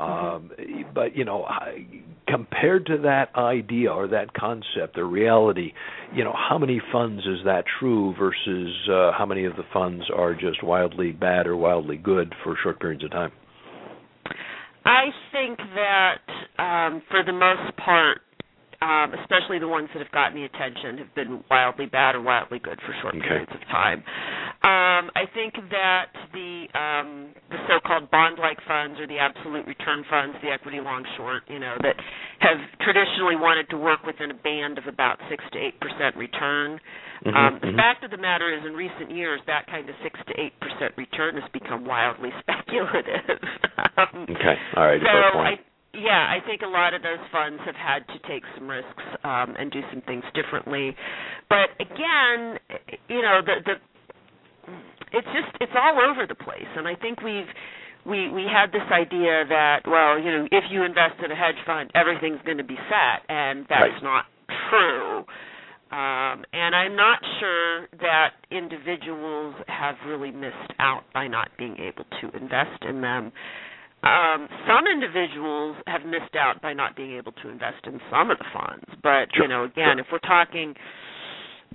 Um, 0.00 0.52
but 0.94 1.16
you 1.16 1.24
know, 1.24 1.46
compared 2.28 2.86
to 2.86 2.98
that 2.98 3.34
idea 3.34 3.90
or 3.90 4.06
that 4.08 4.32
concept 4.32 4.94
the 4.94 5.04
reality, 5.04 5.72
you 6.14 6.22
know, 6.22 6.34
how 6.36 6.56
many 6.58 6.80
funds 6.92 7.22
is 7.22 7.44
that 7.44 7.64
true 7.80 8.14
versus 8.18 8.74
uh, 8.88 9.10
how 9.16 9.26
many 9.26 9.44
of 9.44 9.56
the 9.56 9.64
funds 9.72 10.04
are 10.14 10.34
just 10.34 10.62
wildly 10.62 11.10
bad 11.10 11.46
or 11.46 11.56
wildly 11.56 11.96
good 11.96 12.32
for 12.44 12.56
short 12.62 12.78
periods 12.80 13.02
of 13.02 13.10
time? 13.10 13.32
I 14.84 15.06
think 15.32 15.58
that 15.58 16.62
um, 16.62 17.02
for 17.10 17.24
the 17.24 17.32
most 17.32 17.76
part, 17.76 18.20
um, 18.80 19.10
especially 19.18 19.58
the 19.58 19.66
ones 19.66 19.88
that 19.92 19.98
have 19.98 20.12
gotten 20.12 20.38
the 20.38 20.46
attention, 20.46 20.98
have 20.98 21.14
been 21.14 21.42
wildly 21.50 21.86
bad 21.86 22.14
or 22.14 22.22
wildly 22.22 22.58
good 22.58 22.78
for 22.86 22.94
short 23.02 23.14
okay. 23.16 23.26
periods 23.26 23.50
of 23.50 23.60
time. 23.66 24.04
Um, 24.62 25.10
I 25.18 25.26
think 25.34 25.54
that 25.70 26.14
the 26.30 26.66
um, 26.78 27.34
the 27.50 27.58
so-called 27.66 28.10
bond-like 28.10 28.58
funds 28.66 29.00
or 29.00 29.06
the 29.06 29.18
absolute 29.18 29.66
return 29.66 30.04
funds, 30.10 30.36
the 30.42 30.50
equity 30.50 30.78
long 30.78 31.02
short, 31.16 31.42
you 31.48 31.58
know, 31.58 31.74
that 31.82 31.96
have 32.38 32.58
traditionally 32.82 33.34
wanted 33.34 33.68
to 33.70 33.78
work 33.78 34.06
within 34.06 34.30
a 34.30 34.38
band 34.38 34.78
of 34.78 34.86
about 34.86 35.18
six 35.28 35.42
to 35.52 35.58
eight 35.58 35.78
percent 35.80 36.14
return. 36.16 36.78
Mm-hmm, 37.26 37.34
um, 37.34 37.58
the 37.58 37.74
mm-hmm. 37.74 37.76
fact 37.76 38.04
of 38.04 38.10
the 38.10 38.18
matter 38.18 38.54
is, 38.54 38.62
in 38.64 38.74
recent 38.74 39.10
years, 39.10 39.40
that 39.46 39.66
kind 39.66 39.88
of 39.88 39.94
six 40.02 40.18
to 40.26 40.34
eight 40.38 40.54
percent 40.60 40.94
return 40.96 41.34
has 41.34 41.50
become 41.50 41.84
wildly 41.84 42.30
speculative. 42.42 43.42
um, 43.98 44.22
okay, 44.30 44.54
all 44.78 44.86
right. 44.86 45.02
So 45.02 45.38
I 45.38 45.58
yeah, 45.94 46.28
I 46.28 46.44
think 46.46 46.62
a 46.62 46.68
lot 46.68 46.94
of 46.94 47.02
those 47.02 47.22
funds 47.32 47.60
have 47.64 47.74
had 47.74 48.06
to 48.08 48.18
take 48.28 48.42
some 48.56 48.68
risks 48.68 49.04
um, 49.24 49.56
and 49.58 49.70
do 49.70 49.80
some 49.90 50.02
things 50.02 50.24
differently. 50.34 50.94
But 51.48 51.72
again, 51.80 52.58
you 53.08 53.22
know, 53.22 53.40
the 53.44 53.56
the 53.64 53.74
it's 55.12 55.26
just 55.32 55.56
it's 55.60 55.72
all 55.74 55.98
over 56.10 56.26
the 56.26 56.34
place, 56.34 56.68
and 56.76 56.86
I 56.86 56.94
think 56.94 57.22
we've 57.22 57.48
we 58.04 58.28
we 58.30 58.44
had 58.44 58.70
this 58.72 58.86
idea 58.92 59.44
that 59.48 59.80
well, 59.86 60.18
you 60.18 60.30
know, 60.30 60.48
if 60.52 60.64
you 60.70 60.84
invest 60.84 61.24
in 61.24 61.30
a 61.32 61.36
hedge 61.36 61.60
fund, 61.64 61.90
everything's 61.94 62.40
going 62.44 62.58
to 62.58 62.68
be 62.68 62.78
set, 62.88 63.24
and 63.28 63.64
that's 63.68 63.96
right. 63.96 64.02
not 64.02 64.24
true. 64.70 65.24
Um, 65.90 66.44
and 66.52 66.76
I'm 66.76 66.96
not 66.96 67.18
sure 67.40 67.88
that 68.02 68.32
individuals 68.50 69.54
have 69.68 69.94
really 70.06 70.30
missed 70.30 70.72
out 70.78 71.04
by 71.14 71.28
not 71.28 71.48
being 71.56 71.78
able 71.78 72.04
to 72.20 72.36
invest 72.36 72.84
in 72.86 73.00
them. 73.00 73.32
Um, 74.02 74.48
some 74.66 74.86
individuals 74.86 75.76
have 75.86 76.02
missed 76.04 76.36
out 76.38 76.62
by 76.62 76.72
not 76.72 76.94
being 76.94 77.16
able 77.16 77.32
to 77.32 77.48
invest 77.48 77.84
in 77.84 78.00
some 78.10 78.30
of 78.30 78.38
the 78.38 78.44
funds, 78.52 78.84
but 79.02 79.26
sure. 79.34 79.42
you 79.42 79.48
know, 79.48 79.64
again, 79.64 79.98
sure. 79.98 80.00
if 80.00 80.06
we're 80.12 80.18
talking, 80.20 80.74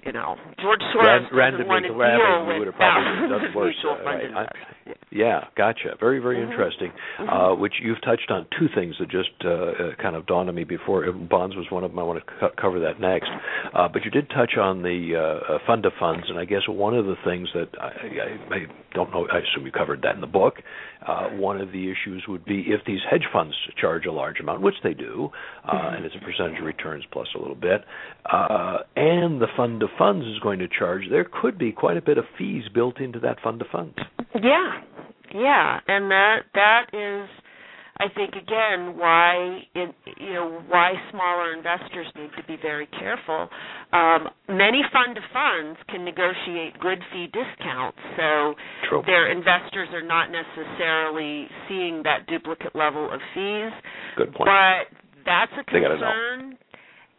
you 0.05 0.11
know, 0.11 0.35
George 0.61 0.81
Soros 0.91 1.31
Ran, 1.31 1.53
doesn't 1.53 1.67
want 1.67 1.85
to 1.85 1.93
deal 1.93 2.59
with 2.59 2.75
thousands 2.75 3.31
of 3.35 3.41
mutual 3.55 3.95
fund 4.03 4.33
right. 4.35 4.47
I, 4.49 4.73
yeah, 5.11 5.45
gotcha. 5.55 5.95
Very, 5.99 6.19
very 6.19 6.37
mm-hmm. 6.37 6.51
interesting. 6.51 6.91
Mm-hmm. 7.19 7.29
Uh, 7.29 7.55
which 7.55 7.73
you've 7.81 8.01
touched 8.01 8.31
on 8.31 8.47
two 8.59 8.67
things 8.75 8.95
that 8.99 9.09
just 9.09 9.29
uh, 9.45 9.49
uh, 9.49 9.95
kind 10.01 10.15
of 10.15 10.25
dawned 10.25 10.49
on 10.49 10.55
me 10.55 10.63
before. 10.63 11.09
Bonds 11.11 11.55
was 11.55 11.67
one 11.69 11.83
of 11.83 11.91
them. 11.91 11.99
I 11.99 12.03
want 12.03 12.19
to 12.19 12.33
co- 12.39 12.51
cover 12.59 12.79
that 12.81 12.99
next. 12.99 13.29
Uh, 13.73 13.87
but 13.87 14.03
you 14.03 14.11
did 14.11 14.29
touch 14.29 14.57
on 14.59 14.81
the 14.81 15.15
uh, 15.15 15.57
fund 15.67 15.85
of 15.85 15.93
funds, 15.99 16.25
and 16.29 16.39
I 16.39 16.45
guess 16.45 16.61
one 16.67 16.95
of 16.95 17.05
the 17.05 17.15
things 17.23 17.47
that 17.53 17.69
I, 17.79 17.85
I, 17.85 18.55
I 18.55 18.59
don't 18.93 19.11
know. 19.11 19.27
I 19.31 19.39
assume 19.39 19.65
you 19.65 19.71
covered 19.71 20.01
that 20.01 20.15
in 20.15 20.21
the 20.21 20.27
book. 20.27 20.55
Uh, 21.05 21.29
one 21.29 21.59
of 21.59 21.71
the 21.71 21.91
issues 21.91 22.23
would 22.27 22.45
be 22.45 22.65
if 22.67 22.81
these 22.85 23.01
hedge 23.09 23.25
funds 23.31 23.55
charge 23.79 24.05
a 24.05 24.11
large 24.11 24.39
amount, 24.39 24.61
which 24.61 24.75
they 24.83 24.93
do, 24.93 25.29
uh, 25.65 25.73
mm-hmm. 25.73 25.95
and 25.95 26.05
it's 26.05 26.15
a 26.15 26.25
percentage 26.25 26.59
of 26.59 26.65
returns 26.65 27.03
plus 27.11 27.27
a 27.35 27.37
little 27.37 27.55
bit, 27.55 27.83
uh, 28.31 28.77
and 28.95 29.41
the 29.41 29.47
fund 29.57 29.82
of 29.83 29.89
funds 29.97 30.25
is 30.25 30.39
going 30.39 30.59
to 30.59 30.67
charge. 30.67 31.03
There 31.11 31.25
could 31.41 31.57
be 31.57 31.71
quite 31.71 31.97
a 31.97 32.01
bit 32.01 32.17
of 32.17 32.25
fees 32.37 32.63
built 32.73 32.99
into 32.99 33.19
that 33.19 33.37
fund 33.43 33.61
of 33.61 33.67
funds. 33.71 33.95
Yeah, 34.33 34.81
yeah, 35.33 35.79
and 35.87 36.09
that 36.09 36.37
that 36.55 36.85
is 36.93 37.29
I 37.97 38.07
think 38.15 38.33
again 38.33 38.97
why 38.97 39.61
in, 39.75 39.93
you 40.17 40.33
know 40.33 40.61
why 40.67 40.93
smaller 41.11 41.53
investors 41.53 42.07
need 42.17 42.31
to 42.37 42.43
be 42.47 42.57
very 42.59 42.87
careful. 42.87 43.47
Um, 43.93 44.29
many 44.49 44.81
fund 44.91 45.15
of 45.17 45.23
funds 45.31 45.79
can 45.89 46.03
negotiate 46.03 46.79
good 46.79 46.97
fee 47.13 47.27
discounts, 47.27 47.99
so 48.17 48.55
True. 48.89 49.03
their 49.05 49.31
investors 49.31 49.89
are 49.93 50.01
not 50.01 50.29
necessarily 50.31 51.47
seeing 51.69 52.01
that 52.03 52.25
duplicate 52.27 52.75
level 52.75 53.05
of 53.13 53.19
fees. 53.35 53.71
Good 54.17 54.33
point. 54.33 54.49
But 54.49 54.89
that's 55.25 55.51
a 55.53 55.63
They 55.71 55.79
gotta 55.79 55.97
know. 55.97 56.09
concern. 56.09 56.57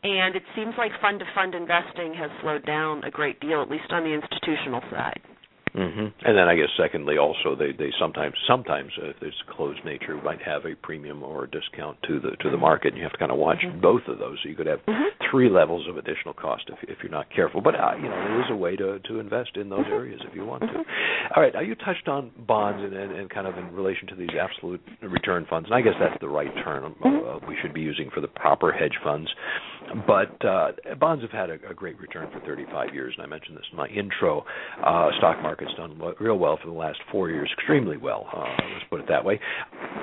And 0.04 0.36
it 0.36 0.42
seems 0.54 0.74
like 0.76 0.92
fund 1.00 1.18
to 1.20 1.24
fund 1.34 1.54
investing 1.54 2.12
has 2.14 2.30
slowed 2.42 2.66
down 2.66 3.02
a 3.04 3.10
great 3.10 3.40
deal, 3.40 3.62
at 3.62 3.70
least 3.70 3.90
on 3.90 4.04
the 4.04 4.10
institutional 4.12 4.82
side. 4.90 5.20
Mm-hmm. 5.74 6.06
And 6.24 6.38
then 6.38 6.46
I 6.46 6.54
guess 6.54 6.68
secondly, 6.78 7.18
also 7.18 7.56
they 7.58 7.72
they 7.72 7.90
sometimes 7.98 8.34
sometimes 8.46 8.92
uh, 9.02 9.08
if 9.10 9.16
there's 9.20 9.34
closed 9.56 9.84
nature 9.84 10.14
might 10.22 10.40
have 10.42 10.66
a 10.66 10.76
premium 10.76 11.24
or 11.24 11.44
a 11.44 11.50
discount 11.50 11.98
to 12.06 12.20
the 12.20 12.30
to 12.42 12.50
the 12.50 12.56
market. 12.56 12.92
And 12.92 12.98
you 12.98 13.02
have 13.02 13.10
to 13.10 13.18
kind 13.18 13.32
of 13.32 13.38
watch 13.38 13.58
Mhm. 13.58 13.80
both 13.80 14.06
of 14.06 14.20
those. 14.20 14.38
So 14.44 14.48
you 14.48 14.54
could 14.54 14.68
have 14.68 14.78
Mhm. 14.86 15.10
three 15.28 15.48
levels 15.48 15.88
of 15.88 15.96
additional 15.96 16.32
cost 16.32 16.70
if 16.70 16.78
if 16.88 17.02
you're 17.02 17.10
not 17.10 17.28
careful. 17.30 17.60
But 17.60 17.74
uh, 17.74 17.94
you 17.96 18.08
know 18.08 18.14
there 18.14 18.40
is 18.42 18.50
a 18.50 18.54
way 18.54 18.76
to 18.76 19.00
to 19.00 19.18
invest 19.18 19.56
in 19.56 19.68
those 19.68 19.84
Mhm. 19.84 19.98
areas 19.98 20.20
if 20.22 20.32
you 20.36 20.44
want 20.44 20.62
to. 20.62 20.78
Mhm. 20.78 20.84
All 21.34 21.42
right, 21.42 21.52
now 21.52 21.60
you 21.60 21.74
touched 21.74 22.06
on 22.06 22.30
bonds 22.46 22.80
and, 22.80 22.94
and 22.94 23.10
and 23.10 23.28
kind 23.28 23.48
of 23.48 23.58
in 23.58 23.74
relation 23.74 24.06
to 24.08 24.14
these 24.14 24.30
absolute 24.38 24.80
return 25.00 25.44
funds, 25.46 25.68
and 25.68 25.74
I 25.74 25.80
guess 25.80 25.96
that's 25.98 26.20
the 26.20 26.28
right 26.28 26.54
term 26.58 26.94
uh, 27.02 27.08
Mhm. 27.08 27.48
we 27.48 27.56
should 27.56 27.72
be 27.74 27.80
using 27.80 28.10
for 28.10 28.20
the 28.20 28.28
proper 28.28 28.70
hedge 28.70 28.96
funds. 28.98 29.34
But 30.06 30.44
uh, 30.44 30.72
bonds 30.98 31.22
have 31.22 31.30
had 31.30 31.50
a, 31.50 31.58
a 31.70 31.74
great 31.74 31.98
return 32.00 32.28
for 32.32 32.40
35 32.40 32.94
years, 32.94 33.14
and 33.16 33.24
I 33.24 33.28
mentioned 33.28 33.56
this 33.56 33.64
in 33.70 33.76
my 33.76 33.86
intro. 33.88 34.44
Uh, 34.84 35.10
stock 35.18 35.40
market's 35.42 35.72
done 35.76 36.00
real 36.20 36.38
well 36.38 36.58
for 36.60 36.68
the 36.68 36.76
last 36.76 36.98
four 37.12 37.30
years, 37.30 37.50
extremely 37.56 37.96
well. 37.96 38.26
Uh, 38.34 38.40
let's 38.40 38.84
put 38.90 39.00
it 39.00 39.06
that 39.08 39.24
way. 39.24 39.38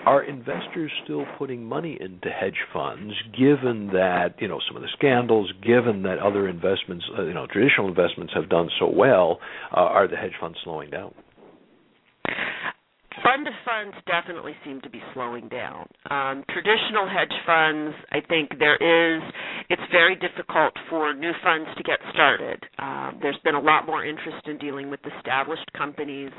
Are 0.06 0.24
investors 0.24 0.92
still 1.04 1.26
putting 1.38 1.64
money 1.64 1.98
into 2.00 2.30
hedge 2.30 2.58
funds, 2.74 3.14
given 3.38 3.88
that 3.94 4.36
you 4.40 4.48
know 4.48 4.60
some 4.68 4.78
of 4.78 4.82
the 4.82 4.90
scandals, 4.98 5.52
given 5.66 6.04
that 6.04 6.20
other 6.20 6.48
investments, 6.48 7.06
uh, 7.18 7.24
you 7.24 7.34
know, 7.34 7.48
traditional 7.52 7.88
investments 7.88 8.34
have 8.34 8.50
done 8.50 8.70
so 8.80 8.90
well? 8.90 9.40
Uh, 9.72 9.82
are 9.82 10.08
the 10.08 10.16
hedge 10.16 10.34
funds 10.40 10.58
slowing 10.64 10.90
down? 10.90 11.14
Fund 13.32 13.48
of 13.48 13.54
funds 13.64 13.96
definitely 14.08 14.52
seem 14.66 14.82
to 14.82 14.90
be 14.90 15.02
slowing 15.14 15.48
down. 15.48 15.88
Um, 16.10 16.44
traditional 16.52 17.08
hedge 17.08 17.32
funds, 17.46 17.96
I 18.12 18.20
think 18.28 18.60
there 18.60 18.76
is, 18.76 19.24
it's 19.70 19.82
very 19.90 20.18
difficult 20.18 20.74
for 20.90 21.14
new 21.14 21.32
funds 21.42 21.70
to 21.78 21.84
get 21.84 22.00
started. 22.12 22.60
Um, 22.78 23.20
there's 23.22 23.40
been 23.46 23.56
a 23.56 23.62
lot 23.62 23.86
more 23.86 24.04
interest 24.04 24.46
in 24.48 24.58
dealing 24.58 24.90
with 24.90 25.00
established 25.18 25.72
companies. 25.78 26.32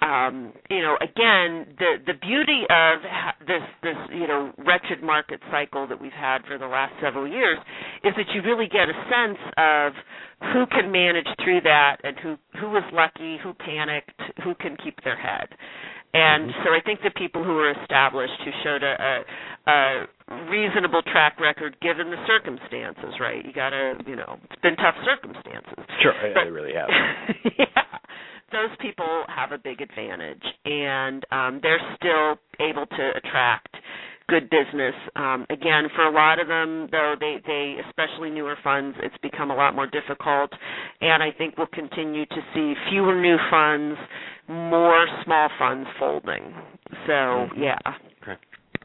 Um, 0.00 0.54
you 0.70 0.80
know, 0.80 0.96
again, 1.02 1.76
the 1.78 2.00
the 2.06 2.14
beauty 2.14 2.64
of 2.70 3.00
this 3.46 3.62
this 3.82 3.96
you 4.14 4.26
know 4.26 4.52
wretched 4.64 5.02
market 5.02 5.40
cycle 5.50 5.86
that 5.86 6.00
we've 6.00 6.16
had 6.16 6.38
for 6.48 6.56
the 6.56 6.66
last 6.66 6.94
several 7.02 7.28
years 7.28 7.58
is 8.04 8.14
that 8.16 8.26
you 8.34 8.40
really 8.40 8.68
get 8.68 8.88
a 8.88 8.96
sense 9.12 9.38
of 9.58 9.92
who 10.54 10.64
can 10.66 10.90
manage 10.90 11.28
through 11.44 11.60
that 11.60 11.98
and 12.02 12.16
who 12.18 12.36
who 12.58 12.70
was 12.70 12.84
lucky, 12.92 13.36
who 13.42 13.52
panicked, 13.52 14.18
who 14.42 14.54
can 14.54 14.78
keep 14.82 14.96
their 15.04 15.16
head. 15.16 15.48
And 16.14 16.50
Mhm. 16.50 16.64
so 16.64 16.74
I 16.74 16.80
think 16.80 17.00
the 17.02 17.10
people 17.10 17.42
who 17.42 17.54
were 17.54 17.70
established, 17.70 18.40
who 18.44 18.50
showed 18.62 18.82
a, 18.82 19.24
a, 19.66 19.70
a 19.70 20.06
reasonable 20.50 21.02
track 21.02 21.40
record 21.40 21.76
given 21.80 22.10
the 22.10 22.18
circumstances, 22.26 23.18
right? 23.18 23.44
You 23.44 23.52
got 23.52 23.70
to, 23.70 23.96
you 24.06 24.16
know, 24.16 24.38
it's 24.50 24.60
been 24.60 24.76
tough 24.76 24.96
circumstances. 25.04 25.84
Sure, 26.02 26.12
yeah, 26.22 26.32
But- 26.34 26.44
they 26.44 26.50
really 26.50 26.74
have. 26.74 26.88
yeah. 27.58 27.82
Those 28.52 28.76
people 28.80 29.24
have 29.28 29.52
a 29.52 29.58
big 29.58 29.80
advantage, 29.80 30.42
and 30.66 31.24
um, 31.32 31.60
they're 31.62 31.80
still 31.96 32.36
able 32.60 32.84
to 32.84 33.10
attract 33.16 33.74
good 34.28 34.50
business. 34.50 34.94
Um, 35.16 35.46
again, 35.48 35.88
for 35.96 36.04
a 36.04 36.10
lot 36.10 36.38
of 36.38 36.48
them, 36.48 36.86
though, 36.92 37.14
they, 37.18 37.40
they 37.46 37.76
especially 37.88 38.28
newer 38.28 38.56
funds, 38.62 38.96
it's 39.02 39.16
become 39.22 39.50
a 39.50 39.54
lot 39.56 39.74
more 39.74 39.86
difficult, 39.86 40.52
and 41.00 41.22
I 41.22 41.30
think 41.32 41.56
we'll 41.56 41.66
continue 41.72 42.26
to 42.26 42.40
see 42.54 42.74
fewer 42.90 43.18
new 43.18 43.38
funds, 43.50 43.98
more 44.52 45.06
small 45.24 45.48
funds 45.58 45.88
folding. 45.98 46.54
So, 47.06 47.12
Mhm. 47.12 47.56
yeah. 47.56 47.78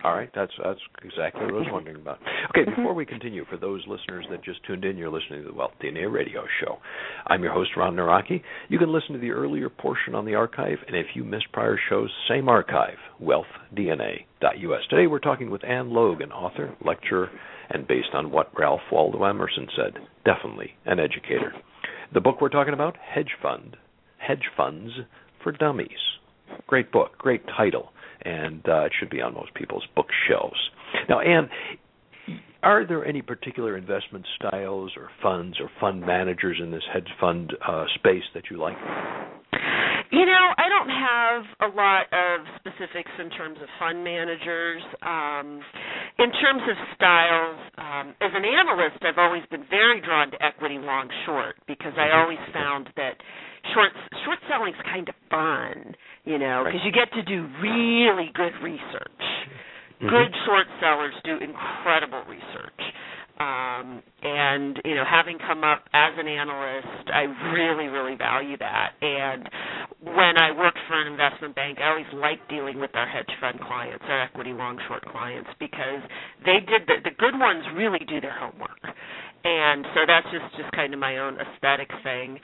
All 0.03 0.13
right, 0.13 0.29
that's 0.35 0.55
that's 0.63 0.79
exactly 1.03 1.45
what 1.45 1.55
I 1.55 1.57
was 1.57 1.67
wondering 1.71 1.95
about. 1.97 2.19
Okay, 2.49 2.63
before 2.63 2.93
we 2.93 3.05
continue, 3.05 3.43
for 3.45 3.57
those 3.57 3.85
listeners 3.87 4.25
that 4.29 4.41
just 4.43 4.63
tuned 4.63 4.85
in, 4.85 4.95
you're 4.95 5.09
listening 5.09 5.41
to 5.43 5.47
the 5.47 5.53
Wealth 5.53 5.73
DNA 5.81 6.05
Radio 6.11 6.45
Show. 6.61 6.77
I'm 7.27 7.43
your 7.43 7.51
host, 7.51 7.75
Ron 7.75 7.95
Nawrocki. 7.95 8.41
You 8.69 8.77
can 8.79 8.91
listen 8.93 9.13
to 9.13 9.19
the 9.19 9.31
earlier 9.31 9.69
portion 9.69 10.15
on 10.15 10.23
the 10.23 10.35
archive, 10.35 10.77
and 10.87 10.95
if 10.95 11.07
you 11.15 11.23
missed 11.23 11.51
prior 11.51 11.77
shows, 11.89 12.09
same 12.29 12.47
archive, 12.47 12.97
wealthdna.us. 13.21 14.87
Today 14.89 15.07
we're 15.07 15.19
talking 15.19 15.49
with 15.49 15.63
Ann 15.65 15.89
Logue, 15.89 16.21
author, 16.31 16.73
lecturer, 16.85 17.29
and 17.69 17.87
based 17.87 18.13
on 18.13 18.31
what 18.31 18.57
Ralph 18.57 18.81
Waldo 18.91 19.23
Emerson 19.23 19.67
said, 19.75 19.93
definitely 20.25 20.75
an 20.85 20.99
educator. 20.99 21.53
The 22.13 22.21
book 22.21 22.39
we're 22.39 22.49
talking 22.49 22.73
about, 22.73 22.95
Hedge 22.97 23.31
Fund, 23.41 23.75
Hedge 24.17 24.45
Funds 24.55 24.91
for 25.43 25.51
Dummies. 25.51 25.89
Great 26.67 26.91
book, 26.91 27.17
great 27.17 27.45
title 27.47 27.91
and 28.27 28.67
uh, 28.67 28.85
it 28.85 28.91
should 28.99 29.09
be 29.09 29.21
on 29.21 29.33
most 29.33 29.53
people's 29.53 29.85
bookshelves. 29.95 30.59
Now, 31.09 31.19
Ann, 31.19 31.49
are 32.63 32.85
there 32.85 33.05
any 33.05 33.21
particular 33.21 33.77
investment 33.77 34.25
styles 34.35 34.91
or 34.97 35.09
funds 35.21 35.57
or 35.59 35.69
fund 35.79 36.01
managers 36.01 36.57
in 36.61 36.71
this 36.71 36.83
hedge 36.91 37.07
fund 37.19 37.53
uh, 37.65 37.85
space 37.95 38.23
that 38.33 38.43
you 38.49 38.57
like? 38.57 38.75
You 40.09 40.25
know, 40.25 40.45
I 40.55 40.71
don't 40.71 40.87
have 40.87 41.71
a 41.71 41.75
lot 41.75 42.07
of 42.15 42.47
specifics 42.63 43.11
in 43.19 43.29
terms 43.31 43.59
of 43.61 43.67
fund 43.77 44.03
managers. 44.03 44.81
Um, 45.03 45.59
in 46.17 46.31
terms 46.31 46.63
of 46.63 46.75
styles, 46.95 47.59
um, 47.77 48.15
as 48.23 48.31
an 48.31 48.43
analyst, 48.47 49.03
I've 49.03 49.19
always 49.19 49.43
been 49.51 49.65
very 49.69 49.99
drawn 49.99 50.31
to 50.31 50.37
equity 50.39 50.79
long 50.79 51.09
short 51.25 51.57
because 51.67 51.91
I 51.97 52.07
Mhm. 52.07 52.23
always 52.23 52.39
found 52.53 52.87
that 52.95 53.19
short 53.73 53.91
short 54.23 54.39
selling 54.47 54.73
is 54.73 54.81
kind 54.83 55.09
of 55.09 55.15
fun, 55.37 55.95
you 56.25 56.37
know, 56.41 56.63
Right. 56.63 56.73
because 56.73 56.85
you 56.85 56.91
get 56.91 57.11
to 57.13 57.21
do 57.21 57.45
really 57.61 58.31
good 58.33 58.53
research. 58.61 59.21
Mhm. 60.01 60.09
Good 60.09 60.35
short 60.45 60.67
sellers 60.79 61.13
do 61.23 61.37
incredible 61.37 62.23
research. 62.27 62.81
Um, 63.39 64.01
and 64.23 64.81
you 64.83 64.95
know, 64.95 65.05
having 65.05 65.37
come 65.37 65.63
up 65.63 65.87
as 65.93 66.17
an 66.17 66.27
analyst, 66.27 67.05
I 67.13 67.29
really, 67.53 67.87
really 67.87 68.15
value 68.15 68.57
that. 68.57 68.93
And 69.01 69.47
when 70.01 70.37
I 70.37 70.49
worked 70.51 70.79
for 70.87 70.99
an 70.99 71.05
investment 71.05 71.53
bank, 71.53 71.79
I 71.79 71.89
always 71.89 72.11
liked 72.13 72.49
dealing 72.49 72.79
with 72.79 72.95
our 72.95 73.05
hedge 73.05 73.29
fund 73.39 73.59
clients, 73.61 74.03
our 74.09 74.21
equity 74.21 74.53
long 74.53 74.79
short 74.87 75.05
clients, 75.05 75.49
because 75.59 76.01
they 76.45 76.61
did 76.61 76.87
the, 76.87 76.97
the 77.03 77.11
good 77.11 77.37
ones 77.37 77.63
really 77.75 77.99
do 78.09 78.19
their 78.19 78.33
homework. 78.33 78.81
And 79.47 79.85
so 79.95 80.03
that's 80.05 80.27
just 80.27 80.51
just 80.59 80.71
kind 80.75 80.93
of 80.93 80.99
my 80.99 81.17
own 81.23 81.37
aesthetic 81.39 81.87
thing. 82.03 82.35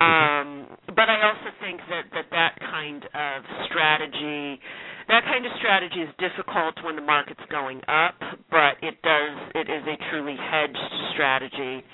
Um, 0.00 0.72
but 0.88 1.12
I 1.12 1.20
also 1.28 1.52
think 1.60 1.80
that 1.92 2.08
that 2.16 2.32
that 2.32 2.56
kind 2.60 3.04
of 3.04 3.44
strategy 3.68 4.58
that 5.08 5.22
kind 5.22 5.46
of 5.46 5.52
strategy 5.58 6.00
is 6.02 6.10
difficult 6.18 6.74
when 6.82 6.96
the 6.96 7.02
market's 7.02 7.44
going 7.50 7.78
up, 7.86 8.18
but 8.50 8.74
it 8.82 8.96
does 9.04 9.36
it 9.54 9.68
is 9.68 9.84
a 9.84 9.96
truly 10.10 10.34
hedged 10.34 10.90
strategy. 11.12 11.84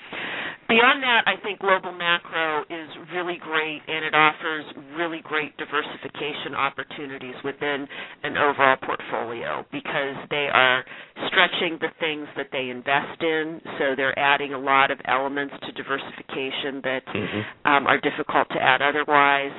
Beyond 0.73 1.03
that, 1.03 1.21
I 1.29 1.37
think 1.45 1.59
global 1.59 1.91
macro 1.93 2.65
is 2.65 2.89
really 3.13 3.37
great 3.37 3.81
and 3.87 4.03
it 4.03 4.15
offers 4.15 4.65
really 4.97 5.21
great 5.21 5.55
diversification 5.57 6.55
opportunities 6.57 7.35
within 7.45 7.85
an 8.23 8.37
overall 8.37 8.77
portfolio 8.81 9.63
because 9.71 10.17
they 10.33 10.49
are 10.51 10.83
stretching 11.29 11.77
the 11.77 11.93
things 11.99 12.25
that 12.37 12.47
they 12.51 12.69
invest 12.73 13.21
in, 13.21 13.61
so 13.77 13.93
they're 13.95 14.17
adding 14.17 14.53
a 14.53 14.59
lot 14.59 14.89
of 14.89 14.97
elements 15.05 15.53
to 15.61 15.71
diversification 15.73 16.81
that 16.81 17.05
Mhm. 17.05 17.45
um, 17.65 17.85
are 17.87 17.99
difficult 17.99 18.49
to 18.49 18.61
add 18.61 18.81
otherwise. 18.81 19.53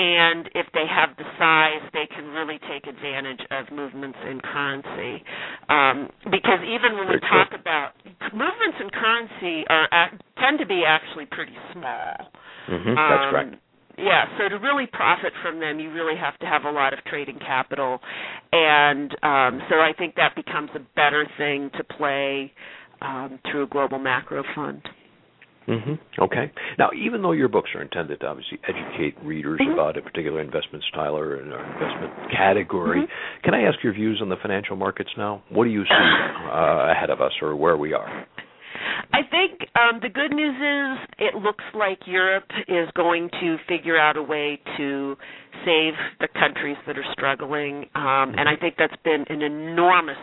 And 0.00 0.48
if 0.56 0.64
they 0.72 0.88
have 0.88 1.10
the 1.20 1.28
size, 1.36 1.84
they 1.92 2.08
can 2.08 2.32
really 2.32 2.56
take 2.72 2.86
advantage 2.88 3.40
of 3.50 3.68
movements 3.70 4.16
in 4.24 4.40
currency. 4.40 5.20
Um, 5.68 6.08
because 6.32 6.64
even 6.64 6.96
when 6.96 7.08
we 7.12 7.20
talk 7.28 7.52
about 7.52 7.92
movements 8.32 8.80
in 8.80 8.88
currency, 8.88 9.68
are 9.68 10.08
tend 10.40 10.58
to 10.58 10.64
be 10.64 10.84
actually 10.88 11.26
pretty 11.26 11.52
small. 11.72 12.32
Mhm, 12.68 12.96
That's 12.96 13.24
Um, 13.24 13.30
correct. 13.30 13.54
Yeah, 13.98 14.24
so 14.38 14.48
to 14.48 14.56
really 14.58 14.86
profit 14.86 15.34
from 15.42 15.60
them, 15.60 15.78
you 15.78 15.90
really 15.90 16.16
have 16.16 16.38
to 16.38 16.46
have 16.46 16.64
a 16.64 16.70
lot 16.70 16.94
of 16.94 17.04
trading 17.04 17.38
capital, 17.38 18.00
and 18.52 19.14
um, 19.22 19.62
so 19.68 19.82
I 19.82 19.92
think 19.92 20.14
that 20.14 20.34
becomes 20.34 20.70
a 20.74 20.78
better 20.96 21.26
thing 21.36 21.68
to 21.76 21.84
play 21.84 22.50
um, 23.02 23.38
through 23.50 23.64
a 23.64 23.66
global 23.66 23.98
macro 23.98 24.42
fund. 24.54 24.80
Hmm 25.70 25.94
Okay. 26.18 26.50
Now, 26.78 26.90
even 26.96 27.22
though 27.22 27.32
your 27.32 27.48
books 27.48 27.70
are 27.74 27.82
intended 27.82 28.20
to 28.20 28.26
obviously 28.26 28.58
educate 28.68 29.16
readers 29.22 29.60
Mhm. 29.60 29.72
about 29.74 29.96
a 29.96 30.02
particular 30.02 30.40
investment 30.40 30.84
style 30.84 31.16
or 31.16 31.36
an 31.36 31.52
investment 31.52 32.30
category, 32.30 33.02
Mhm. 33.02 33.08
can 33.42 33.54
I 33.54 33.62
ask 33.62 33.82
your 33.82 33.92
views 33.92 34.20
on 34.20 34.28
the 34.28 34.36
financial 34.36 34.76
markets 34.76 35.16
now? 35.16 35.42
What 35.48 35.64
do 35.64 35.70
you 35.70 35.84
see 35.84 35.90
uh, 36.50 36.88
ahead 36.90 37.10
of 37.10 37.20
us, 37.20 37.32
or 37.40 37.54
where 37.54 37.76
we 37.76 37.94
are? 37.94 38.26
I 39.12 39.22
think 39.22 39.66
um, 39.74 40.00
the 40.00 40.08
good 40.08 40.32
news 40.32 40.54
is 40.56 41.08
it 41.18 41.34
looks 41.34 41.64
like 41.74 41.98
Europe 42.06 42.50
is 42.68 42.88
going 42.94 43.28
to 43.40 43.58
figure 43.68 43.98
out 43.98 44.16
a 44.16 44.22
way 44.22 44.60
to 44.76 45.16
save 45.64 45.94
the 46.20 46.28
countries 46.28 46.76
that 46.86 46.96
are 46.96 47.12
struggling, 47.12 47.88
um, 47.94 48.34
and 48.38 48.48
I 48.48 48.56
think 48.56 48.76
that's 48.78 48.96
been 49.04 49.24
an 49.28 49.42
enormous 49.42 50.18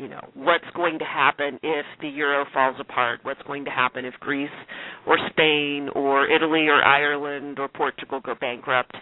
you 0.00 0.08
know 0.08 0.20
what's 0.34 0.64
going 0.74 0.98
to 0.98 1.04
happen 1.04 1.58
if 1.62 1.84
the 2.00 2.08
euro 2.08 2.44
falls 2.52 2.76
apart 2.80 3.20
what's 3.22 3.42
going 3.42 3.64
to 3.64 3.70
happen 3.70 4.04
if 4.04 4.14
greece 4.14 4.48
or 5.06 5.16
spain 5.30 5.88
or 5.94 6.28
italy 6.28 6.66
or 6.68 6.82
ireland 6.82 7.58
or 7.58 7.68
portugal 7.68 8.20
go 8.24 8.34
bankrupt 8.40 8.92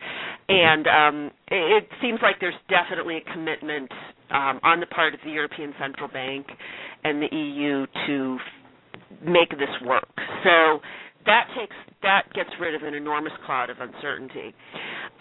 and 0.49 0.86
um 0.86 1.30
it 1.51 1.86
seems 2.03 2.18
like 2.22 2.36
there's 2.40 2.55
definitely 2.68 3.16
a 3.18 3.32
commitment 3.32 3.90
um 4.30 4.61
on 4.62 4.80
the 4.80 4.86
part 4.86 5.14
of 5.14 5.20
the 5.24 5.30
european 5.30 5.72
central 5.80 6.09
bank 6.09 6.46
and 7.05 7.22
the 7.22 7.28
eu 7.34 7.86
to 8.07 8.36
make 9.24 9.51
this 9.51 9.70
work 9.86 10.09
so 10.44 10.80
that 11.26 11.46
takes 11.59 11.76
that 12.03 12.22
gets 12.34 12.51
rid 12.61 12.74
of 12.74 12.82
an 12.82 12.94
enormous 12.94 13.32
cloud 13.44 13.70
of 13.70 13.76
uncertainty. 13.80 14.55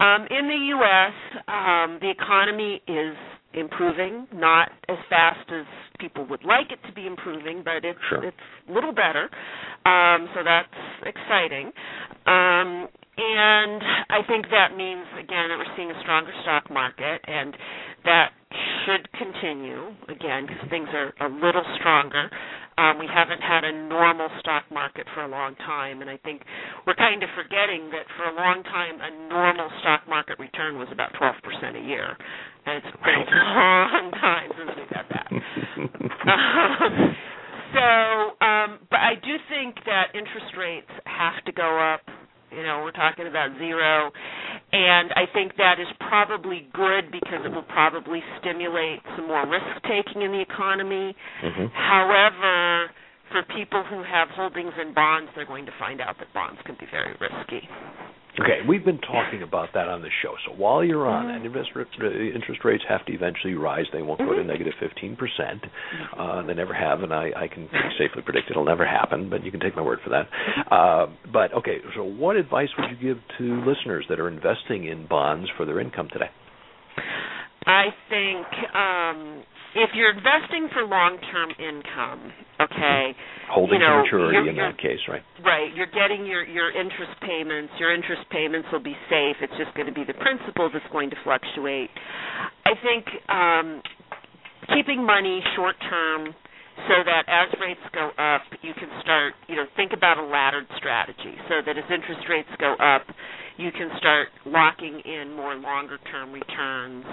Um, 0.00 0.26
in 0.30 0.46
the 0.46 0.60
U.S., 0.78 1.12
um, 1.48 1.98
the 2.00 2.08
economy 2.10 2.80
is 2.86 3.16
improving, 3.54 4.26
not 4.34 4.70
as 4.88 4.98
fast 5.08 5.48
as 5.50 5.64
people 5.98 6.26
would 6.28 6.44
like 6.44 6.70
it 6.70 6.78
to 6.86 6.92
be 6.92 7.06
improving, 7.06 7.62
but 7.64 7.84
it's 7.84 7.98
sure. 8.08 8.24
it's 8.24 8.36
a 8.68 8.72
little 8.72 8.92
better. 8.92 9.28
Um, 9.86 10.28
so 10.34 10.42
that's 10.44 10.68
exciting. 11.06 11.72
Um, 12.26 12.88
and 13.18 13.82
I 14.10 14.22
think 14.28 14.46
that 14.50 14.76
means 14.76 15.04
again 15.18 15.48
that 15.50 15.58
we're 15.58 15.76
seeing 15.76 15.90
a 15.90 16.00
stronger 16.02 16.30
stock 16.42 16.70
market, 16.70 17.20
and 17.26 17.54
that 18.04 18.30
should 18.86 19.10
continue 19.12 19.88
again 20.08 20.46
because 20.46 20.70
things 20.70 20.88
are 20.92 21.12
a 21.26 21.28
little 21.28 21.64
stronger. 21.80 22.30
Um, 22.78 22.98
we 23.02 23.10
haven't 23.10 23.42
had 23.42 23.64
a 23.64 23.72
normal 23.90 24.28
stock 24.38 24.62
market 24.70 25.04
for 25.12 25.24
a 25.24 25.28
long 25.28 25.56
time, 25.56 26.00
and 26.00 26.08
I 26.08 26.16
think 26.18 26.42
we're 26.86 26.94
kind 26.94 27.22
of 27.24 27.28
forgetting 27.34 27.90
that 27.90 28.06
for 28.16 28.30
a 28.30 28.34
long 28.38 28.62
time 28.62 29.02
a 29.02 29.28
normal 29.28 29.68
stock 29.80 30.06
market 30.08 30.38
return 30.38 30.78
was 30.78 30.86
about 30.92 31.10
12% 31.20 31.34
a 31.74 31.82
year, 31.82 32.16
and 32.66 32.78
it's 32.78 32.96
been 33.02 33.26
a 33.26 33.44
long 33.58 34.10
time 34.12 34.50
since 34.54 34.70
we've 34.78 34.94
had 34.94 35.06
that. 35.10 35.26
um, 36.30 37.16
so, 37.74 38.46
um, 38.46 38.78
but 38.90 39.00
I 39.02 39.14
do 39.26 39.34
think 39.50 39.74
that 39.84 40.14
interest 40.14 40.54
rates 40.56 40.90
have 41.04 41.44
to 41.46 41.52
go 41.52 41.66
up 41.82 42.00
you 42.50 42.62
know, 42.62 42.82
we're 42.84 42.92
talking 42.92 43.26
about 43.26 43.50
zero. 43.58 44.10
And 44.72 45.12
I 45.12 45.24
think 45.32 45.56
that 45.56 45.80
is 45.80 45.88
probably 46.00 46.68
good 46.72 47.10
because 47.12 47.44
it 47.44 47.52
will 47.52 47.68
probably 47.68 48.20
stimulate 48.40 49.00
some 49.16 49.26
more 49.28 49.48
risk 49.48 49.64
taking 49.84 50.22
in 50.22 50.32
the 50.32 50.40
economy. 50.40 51.16
Mm-hmm. 51.42 51.66
However, 51.72 52.90
for 53.32 53.42
people 53.56 53.84
who 53.84 54.02
have 54.02 54.28
holdings 54.28 54.72
in 54.80 54.94
bonds, 54.94 55.30
they're 55.34 55.46
going 55.46 55.66
to 55.66 55.72
find 55.78 56.00
out 56.00 56.16
that 56.18 56.32
bonds 56.32 56.60
can 56.64 56.76
be 56.80 56.86
very 56.90 57.14
risky. 57.20 57.68
Okay, 58.40 58.60
we've 58.68 58.84
been 58.84 59.00
talking 59.00 59.42
about 59.42 59.70
that 59.74 59.88
on 59.88 60.00
the 60.00 60.10
show. 60.22 60.34
So 60.46 60.52
while 60.52 60.84
you're 60.84 61.08
on 61.08 61.26
mm-hmm. 61.26 61.52
that, 61.52 62.34
interest 62.34 62.64
rates 62.64 62.84
have 62.88 63.04
to 63.06 63.12
eventually 63.12 63.54
rise. 63.54 63.86
They 63.92 64.02
won't 64.02 64.20
mm-hmm. 64.20 64.30
go 64.30 64.36
to 64.36 64.44
negative 64.44 64.74
15%. 64.80 65.18
Uh, 66.16 66.46
they 66.46 66.54
never 66.54 66.72
have, 66.72 67.02
and 67.02 67.12
I, 67.12 67.30
I 67.36 67.48
can 67.48 67.68
safely 67.98 68.22
predict 68.22 68.50
it'll 68.50 68.64
never 68.64 68.86
happen, 68.86 69.28
but 69.28 69.44
you 69.44 69.50
can 69.50 69.60
take 69.60 69.74
my 69.74 69.82
word 69.82 69.98
for 70.04 70.10
that. 70.10 70.28
Uh, 70.70 71.06
but, 71.32 71.52
okay, 71.54 71.78
so 71.96 72.04
what 72.04 72.36
advice 72.36 72.68
would 72.78 72.90
you 72.90 73.14
give 73.14 73.22
to 73.38 73.64
listeners 73.66 74.06
that 74.08 74.20
are 74.20 74.28
investing 74.28 74.86
in 74.86 75.06
bonds 75.08 75.48
for 75.56 75.66
their 75.66 75.80
income 75.80 76.08
today? 76.12 76.30
I 77.68 77.92
think 78.08 78.48
um, 78.72 79.44
if 79.76 79.90
you're 79.92 80.16
investing 80.16 80.72
for 80.72 80.88
long-term 80.88 81.52
income, 81.60 82.32
okay, 82.64 83.12
holding 83.52 83.76
you 83.76 83.84
know, 83.84 84.00
to 84.00 84.02
maturity 84.08 84.40
you're, 84.40 84.48
in 84.48 84.56
you're, 84.56 84.72
that 84.72 84.80
case, 84.80 85.04
right? 85.04 85.20
Right. 85.44 85.68
You're 85.76 85.92
getting 85.92 86.24
your 86.24 86.48
your 86.48 86.72
interest 86.72 87.12
payments. 87.20 87.68
Your 87.78 87.92
interest 87.92 88.24
payments 88.32 88.68
will 88.72 88.82
be 88.82 88.96
safe. 89.12 89.36
It's 89.44 89.52
just 89.60 89.76
going 89.76 89.84
to 89.84 89.92
be 89.92 90.08
the 90.08 90.16
principal 90.16 90.72
that's 90.72 90.88
going 90.90 91.10
to 91.10 91.16
fluctuate. 91.20 91.92
I 92.64 92.72
think 92.80 93.04
um, 93.28 93.82
keeping 94.72 95.04
money 95.04 95.44
short 95.54 95.76
term 95.92 96.32
so 96.88 97.04
that 97.04 97.28
as 97.28 97.52
rates 97.60 97.84
go 97.92 98.08
up, 98.16 98.48
you 98.62 98.72
can 98.72 98.88
start, 99.02 99.34
you 99.48 99.56
know, 99.56 99.66
think 99.76 99.92
about 99.92 100.16
a 100.16 100.24
laddered 100.24 100.66
strategy 100.78 101.36
so 101.50 101.60
that 101.66 101.76
as 101.76 101.84
interest 101.92 102.24
rates 102.30 102.48
go 102.58 102.74
up, 102.80 103.02
you 103.58 103.72
can 103.72 103.90
start 103.98 104.28
locking 104.46 105.02
in 105.04 105.34
more 105.34 105.56
longer 105.56 105.98
term 106.10 106.32
returns 106.32 107.04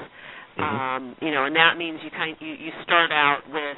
Mm-hmm. 0.57 0.63
Um, 0.63 1.15
you 1.21 1.31
know, 1.31 1.45
and 1.45 1.55
that 1.55 1.77
means 1.77 1.99
you 2.03 2.09
kind 2.11 2.35
you, 2.39 2.53
you 2.53 2.71
start 2.83 3.11
out 3.11 3.41
with 3.51 3.77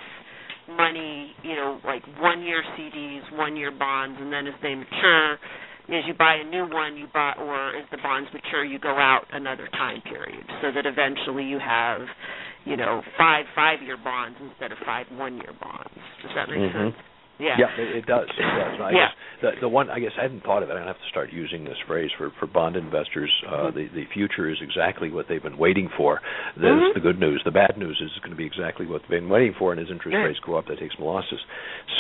money, 0.70 1.32
you 1.44 1.56
know, 1.56 1.80
like 1.86 2.04
one 2.20 2.44
year 2.44 2.62
CDs, 2.78 3.22
one 3.38 3.56
year 3.56 3.72
bonds, 3.72 4.18
and 4.20 4.32
then 4.32 4.48
as 4.48 4.54
they 4.62 4.76
mature, 4.76 5.34
as 5.90 6.04
you 6.06 6.14
buy 6.14 6.36
a 6.36 6.44
new 6.44 6.68
one, 6.70 6.98
you 6.98 7.08
buy, 7.14 7.34
or 7.40 7.76
as 7.78 7.86
the 7.92 7.98
bonds 8.04 8.30
mature, 8.34 8.66
you 8.66 8.78
go 8.78 8.92
out 8.92 9.24
another 9.32 9.68
time 9.72 10.02
period, 10.02 10.44
so 10.62 10.72
that 10.76 10.86
eventually 10.86 11.46
you 11.46 11.60
have, 11.60 12.02
you 12.66 12.76
know, 12.76 13.02
five 13.18 13.46
five-year 13.56 13.98
bonds 14.04 14.38
instead 14.42 14.72
of 14.72 14.78
five 14.86 15.06
one-year 15.14 15.54
bonds. 15.62 15.98
Does 16.22 16.32
that 16.36 16.50
make 16.50 16.60
mm-hmm. 16.60 16.90
sense? 16.90 16.96
Yeah. 17.40 17.54
Yeah, 17.58 17.72
it, 17.78 18.02
it 18.02 18.06
does. 18.06 18.26
It 18.34 18.42
does. 18.42 18.82
I 18.82 18.90
yeah. 18.90 18.98
guess 18.98 19.14
the 19.42 19.50
the 19.62 19.70
one 19.70 19.90
I 19.90 20.00
guess 20.00 20.12
I 20.18 20.24
hadn't 20.26 20.42
thought 20.42 20.64
of 20.64 20.70
it. 20.70 20.74
I'm 20.74 20.82
gonna 20.82 20.94
have 20.94 21.02
to 21.02 21.12
start 21.14 21.30
using 21.32 21.64
this 21.64 21.78
phrase 21.86 22.10
for 22.18 22.34
for 22.40 22.48
bond 22.48 22.76
investors. 22.76 23.30
Uh, 23.46 23.70
mm-hmm. 23.70 23.78
the 23.78 23.86
the 23.94 24.06
future 24.14 24.50
is 24.50 24.58
exactly 24.62 25.14
what 25.14 25.30
they've 25.30 25.44
been 25.44 25.58
waiting 25.58 25.90
for. 25.94 26.22
That's 26.58 26.74
mm-hmm. 26.74 26.98
the 26.98 27.04
good 27.04 27.20
news. 27.20 27.42
The 27.46 27.54
bad 27.54 27.78
news 27.78 28.02
is 28.02 28.10
it's 28.10 28.26
going 28.26 28.34
to 28.34 28.40
be 28.40 28.46
exactly 28.46 28.90
what 28.90 29.06
they've 29.06 29.22
been 29.22 29.30
waiting 29.30 29.54
for. 29.58 29.72
And 29.72 29.78
as 29.78 29.88
interest 29.94 30.18
yeah. 30.18 30.26
rates 30.26 30.42
go 30.42 30.58
up, 30.58 30.66
that 30.68 30.80
takes 30.82 30.98
some 30.98 31.06
losses. 31.06 31.40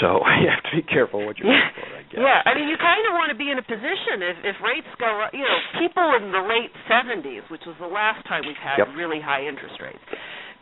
So 0.01 0.25
you 0.41 0.49
have 0.49 0.65
to 0.65 0.73
be 0.73 0.81
careful 0.81 1.21
what 1.25 1.38
you're 1.38 1.53
yeah. 1.53 1.69
for. 1.77 1.85
I 1.85 2.03
guess. 2.09 2.21
Yeah, 2.21 2.41
I 2.41 2.57
mean, 2.57 2.65
you 2.69 2.77
kind 2.81 3.05
of 3.05 3.13
want 3.13 3.29
to 3.29 3.38
be 3.38 3.53
in 3.53 3.61
a 3.61 3.65
position 3.65 4.25
if 4.25 4.38
if 4.41 4.55
rates 4.65 4.89
go 4.97 5.21
up. 5.21 5.38
You 5.38 5.45
know, 5.45 5.59
people 5.77 6.05
in 6.17 6.33
the 6.33 6.41
late 6.41 6.73
70s, 6.89 7.45
which 7.53 7.65
was 7.69 7.77
the 7.77 7.89
last 7.89 8.25
time 8.25 8.41
we've 8.45 8.57
had 8.57 8.81
yep. 8.81 8.89
really 8.97 9.21
high 9.21 9.45
interest 9.45 9.77
rates 9.77 10.01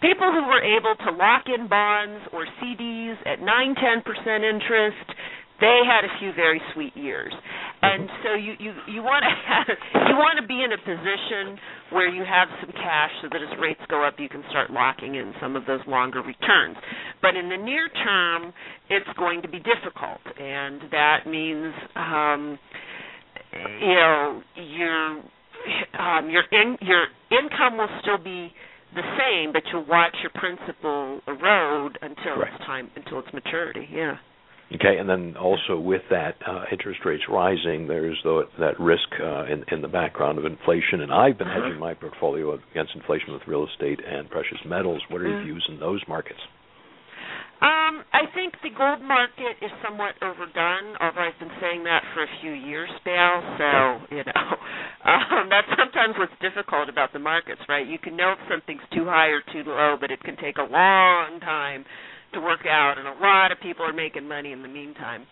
people 0.01 0.31
who 0.31 0.47
were 0.47 0.61
able 0.61 0.95
to 1.05 1.11
lock 1.11 1.45
in 1.47 1.67
bonds 1.67 2.21
or 2.33 2.45
CDs 2.61 3.15
at 3.25 3.39
9 3.39 3.75
10% 3.75 4.03
interest 4.43 5.11
they 5.59 5.81
had 5.87 6.03
a 6.03 6.11
few 6.19 6.33
very 6.33 6.61
sweet 6.73 6.95
years. 6.97 7.33
And 7.81 8.09
so 8.23 8.33
you 8.33 8.53
you 8.59 8.73
you 8.87 9.01
want 9.03 9.23
to 9.23 9.31
have 9.47 9.67
you 10.09 10.15
want 10.15 10.39
to 10.41 10.47
be 10.47 10.63
in 10.63 10.71
a 10.73 10.77
position 10.77 11.59
where 11.91 12.09
you 12.09 12.23
have 12.25 12.47
some 12.59 12.71
cash 12.71 13.11
so 13.21 13.29
that 13.31 13.41
as 13.41 13.59
rates 13.59 13.81
go 13.89 14.05
up 14.05 14.15
you 14.17 14.27
can 14.27 14.43
start 14.49 14.71
locking 14.71 15.15
in 15.15 15.33
some 15.41 15.55
of 15.55 15.65
those 15.65 15.81
longer 15.87 16.21
returns. 16.21 16.77
But 17.21 17.35
in 17.35 17.49
the 17.49 17.57
near 17.57 17.87
term 17.89 18.53
it's 18.89 19.09
going 19.17 19.41
to 19.43 19.47
be 19.47 19.59
difficult. 19.59 20.21
And 20.39 20.81
that 20.91 21.27
means 21.27 21.73
um 21.95 22.59
you 23.79 23.95
know 23.95 24.41
your 24.55 25.23
um 25.99 26.29
your 26.29 26.43
in 26.51 26.77
your 26.81 27.05
income 27.31 27.77
will 27.77 27.91
still 28.01 28.21
be 28.21 28.51
the 28.95 29.05
same 29.19 29.53
but 29.53 29.63
you'll 29.71 29.85
watch 29.85 30.15
your 30.23 30.31
principal 30.35 31.21
erode 31.27 31.97
until 32.01 32.37
right. 32.37 32.51
it's 32.53 32.65
time 32.65 32.89
until 32.95 33.19
its 33.19 33.29
maturity 33.33 33.87
yeah 33.91 34.17
Okay, 34.73 34.97
and 34.97 35.07
then 35.07 35.37
also 35.37 35.79
with 35.79 36.01
that 36.09 36.35
uh, 36.45 36.63
interest 36.71 37.01
rates 37.05 37.23
rising, 37.29 37.87
there's 37.87 38.19
the, 38.23 38.47
that 38.59 38.79
risk 38.79 39.07
uh, 39.21 39.45
in, 39.45 39.63
in 39.71 39.81
the 39.83 39.87
background 39.87 40.39
of 40.39 40.45
inflation. 40.45 41.01
And 41.01 41.13
I've 41.13 41.37
been 41.37 41.47
hedging 41.47 41.77
my 41.79 41.93
portfolio 41.93 42.57
against 42.71 42.95
inflation 42.95 43.33
with 43.33 43.43
real 43.47 43.67
estate 43.67 43.99
and 44.03 44.27
precious 44.27 44.57
metals. 44.65 45.03
What 45.09 45.21
are 45.21 45.29
your 45.29 45.43
views 45.43 45.63
in 45.69 45.79
those 45.79 46.01
markets? 46.07 46.39
Um, 47.61 48.03
I 48.11 48.27
think 48.35 48.53
the 48.63 48.69
gold 48.75 49.01
market 49.01 49.55
is 49.63 49.71
somewhat 49.83 50.15
overdone, 50.21 50.99
although 50.99 51.23
I've 51.23 51.39
been 51.39 51.55
saying 51.61 51.83
that 51.85 52.03
for 52.13 52.23
a 52.23 52.31
few 52.41 52.51
years 52.51 52.89
now. 53.05 53.39
So, 53.57 54.15
you 54.15 54.23
know, 54.27 54.45
um, 55.09 55.47
that's 55.49 55.67
sometimes 55.79 56.15
what's 56.19 56.35
difficult 56.41 56.89
about 56.89 57.13
the 57.13 57.19
markets, 57.19 57.61
right? 57.69 57.87
You 57.87 57.97
can 57.97 58.17
know 58.17 58.33
if 58.33 58.39
something's 58.51 58.83
too 58.93 59.05
high 59.05 59.31
or 59.31 59.41
too 59.53 59.63
low, 59.65 59.95
but 59.99 60.11
it 60.11 60.21
can 60.21 60.35
take 60.37 60.57
a 60.57 60.67
long 60.67 61.39
time 61.39 61.85
to 62.33 62.41
work 62.41 62.65
out, 62.67 62.97
and 62.97 63.07
a 63.07 63.15
lot 63.23 63.51
of 63.51 63.59
people 63.61 63.85
are 63.85 63.93
making 63.93 64.27
money 64.27 64.51
in 64.51 64.61
the 64.61 64.67
meantime. 64.67 65.25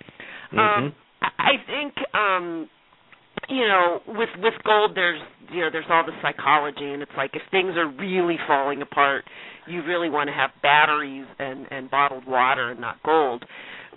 Mm-hmm. 0.54 0.60
Um, 0.86 0.96
I 1.22 1.60
think 1.68 1.94
um, 2.16 2.70
you 3.50 3.68
know, 3.68 4.00
with 4.08 4.30
with 4.42 4.54
gold, 4.64 4.92
there's 4.96 5.22
you 5.52 5.62
know, 5.62 5.70
there's 5.72 5.86
all 5.90 6.06
the 6.06 6.14
psychology, 6.22 6.86
and 6.86 7.02
it's 7.02 7.12
like 7.18 7.32
if 7.34 7.42
things 7.52 7.76
are 7.76 7.88
really 7.88 8.38
falling 8.48 8.82
apart, 8.82 9.26
you 9.68 9.84
really 9.84 10.10
want 10.10 10.28
to 10.28 10.34
have 10.34 10.52
batteries 10.62 11.26
and 11.40 11.68
and 11.72 11.90
bottled 11.90 12.26
water 12.26 12.72
and 12.72 12.80
not 12.80 13.02
gold. 13.04 13.44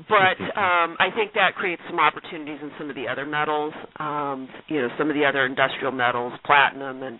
But 0.08 0.36
um, 0.58 0.96
I 1.00 1.08
think 1.14 1.32
that 1.34 1.54
creates 1.54 1.82
some 1.88 1.98
opportunities 1.98 2.58
in 2.62 2.70
some 2.78 2.90
of 2.90 2.96
the 2.96 3.08
other 3.08 3.24
metals, 3.24 3.72
um, 3.98 4.48
you 4.68 4.82
know, 4.82 4.88
some 4.98 5.08
of 5.08 5.16
the 5.16 5.24
other 5.24 5.46
industrial 5.46 5.92
metals, 5.92 6.34
platinum 6.44 7.02
and 7.02 7.18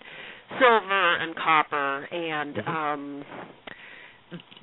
silver 0.61 1.17
and 1.17 1.35
copper, 1.37 2.05
and 2.05 2.55
mm-hmm. 2.57 2.69
um, 2.69 3.25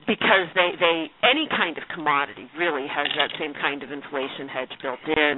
because 0.08 0.48
they 0.56 0.72
they 0.80 1.08
any 1.24 1.48
kind 1.50 1.78
of 1.78 1.84
commodity 1.94 2.48
really 2.58 2.88
has 2.88 3.08
that 3.18 3.32
same 3.40 3.54
kind 3.54 3.84
of 3.84 3.92
inflation 3.92 4.48
hedge 4.48 4.72
built 4.82 5.00
in 5.08 5.36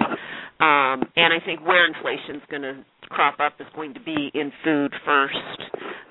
um 0.59 1.05
and 1.15 1.33
i 1.33 1.39
think 1.45 1.61
where 1.65 1.85
inflation's 1.85 2.41
going 2.49 2.61
to 2.61 2.85
crop 3.09 3.39
up 3.39 3.53
is 3.59 3.67
going 3.75 3.93
to 3.93 3.99
be 4.01 4.31
in 4.33 4.51
food 4.63 4.93
first 5.05 5.59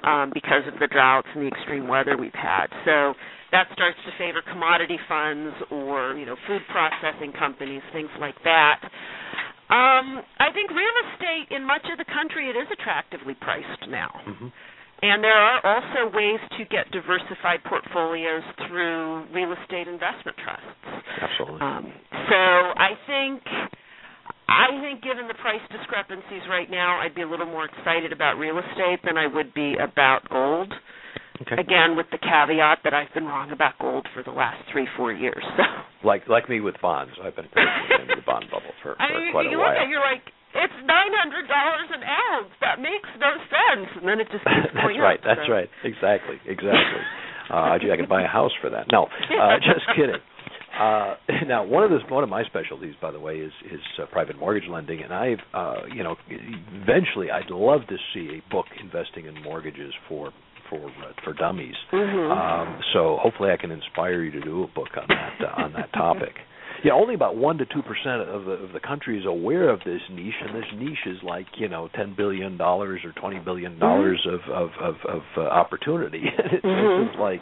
um 0.05 0.31
because 0.35 0.63
of 0.73 0.79
the 0.81 0.87
droughts 0.89 1.29
and 1.35 1.45
the 1.45 1.49
extreme 1.49 1.89
weather 1.89 2.17
we've 2.17 2.35
had 2.35 2.67
so 2.85 3.15
that 3.53 3.67
starts 3.73 3.97
to 4.05 4.11
favor 4.19 4.43
commodity 4.51 4.99
funds 5.09 5.55
or 5.71 6.15
you 6.17 6.27
know 6.27 6.37
food 6.47 6.63
processing 6.71 7.33
companies 7.39 7.83
things 7.93 8.11
like 8.21 8.37
that 8.45 8.81
Um, 9.65 10.21
I 10.39 10.53
think 10.53 10.69
real 10.71 10.97
estate 11.09 11.57
in 11.57 11.65
much 11.65 11.89
of 11.91 11.97
the 11.97 12.05
country 12.05 12.51
it 12.53 12.57
is 12.57 12.69
attractively 12.71 13.33
priced 13.41 13.89
now. 13.89 14.13
Mm-hmm. 14.29 14.49
And 15.03 15.25
there 15.25 15.37
are 15.37 15.61
also 15.65 16.13
ways 16.15 16.39
to 16.59 16.65
get 16.69 16.91
diversified 16.93 17.65
portfolios 17.65 18.45
through 18.69 19.25
real 19.33 19.53
estate 19.57 19.89
investment 19.89 20.37
trusts. 20.45 20.85
Absolutely. 21.21 21.61
Um, 21.61 21.85
so 22.29 22.41
I 22.77 22.93
think 23.09 23.41
I 24.49 24.69
think 24.81 25.03
given 25.03 25.27
the 25.29 25.35
price 25.41 25.65
discrepancies 25.73 26.45
right 26.49 26.71
now, 26.71 27.01
I'd 27.01 27.15
be 27.15 27.23
a 27.23 27.29
little 27.29 27.47
more 27.47 27.65
excited 27.65 28.13
about 28.13 28.37
real 28.37 28.59
estate 28.59 29.01
than 29.05 29.17
I 29.17 29.27
would 29.27 29.55
be 29.55 29.75
about 29.81 30.29
gold. 30.29 30.73
Okay. 31.43 31.59
Again, 31.59 31.97
with 31.97 32.07
the 32.15 32.19
caveat 32.23 32.87
that 32.87 32.95
I've 32.95 33.11
been 33.13 33.27
wrong 33.27 33.51
about 33.51 33.75
gold 33.81 34.07
for 34.15 34.23
the 34.23 34.31
last 34.31 34.63
three, 34.71 34.87
four 34.97 35.11
years. 35.13 35.43
So. 35.57 35.65
Like 36.07 36.29
like 36.29 36.49
me 36.49 36.61
with 36.61 36.77
bonds, 36.81 37.13
I've 37.19 37.35
been 37.35 37.47
in 37.51 38.07
the 38.07 38.23
bond 38.25 38.47
bubble 38.53 38.71
for, 38.85 38.95
for 38.95 39.03
I 39.03 39.11
mean, 39.19 39.33
quite 39.33 39.51
you 39.51 39.57
a 39.57 39.59
look 39.59 39.73
while. 39.73 39.83
at 39.83 39.89
it, 39.89 39.91
you're 39.91 40.05
like, 40.05 40.23
it's 40.55 40.79
nine 40.87 41.11
hundred 41.11 41.49
dollars 41.51 41.89
an 41.91 42.03
ounce. 42.07 42.53
That 42.61 42.79
makes 42.79 43.09
no 43.19 43.35
sense, 43.51 43.89
and 43.99 44.07
then 44.07 44.21
it 44.23 44.29
just 44.31 44.45
keeps 44.47 44.71
that's 44.79 44.95
right. 45.01 45.19
up. 45.19 45.27
That's 45.27 45.47
so. 45.49 45.53
right. 45.59 45.69
Exactly. 45.83 46.39
Exactly. 46.47 47.03
uh, 47.51 47.75
gee, 47.83 47.91
I 47.91 47.97
could 47.99 48.09
buy 48.09 48.23
a 48.23 48.31
house 48.31 48.53
for 48.63 48.71
that. 48.71 48.87
No, 48.93 49.11
uh, 49.35 49.59
just 49.59 49.83
kidding. 49.99 50.23
Uh, 50.79 51.15
now, 51.47 51.65
one 51.65 51.85
of 51.85 51.91
the 51.91 52.01
one 52.13 52.25
of 52.25 52.31
my 52.31 52.45
specialties, 52.45 52.95
by 53.01 53.11
the 53.11 53.21
way, 53.21 53.37
is 53.37 53.53
is 53.71 53.81
uh, 54.03 54.07
private 54.07 54.39
mortgage 54.39 54.69
lending, 54.69 55.03
and 55.03 55.13
I've, 55.13 55.39
uh, 55.53 55.83
you 55.95 56.03
know, 56.03 56.17
eventually 56.29 57.31
I'd 57.31 57.51
love 57.51 57.81
to 57.89 57.97
see 58.13 58.41
a 58.41 58.51
book 58.53 58.67
investing 58.81 59.27
in 59.27 59.41
mortgages 59.43 59.93
for 60.09 60.33
for 60.69 60.81
uh, 60.87 61.13
for 61.23 61.33
dummies. 61.35 61.75
Mhm. 61.93 62.31
Um, 62.31 62.81
so 62.93 63.19
hopefully, 63.21 63.51
I 63.51 63.57
can 63.57 63.71
inspire 63.71 64.23
you 64.23 64.31
to 64.33 64.41
do 64.41 64.65
a 64.65 64.69
book 64.69 64.89
on 64.97 65.07
that 65.09 65.35
uh, 65.41 65.63
on 65.63 65.73
that 65.75 65.93
topic. 65.93 66.35
Yeah, 66.85 66.93
only 66.93 67.15
about 67.15 67.37
one 67.37 67.57
to 67.59 67.65
two 67.65 67.81
percent 67.83 68.29
of 68.29 68.45
the 68.45 68.53
of 68.53 68.73
the 68.73 68.81
country 68.81 69.19
is 69.19 69.25
aware 69.27 69.71
of 69.71 69.81
this 69.87 70.03
niche, 70.13 70.35
and 70.47 70.55
this 70.55 70.69
niche 70.77 71.07
is 71.07 71.17
like 71.23 71.47
you 71.57 71.69
know 71.69 71.89
ten 71.95 72.15
billion 72.15 72.59
dollars 72.59 73.01
or 73.05 73.13
twenty 73.19 73.39
billion 73.41 73.79
dollars 73.79 74.21
of 74.31 74.41
of 74.53 74.69
of, 74.81 74.95
of 75.09 75.23
uh, 75.37 75.41
opportunity. 75.41 76.23
it's, 76.39 76.65
Mhm. 76.65 77.09
it's 77.09 77.19
like 77.19 77.41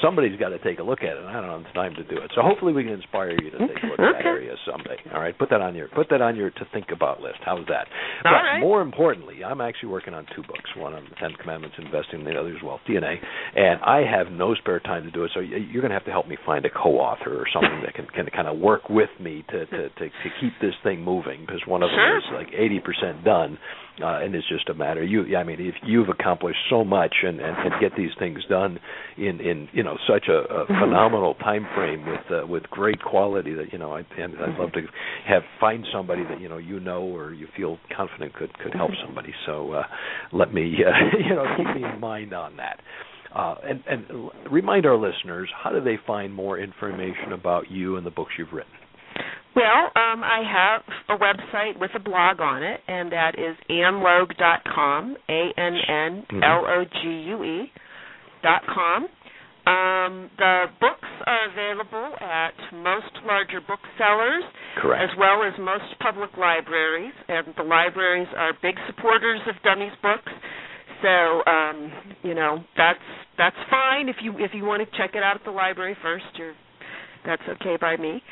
somebody's 0.00 0.38
got 0.38 0.50
to 0.50 0.58
take 0.60 0.78
a 0.78 0.82
look 0.84 1.00
at 1.02 1.16
it. 1.16 1.18
and 1.18 1.26
I 1.28 1.40
don't 1.40 1.50
have 1.50 1.64
the 1.64 1.74
time 1.74 1.94
to 1.96 2.04
do 2.04 2.20
it, 2.22 2.30
so 2.34 2.42
hopefully 2.42 2.72
we 2.72 2.84
can 2.84 2.92
inspire 2.92 3.30
you 3.32 3.50
to 3.50 3.58
take 3.58 3.82
a 3.82 3.86
look 3.86 3.98
at 3.98 4.22
that 4.22 4.24
area 4.24 4.54
someday. 4.64 4.96
All 5.12 5.20
right, 5.20 5.36
put 5.36 5.50
that 5.50 5.60
on 5.60 5.74
your 5.74 5.88
put 5.88 6.08
that 6.10 6.22
on 6.22 6.36
your 6.36 6.50
to 6.50 6.64
think 6.72 6.86
about 6.92 7.20
list. 7.20 7.38
How's 7.44 7.66
that? 7.66 7.88
All 8.24 8.30
but 8.30 8.30
right. 8.30 8.60
more 8.60 8.82
importantly, 8.82 9.42
I'm 9.44 9.60
actually 9.60 9.88
working 9.90 10.14
on 10.14 10.26
two 10.36 10.42
books. 10.42 10.70
One 10.76 10.94
on 10.94 11.04
the 11.10 11.16
Ten 11.16 11.32
Commandments 11.40 11.76
investing, 11.78 12.20
and 12.20 12.26
the 12.26 12.38
other 12.38 12.54
is 12.54 12.62
Wealth 12.62 12.80
DNA. 12.88 13.16
And 13.56 13.80
I 13.82 14.04
have 14.06 14.30
no 14.30 14.54
spare 14.54 14.78
time 14.78 15.02
to 15.04 15.10
do 15.10 15.24
it, 15.24 15.30
so 15.34 15.40
you're 15.40 15.82
going 15.82 15.90
to 15.90 15.96
have 15.98 16.04
to 16.06 16.12
help 16.12 16.28
me 16.28 16.36
find 16.46 16.64
a 16.64 16.70
co-author 16.70 17.34
or 17.34 17.46
something 17.52 17.82
that 17.84 17.94
can, 17.94 18.06
can 18.14 18.26
kind 18.30 18.46
of 18.46 18.58
work 18.58 18.75
with 18.90 19.10
me 19.20 19.44
to 19.50 19.66
to, 19.66 19.88
to 19.88 20.04
to 20.08 20.28
keep 20.40 20.52
this 20.60 20.74
thing 20.82 21.02
moving 21.02 21.40
because 21.46 21.60
one 21.66 21.82
of 21.82 21.90
them 21.90 21.96
Sure. 21.96 22.18
is 22.18 22.24
like 22.34 22.48
80% 22.54 23.24
done, 23.24 23.58
uh, 24.02 24.20
and 24.22 24.34
it's 24.34 24.48
just 24.48 24.68
a 24.68 24.74
matter. 24.74 25.02
You, 25.02 25.36
I 25.36 25.44
mean, 25.44 25.60
if 25.60 25.74
you've 25.84 26.08
accomplished 26.08 26.58
so 26.70 26.84
much 26.84 27.14
and 27.22 27.40
and, 27.40 27.56
and 27.56 27.80
get 27.80 27.96
these 27.96 28.10
things 28.18 28.38
done 28.48 28.78
in 29.16 29.40
in 29.40 29.68
you 29.72 29.82
know 29.82 29.96
such 30.08 30.28
a, 30.28 30.38
a 30.52 30.66
phenomenal 30.66 31.34
time 31.34 31.66
frame 31.74 32.04
with 32.06 32.20
uh, 32.42 32.46
with 32.46 32.64
great 32.64 33.02
quality 33.02 33.54
that 33.54 33.72
you 33.72 33.78
know 33.78 33.92
I 33.94 34.00
and 34.18 34.34
I'd 34.38 34.58
love 34.58 34.72
to 34.72 34.82
have 35.26 35.42
find 35.60 35.84
somebody 35.92 36.22
that 36.24 36.40
you 36.40 36.48
know 36.48 36.58
you 36.58 36.80
know 36.80 37.02
or 37.02 37.32
you 37.32 37.48
feel 37.56 37.78
confident 37.96 38.34
could 38.34 38.56
could 38.58 38.74
help 38.74 38.90
somebody. 39.04 39.32
So 39.46 39.72
uh, 39.72 39.82
let 40.32 40.52
me 40.52 40.76
uh, 40.84 41.18
you 41.28 41.34
know 41.34 41.44
keep 41.56 41.66
me 41.74 41.88
in 41.88 42.00
mind 42.00 42.32
on 42.32 42.56
that. 42.58 42.80
Uh, 43.36 43.54
and, 43.64 43.82
and 43.86 44.30
remind 44.50 44.86
our 44.86 44.96
listeners 44.96 45.50
how 45.62 45.70
do 45.70 45.80
they 45.82 45.98
find 46.06 46.32
more 46.32 46.58
information 46.58 47.32
about 47.34 47.70
you 47.70 47.96
and 47.96 48.06
the 48.06 48.10
books 48.10 48.32
you've 48.38 48.52
written? 48.52 48.72
Well, 49.54 49.92
um, 49.94 50.24
I 50.24 50.42
have 50.44 50.82
a 51.08 51.16
website 51.22 51.78
with 51.78 51.90
a 51.94 51.98
blog 51.98 52.40
on 52.40 52.62
it, 52.62 52.80
and 52.88 53.12
that 53.12 53.38
is 53.38 53.56
annlogue.com, 53.68 55.16
A-N-N-L-O-G-U-E 55.28 56.32
dot 58.42 58.62
com. 58.66 59.08
Um, 59.66 60.30
the 60.38 60.66
books 60.80 61.08
are 61.26 61.50
available 61.50 62.14
at 62.20 62.54
most 62.72 63.10
larger 63.26 63.60
booksellers 63.60 64.44
Correct. 64.80 65.02
as 65.02 65.10
well 65.18 65.42
as 65.42 65.52
most 65.58 65.98
public 66.00 66.36
libraries, 66.38 67.14
and 67.28 67.48
the 67.56 67.64
libraries 67.64 68.28
are 68.36 68.52
big 68.62 68.76
supporters 68.86 69.40
of 69.48 69.56
Dummies 69.64 69.96
books. 70.02 70.32
So, 71.02 71.42
um, 71.50 71.92
you 72.22 72.34
know, 72.34 72.64
that's 72.76 73.00
that's 73.38 73.56
fine 73.70 74.08
if 74.08 74.16
you 74.22 74.34
if 74.38 74.52
you 74.54 74.64
want 74.64 74.88
to 74.88 74.96
check 74.96 75.14
it 75.14 75.22
out 75.22 75.36
at 75.36 75.44
the 75.44 75.50
library 75.50 75.96
first. 76.02 76.24
You're 76.36 76.54
that's 77.24 77.42
okay 77.48 77.76
by 77.80 77.96
me. 77.96 78.22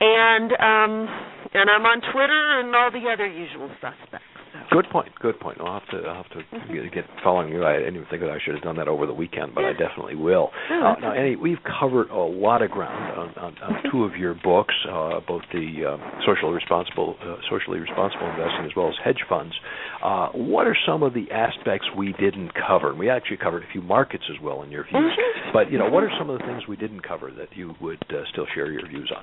And 0.00 0.52
um, 0.52 1.08
and 1.54 1.70
I'm 1.70 1.84
on 1.84 2.00
Twitter 2.12 2.60
and 2.60 2.74
all 2.74 2.90
the 2.90 3.10
other 3.10 3.26
usual 3.26 3.70
suspects. 3.80 4.33
So. 4.70 4.76
Good 4.80 4.90
point. 4.90 5.08
Good 5.20 5.38
point. 5.40 5.58
I'll 5.60 5.80
have 5.80 5.88
to 5.90 6.08
I'll 6.08 6.22
have 6.22 6.30
to 6.32 6.42
get, 6.72 6.92
get 6.92 7.04
following 7.22 7.48
you. 7.52 7.64
I 7.64 7.78
didn't 7.78 7.96
even 7.96 8.06
think 8.08 8.22
that 8.22 8.30
I 8.30 8.38
should 8.44 8.54
have 8.54 8.62
done 8.62 8.76
that 8.76 8.88
over 8.88 9.06
the 9.06 9.14
weekend, 9.14 9.54
but 9.54 9.64
I 9.64 9.72
definitely 9.72 10.14
will. 10.16 10.50
Oh, 10.70 10.82
Uh, 10.82 10.94
now, 11.00 11.12
Annie, 11.12 11.36
we've 11.36 11.62
covered 11.80 12.10
a 12.10 12.18
lot 12.18 12.62
of 12.62 12.70
ground 12.70 13.18
on, 13.18 13.28
on, 13.44 13.58
on 13.62 13.82
two 13.90 14.04
of 14.04 14.16
your 14.16 14.34
books, 14.34 14.74
uh, 14.88 15.20
both 15.26 15.42
the 15.52 15.96
uh, 15.96 16.20
socially 16.26 16.52
responsible 16.54 17.16
uh, 17.22 17.36
socially 17.50 17.78
responsible 17.78 18.26
investing 18.30 18.64
as 18.64 18.72
well 18.76 18.88
as 18.88 18.94
hedge 19.04 19.22
funds. 19.28 19.54
Uh, 20.02 20.28
what 20.34 20.66
are 20.66 20.76
some 20.86 21.02
of 21.02 21.14
the 21.14 21.30
aspects 21.30 21.86
we 21.96 22.12
didn't 22.18 22.50
cover? 22.54 22.90
And 22.90 22.98
we 22.98 23.08
actually 23.10 23.38
covered 23.38 23.62
a 23.62 23.70
few 23.72 23.82
markets 23.82 24.24
as 24.34 24.40
well 24.42 24.62
in 24.62 24.70
your 24.70 24.84
views. 24.84 25.12
Mhm. 25.12 25.52
But 25.52 25.70
you 25.70 25.78
know, 25.78 25.88
what 25.88 26.04
are 26.04 26.12
some 26.18 26.30
of 26.30 26.38
the 26.38 26.44
things 26.44 26.66
we 26.68 26.76
didn't 26.76 27.00
cover 27.02 27.30
that 27.30 27.48
you 27.56 27.74
would 27.80 28.02
uh, 28.10 28.24
still 28.32 28.46
share 28.54 28.70
your 28.70 28.86
views 28.86 29.10
on? 29.14 29.22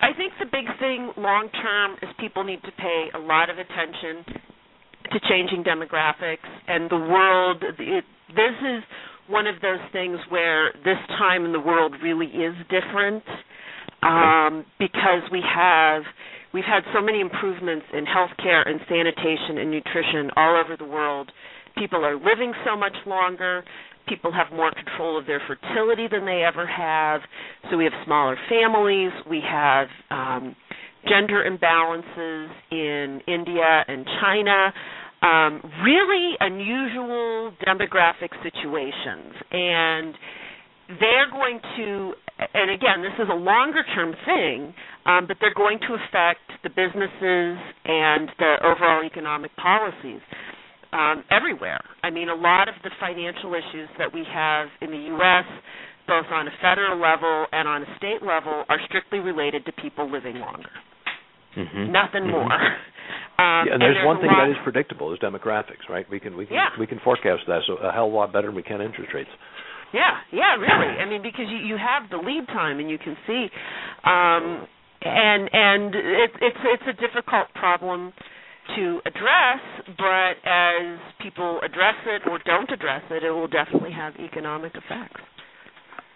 I 0.00 0.12
think 0.16 0.32
the 0.38 0.46
big 0.46 0.66
thing 0.78 1.12
long 1.16 1.48
term 1.50 1.96
is 2.02 2.08
people 2.18 2.42
need 2.44 2.62
to 2.64 2.72
pay 2.72 3.10
a 3.14 3.18
lot 3.18 3.50
of 3.50 3.58
attention 3.58 4.24
to 5.12 5.20
changing 5.28 5.64
demographics 5.64 6.48
and 6.68 6.90
the 6.90 6.96
world. 6.96 7.62
It, 7.78 8.04
this 8.28 8.56
is 8.62 8.82
one 9.28 9.46
of 9.46 9.56
those 9.62 9.80
things 9.92 10.18
where 10.28 10.72
this 10.84 10.98
time 11.18 11.44
in 11.44 11.52
the 11.52 11.60
world 11.60 11.94
really 12.02 12.26
is 12.26 12.54
different 12.68 13.22
um, 14.02 14.64
because 14.78 15.22
we 15.32 15.42
have 15.42 16.02
we've 16.52 16.64
had 16.64 16.82
so 16.94 17.00
many 17.00 17.20
improvements 17.20 17.86
in 17.92 18.04
healthcare 18.04 18.68
and 18.68 18.80
sanitation 18.88 19.58
and 19.58 19.70
nutrition 19.70 20.30
all 20.36 20.60
over 20.62 20.76
the 20.76 20.84
world. 20.84 21.32
People 21.76 22.04
are 22.04 22.14
living 22.14 22.52
so 22.64 22.76
much 22.76 22.94
longer. 23.06 23.64
People 24.06 24.30
have 24.32 24.52
more 24.52 24.70
control 24.70 25.18
of 25.18 25.26
their 25.26 25.40
fertility 25.48 26.06
than 26.10 26.26
they 26.26 26.44
ever 26.46 26.66
have. 26.66 27.22
So 27.70 27.78
we 27.78 27.84
have 27.84 27.94
smaller 28.04 28.36
families. 28.48 29.12
We 29.28 29.40
have 29.40 29.88
um, 30.10 30.54
gender 31.08 31.44
imbalances 31.48 32.48
in 32.70 33.20
India 33.26 33.84
and 33.88 34.06
China. 34.20 34.72
Um, 35.22 35.62
really 35.82 36.34
unusual 36.40 37.52
demographic 37.66 38.30
situations. 38.42 39.32
And 39.50 40.14
they're 41.00 41.30
going 41.30 41.60
to, 41.76 42.12
and 42.52 42.70
again, 42.70 43.00
this 43.00 43.14
is 43.18 43.28
a 43.30 43.34
longer 43.34 43.82
term 43.94 44.14
thing, 44.26 44.74
um, 45.06 45.26
but 45.26 45.38
they're 45.40 45.54
going 45.54 45.78
to 45.80 45.94
affect 45.94 46.44
the 46.62 46.68
businesses 46.68 47.56
and 47.84 48.28
the 48.38 48.56
overall 48.62 49.04
economic 49.04 49.54
policies 49.56 50.20
um, 50.92 51.24
everywhere. 51.30 51.80
I 52.02 52.10
mean, 52.10 52.28
a 52.28 52.34
lot 52.34 52.68
of 52.68 52.74
the 52.82 52.90
financial 53.00 53.54
issues 53.54 53.88
that 53.98 54.12
we 54.12 54.24
have 54.32 54.68
in 54.80 54.90
the 54.90 55.08
U.S., 55.16 55.44
both 56.06 56.26
on 56.30 56.48
a 56.48 56.52
federal 56.60 57.00
level 57.00 57.46
and 57.52 57.66
on 57.66 57.82
a 57.82 57.86
state 57.96 58.22
level, 58.22 58.64
are 58.68 58.78
strictly 58.86 59.18
related 59.18 59.64
to 59.66 59.72
people 59.72 60.10
living 60.10 60.36
longer. 60.36 60.70
Mm-hmm. 61.56 61.92
Nothing 61.92 62.30
more. 62.30 62.44
Um, 62.52 62.60
Yeah, 63.36 63.74
and 63.74 63.82
there's, 63.82 63.98
one 64.06 64.20
thing 64.22 64.30
that 64.30 64.48
is 64.48 64.56
predictable 64.62 65.12
is 65.12 65.18
demographics, 65.18 65.90
right? 65.90 66.06
We 66.08 66.20
can 66.20 66.36
we 66.36 66.46
can 66.46 66.54
Yeah. 66.54 66.68
we 66.78 66.86
can 66.86 67.00
forecast 67.02 67.42
that 67.48 67.62
so 67.66 67.74
a 67.82 67.90
hell 67.90 68.06
of 68.06 68.12
a 68.12 68.16
lot 68.16 68.32
better 68.32 68.46
than 68.46 68.54
we 68.54 68.62
can 68.62 68.80
interest 68.80 69.10
rates. 69.12 69.28
Yeah, 69.92 70.18
yeah, 70.30 70.54
really. 70.54 70.94
I 71.02 71.04
mean, 71.04 71.20
because 71.20 71.46
you 71.50 71.58
you 71.58 71.76
have 71.76 72.08
the 72.10 72.16
lead 72.18 72.46
time 72.46 72.78
and 72.78 72.88
you 72.88 72.96
can 72.96 73.16
see, 73.26 73.50
um, 74.04 74.66
and 75.02 75.50
and 75.52 75.94
it, 75.94 76.30
it's 76.40 76.62
it's 76.62 76.86
a 76.86 76.92
difficult 77.00 77.50
problem 77.54 78.12
to 78.76 79.00
address, 79.04 79.60
but 79.98 80.38
as 80.48 80.98
people 81.20 81.58
address 81.62 81.98
it 82.06 82.22
or 82.30 82.38
don't 82.46 82.70
address 82.70 83.02
it, 83.10 83.22
it 83.24 83.30
will 83.30 83.48
definitely 83.48 83.92
have 83.92 84.14
economic 84.16 84.72
effects. 84.74 85.20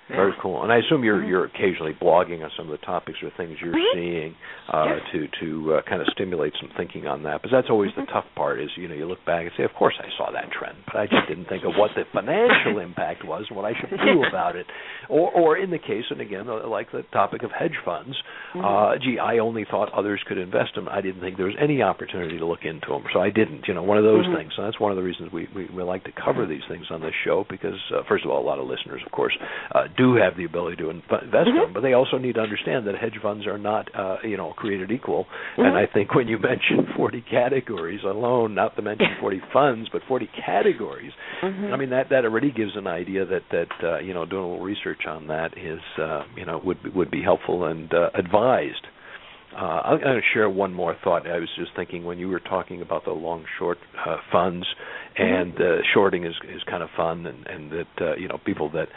Very 0.08 0.32
cool. 0.40 0.62
And 0.62 0.72
I 0.72 0.78
assume 0.78 1.04
you're 1.04 1.22
you're 1.24 1.44
occasionally 1.44 1.92
blogging 2.00 2.42
on 2.42 2.50
some 2.56 2.70
of 2.70 2.72
the 2.78 2.84
topics 2.86 3.18
or 3.22 3.30
things 3.36 3.56
you're 3.60 3.74
Mhm. 3.74 3.92
seeing 3.94 4.34
uh, 4.68 4.98
to 5.12 5.28
to 5.40 5.74
uh, 5.74 5.82
kind 5.82 6.00
of 6.00 6.08
stimulate 6.08 6.54
some 6.60 6.70
thinking 6.76 7.06
on 7.06 7.22
that. 7.24 7.42
Because 7.42 7.52
that's 7.52 7.70
always 7.70 7.90
Mhm. 7.92 8.06
the 8.06 8.12
tough 8.12 8.24
part 8.34 8.58
is 8.60 8.70
you 8.76 8.88
know 8.88 8.94
you 8.94 9.06
look 9.06 9.22
back 9.24 9.42
and 9.42 9.52
say, 9.56 9.64
of 9.64 9.74
course 9.74 9.94
I 10.00 10.08
saw 10.16 10.30
that 10.32 10.50
trend, 10.50 10.76
but 10.86 10.96
I 10.96 11.06
just 11.06 11.28
didn't 11.28 11.46
think 11.46 11.64
of 11.64 11.76
what 11.76 11.94
the 11.94 12.04
financial 12.12 12.78
impact 12.88 13.24
was 13.24 13.44
and 13.48 13.56
what 13.56 13.64
I 13.66 13.74
should 13.78 13.90
do 14.00 14.24
about 14.24 14.56
it. 14.56 14.66
Or 15.08 15.30
or 15.30 15.56
in 15.58 15.70
the 15.70 15.78
case, 15.78 16.04
and 16.10 16.20
again, 16.20 16.48
uh, 16.48 16.66
like 16.66 16.90
the 16.90 17.02
topic 17.12 17.42
of 17.42 17.50
hedge 17.52 17.76
funds, 17.84 18.16
Mhm. 18.54 18.64
uh, 18.64 18.98
gee, 18.98 19.18
I 19.18 19.38
only 19.38 19.64
thought 19.64 19.92
others 19.92 20.22
could 20.24 20.38
invest 20.38 20.74
them. 20.74 20.88
I 20.90 21.00
didn't 21.00 21.20
think 21.20 21.36
there 21.36 21.46
was 21.46 21.56
any 21.58 21.82
opportunity 21.82 22.38
to 22.38 22.46
look 22.46 22.64
into 22.64 22.88
them, 22.88 23.04
so 23.12 23.20
I 23.20 23.30
didn't. 23.30 23.68
You 23.68 23.74
know, 23.74 23.82
one 23.82 23.98
of 23.98 24.04
those 24.04 24.26
Mhm. 24.26 24.36
things. 24.36 24.54
So 24.54 24.62
that's 24.62 24.80
one 24.80 24.90
of 24.90 24.96
the 24.96 25.02
reasons 25.04 25.32
we, 25.32 25.48
we 25.54 25.66
we 25.66 25.82
like 25.82 26.04
to 26.04 26.12
cover 26.12 26.46
these 26.46 26.64
things 26.66 26.90
on 26.90 27.00
this 27.00 27.14
show 27.24 27.44
because 27.48 27.78
uh, 27.92 28.02
first 28.04 28.24
of 28.24 28.30
all, 28.30 28.40
a 28.40 28.46
lot 28.48 28.58
of 28.58 28.66
listeners, 28.66 29.02
of 29.04 29.10
course, 29.12 29.36
uh, 29.72 29.86
do 29.98 30.14
have 30.14 30.36
the 30.36 30.44
ability 30.44 30.76
to 30.76 30.90
invest 30.90 31.10
mm-hmm. 31.12 31.58
them, 31.58 31.72
but 31.74 31.80
they 31.80 31.92
also 31.92 32.16
need 32.16 32.36
to 32.36 32.40
understand 32.40 32.86
that 32.86 32.94
hedge 32.94 33.18
funds 33.20 33.46
are 33.46 33.58
not, 33.58 33.88
uh, 33.94 34.16
you 34.22 34.36
know, 34.36 34.52
created 34.52 34.90
equal. 34.90 35.24
Mm-hmm. 35.24 35.62
And 35.62 35.76
I 35.76 35.86
think 35.92 36.14
when 36.14 36.28
you 36.28 36.38
mention 36.38 36.86
40 36.96 37.24
categories 37.28 38.00
alone, 38.04 38.54
not 38.54 38.76
to 38.76 38.82
mention 38.82 39.08
40 39.20 39.40
funds, 39.52 39.88
but 39.92 40.02
40 40.06 40.28
categories, 40.46 41.12
mm-hmm. 41.42 41.74
I 41.74 41.76
mean 41.76 41.90
that 41.90 42.10
that 42.10 42.24
already 42.24 42.52
gives 42.52 42.72
an 42.76 42.86
idea 42.86 43.26
that 43.26 43.42
that 43.50 43.68
uh, 43.82 43.98
you 43.98 44.14
know 44.14 44.24
doing 44.24 44.44
a 44.44 44.48
little 44.48 44.64
research 44.64 45.02
on 45.06 45.26
that 45.26 45.58
is, 45.58 45.80
uh, 46.00 46.22
you 46.36 46.46
know, 46.46 46.60
would 46.64 46.94
would 46.94 47.10
be 47.10 47.22
helpful 47.22 47.66
and 47.66 47.92
uh, 47.92 48.10
advised. 48.14 48.86
Uh, 49.56 49.80
I'm 49.82 50.00
going 50.00 50.14
to 50.14 50.20
share 50.34 50.48
one 50.48 50.74
more 50.74 50.94
thought. 51.02 51.26
I 51.26 51.38
was 51.38 51.48
just 51.58 51.70
thinking 51.74 52.04
when 52.04 52.18
you 52.18 52.28
were 52.28 52.38
talking 52.40 52.82
about 52.82 53.04
the 53.04 53.12
long 53.12 53.44
short 53.58 53.78
uh, 54.06 54.18
funds, 54.30 54.66
and 55.18 55.54
uh, 55.60 55.82
shorting 55.92 56.24
is 56.24 56.34
is 56.44 56.62
kind 56.70 56.82
of 56.82 56.88
fun, 56.96 57.26
and 57.26 57.46
and 57.46 57.72
that 57.72 57.94
uh, 58.00 58.16
you 58.16 58.28
know 58.28 58.38
people 58.46 58.70
that 58.70 58.88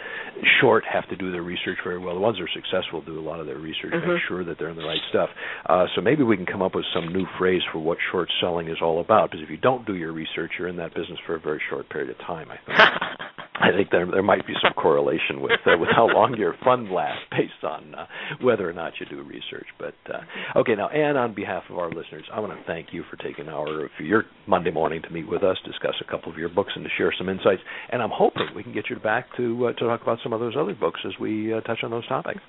short 0.61 0.83
have 0.91 1.07
to 1.09 1.15
do 1.15 1.31
their 1.31 1.41
research 1.41 1.77
very 1.83 1.97
well. 1.97 2.13
The 2.13 2.21
ones 2.21 2.37
that 2.37 2.43
are 2.43 2.53
successful 2.53 3.01
do 3.01 3.19
a 3.19 3.21
lot 3.21 3.39
of 3.39 3.47
their 3.47 3.57
research, 3.57 3.91
mm-hmm. 3.91 4.07
make 4.07 4.21
sure 4.27 4.45
that 4.45 4.57
they're 4.59 4.69
in 4.69 4.77
the 4.77 4.85
right 4.85 5.01
stuff. 5.09 5.29
Uh, 5.67 5.85
so 5.95 6.01
maybe 6.01 6.23
we 6.23 6.37
can 6.37 6.45
come 6.45 6.61
up 6.61 6.75
with 6.75 6.85
some 6.93 7.11
new 7.11 7.25
phrase 7.37 7.61
for 7.71 7.79
what 7.79 7.97
short 8.11 8.29
selling 8.39 8.67
is 8.67 8.77
all 8.81 9.01
about. 9.01 9.31
Because 9.31 9.43
if 9.43 9.49
you 9.49 9.57
don't 9.57 9.85
do 9.85 9.95
your 9.95 10.11
research, 10.11 10.51
you're 10.59 10.67
in 10.67 10.77
that 10.77 10.93
business 10.93 11.19
for 11.25 11.35
a 11.35 11.39
very 11.39 11.61
short 11.69 11.89
period 11.89 12.11
of 12.11 12.17
time. 12.19 12.49
I 12.51 12.57
think. 12.65 12.79
I 13.61 13.71
think 13.71 13.91
there 13.91 14.09
there 14.09 14.23
might 14.23 14.45
be 14.47 14.53
some 14.61 14.73
correlation 14.73 15.39
with 15.39 15.59
uh, 15.65 15.77
with 15.77 15.89
how 15.95 16.07
long 16.07 16.35
your 16.37 16.55
fund 16.63 16.89
lasts 16.91 17.23
based 17.31 17.63
on 17.63 17.93
uh, 17.93 18.05
whether 18.41 18.67
or 18.67 18.73
not 18.73 18.93
you 18.99 19.05
do 19.05 19.21
research. 19.21 19.67
But 19.77 19.93
uh, 20.11 20.59
okay, 20.59 20.75
now 20.75 20.89
Ann, 20.89 21.15
on 21.15 21.35
behalf 21.35 21.63
of 21.69 21.77
our 21.77 21.89
listeners, 21.89 22.23
I 22.33 22.39
want 22.39 22.53
to 22.57 22.65
thank 22.65 22.87
you 22.91 23.03
for 23.09 23.17
taking 23.17 23.47
an 23.47 23.53
hour 23.53 23.85
of 23.85 23.91
your 23.99 24.23
Monday 24.47 24.71
morning 24.71 25.01
to 25.03 25.09
meet 25.11 25.29
with 25.29 25.43
us, 25.43 25.57
discuss 25.65 25.95
a 26.01 26.09
couple 26.11 26.31
of 26.31 26.37
your 26.37 26.49
books, 26.49 26.73
and 26.75 26.83
to 26.83 26.89
share 26.97 27.13
some 27.17 27.29
insights. 27.29 27.61
And 27.91 28.01
I'm 28.01 28.11
hoping 28.13 28.47
we 28.55 28.63
can 28.63 28.73
get 28.73 28.89
you 28.89 28.97
back 28.97 29.25
to 29.37 29.67
uh, 29.67 29.73
to 29.73 29.85
talk 29.87 30.01
about 30.01 30.19
some 30.21 30.33
of 30.33 30.39
those 30.39 30.53
other 30.59 30.75
books 30.75 30.99
as 31.05 31.13
we 31.19 31.53
uh, 31.53 31.61
touch 31.61 31.79
on 31.83 31.91
those 31.91 32.07
topics. 32.07 32.41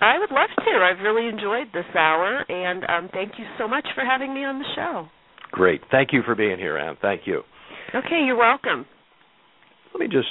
I 0.00 0.18
would 0.18 0.30
love 0.30 0.50
to. 0.56 0.70
I've 0.80 1.04
really 1.04 1.28
enjoyed 1.28 1.68
this 1.72 1.84
hour, 1.94 2.44
and 2.48 2.84
um, 2.88 3.10
thank 3.12 3.32
you 3.38 3.44
so 3.58 3.68
much 3.68 3.86
for 3.94 4.04
having 4.04 4.34
me 4.34 4.44
on 4.44 4.58
the 4.58 4.64
show. 4.74 5.06
Great. 5.52 5.82
Thank 5.90 6.12
you 6.12 6.22
for 6.24 6.34
being 6.34 6.58
here, 6.58 6.78
Ann. 6.78 6.96
Thank 7.02 7.22
you. 7.26 7.42
Okay, 7.94 8.22
you're 8.24 8.36
welcome. 8.36 8.86
Let 9.92 10.00
me 10.00 10.06
just 10.06 10.28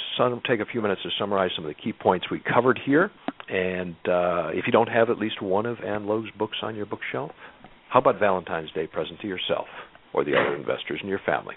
take 0.47 0.61
a 0.61 0.65
few 0.65 0.81
minutes 0.81 1.01
to 1.03 1.09
summarize 1.19 1.51
some 1.55 1.65
of 1.65 1.69
the 1.69 1.81
key 1.81 1.91
points 1.91 2.27
we 2.31 2.39
covered 2.39 2.79
here. 2.85 3.11
And 3.49 3.95
uh, 4.07 4.49
if 4.53 4.65
you 4.65 4.71
don't 4.71 4.87
have 4.87 5.09
at 5.09 5.17
least 5.17 5.41
one 5.41 5.65
of 5.65 5.77
Ann 5.85 6.05
Logue's 6.05 6.29
books 6.37 6.57
on 6.61 6.75
your 6.75 6.85
bookshelf, 6.85 7.31
how 7.89 7.99
about 7.99 8.19
Valentine's 8.19 8.71
Day 8.71 8.87
present 8.87 9.19
to 9.21 9.27
yourself 9.27 9.65
or 10.13 10.23
the 10.23 10.31
other 10.31 10.55
investors 10.55 10.99
in 11.01 11.09
your 11.09 11.19
family? 11.25 11.55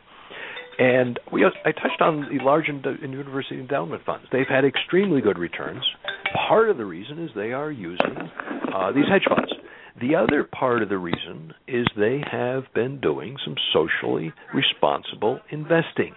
And 0.83 1.21
we, 1.33 1.45
I 1.45 1.71
touched 1.71 2.01
on 2.01 2.23
the 2.23 2.43
large 2.43 2.67
university 2.67 3.61
endowment 3.61 4.05
funds. 4.05 4.27
They've 4.33 4.49
had 4.49 4.65
extremely 4.65 5.21
good 5.21 5.39
returns. 5.39 5.85
Part 6.49 6.71
of 6.71 6.77
the 6.77 6.85
reason 6.85 7.23
is 7.23 7.31
they 7.37 7.53
are 7.53 7.71
using 7.71 8.17
uh, 8.75 8.91
these 8.91 9.05
hedge 9.09 9.23
funds. 9.29 9.53
The 10.01 10.17
other 10.17 10.43
part 10.43 10.83
of 10.83 10.89
the 10.89 10.99
reason 10.99 11.55
is 11.69 11.87
they 11.97 12.21
have 12.29 12.65
been 12.75 13.01
doing 13.01 13.37
some 13.45 13.55
socially 13.73 14.33
responsible 14.53 15.39
investing. 15.51 16.17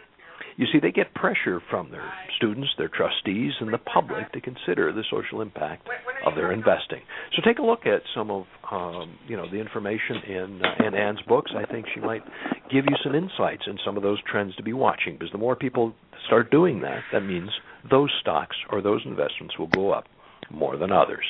You 0.58 0.68
see, 0.72 0.80
they 0.80 0.91
get 0.91 1.14
pressure 1.14 1.62
from 1.70 1.91
their 1.91 2.10
students, 2.38 2.70
their 2.78 2.88
trustees, 2.88 3.51
and 3.60 3.74
the 3.74 3.78
public 3.78 4.32
to 4.32 4.39
consider 4.39 4.93
the 4.93 5.03
social 5.12 5.41
impact 5.41 5.88
of 6.26 6.36
their 6.36 6.53
investing. 6.53 7.01
So 7.36 7.41
take 7.45 7.60
a 7.60 7.62
look 7.62 7.86
at 7.86 8.01
some 8.16 8.32
of 8.32 8.45
um, 8.72 9.18
you 9.28 9.36
know 9.36 9.49
the 9.49 9.58
information 9.58 10.16
in 10.28 10.62
uh, 10.64 10.88
in 10.88 10.93
Ann's 10.93 11.22
books. 11.28 11.51
I 11.56 11.70
think 11.70 11.88
she 11.93 11.99
might 11.99 12.24
give 12.72 12.86
you 12.88 12.95
some 13.03 13.16
insights 13.16 13.64
in 13.68 13.78
some 13.86 13.97
of 13.97 14.03
those 14.03 14.20
trends 14.30 14.56
to 14.56 14.64
be 14.64 14.72
watching. 14.72 15.16
Because 15.18 15.32
the 15.34 15.38
more 15.38 15.58
people 15.58 15.93
start 16.26 16.51
doing 16.51 16.82
that, 16.82 17.01
that 17.12 17.22
means 17.22 17.49
those 17.89 18.12
stocks 18.22 18.56
or 18.72 18.82
those 18.82 19.01
investments 19.06 19.60
will 19.60 19.68
go 19.68 19.91
up 19.91 20.06
more 20.49 20.78
than 20.78 20.91
others. 20.91 21.26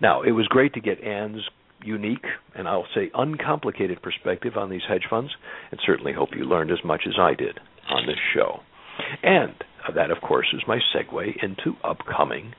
Now, 0.00 0.22
it 0.22 0.32
was 0.32 0.46
great 0.48 0.72
to 0.74 0.80
get 0.80 1.02
Ann's 1.04 1.42
unique 1.84 2.24
and 2.54 2.66
I'll 2.66 2.86
say 2.94 3.10
uncomplicated 3.12 4.00
perspective 4.00 4.56
on 4.56 4.70
these 4.70 4.82
hedge 4.88 5.04
funds, 5.10 5.32
and 5.70 5.80
certainly 5.84 6.12
hope 6.12 6.30
you 6.34 6.44
learned 6.44 6.70
as 6.70 6.78
much 6.84 7.02
as 7.06 7.14
I 7.18 7.34
did 7.34 7.58
on 7.92 8.06
this 8.06 8.18
show. 8.34 8.60
And 9.22 9.54
that, 9.94 10.10
of 10.10 10.18
course, 10.20 10.46
is 10.54 10.62
my 10.66 10.78
segue 10.94 11.42
into 11.42 11.76
upcoming 11.84 12.54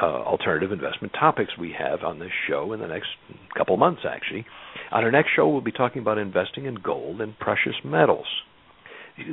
uh, 0.00 0.04
alternative 0.04 0.72
investment 0.72 1.12
topics 1.18 1.52
we 1.58 1.74
have 1.78 2.02
on 2.02 2.18
this 2.18 2.30
show 2.48 2.72
in 2.72 2.80
the 2.80 2.86
next 2.86 3.08
couple 3.56 3.76
months, 3.76 4.02
actually. 4.08 4.44
On 4.92 5.04
our 5.04 5.10
next 5.10 5.30
show, 5.34 5.48
we'll 5.48 5.60
be 5.60 5.72
talking 5.72 6.02
about 6.02 6.18
investing 6.18 6.66
in 6.66 6.74
gold 6.74 7.20
and 7.20 7.38
precious 7.38 7.74
metals. 7.84 8.26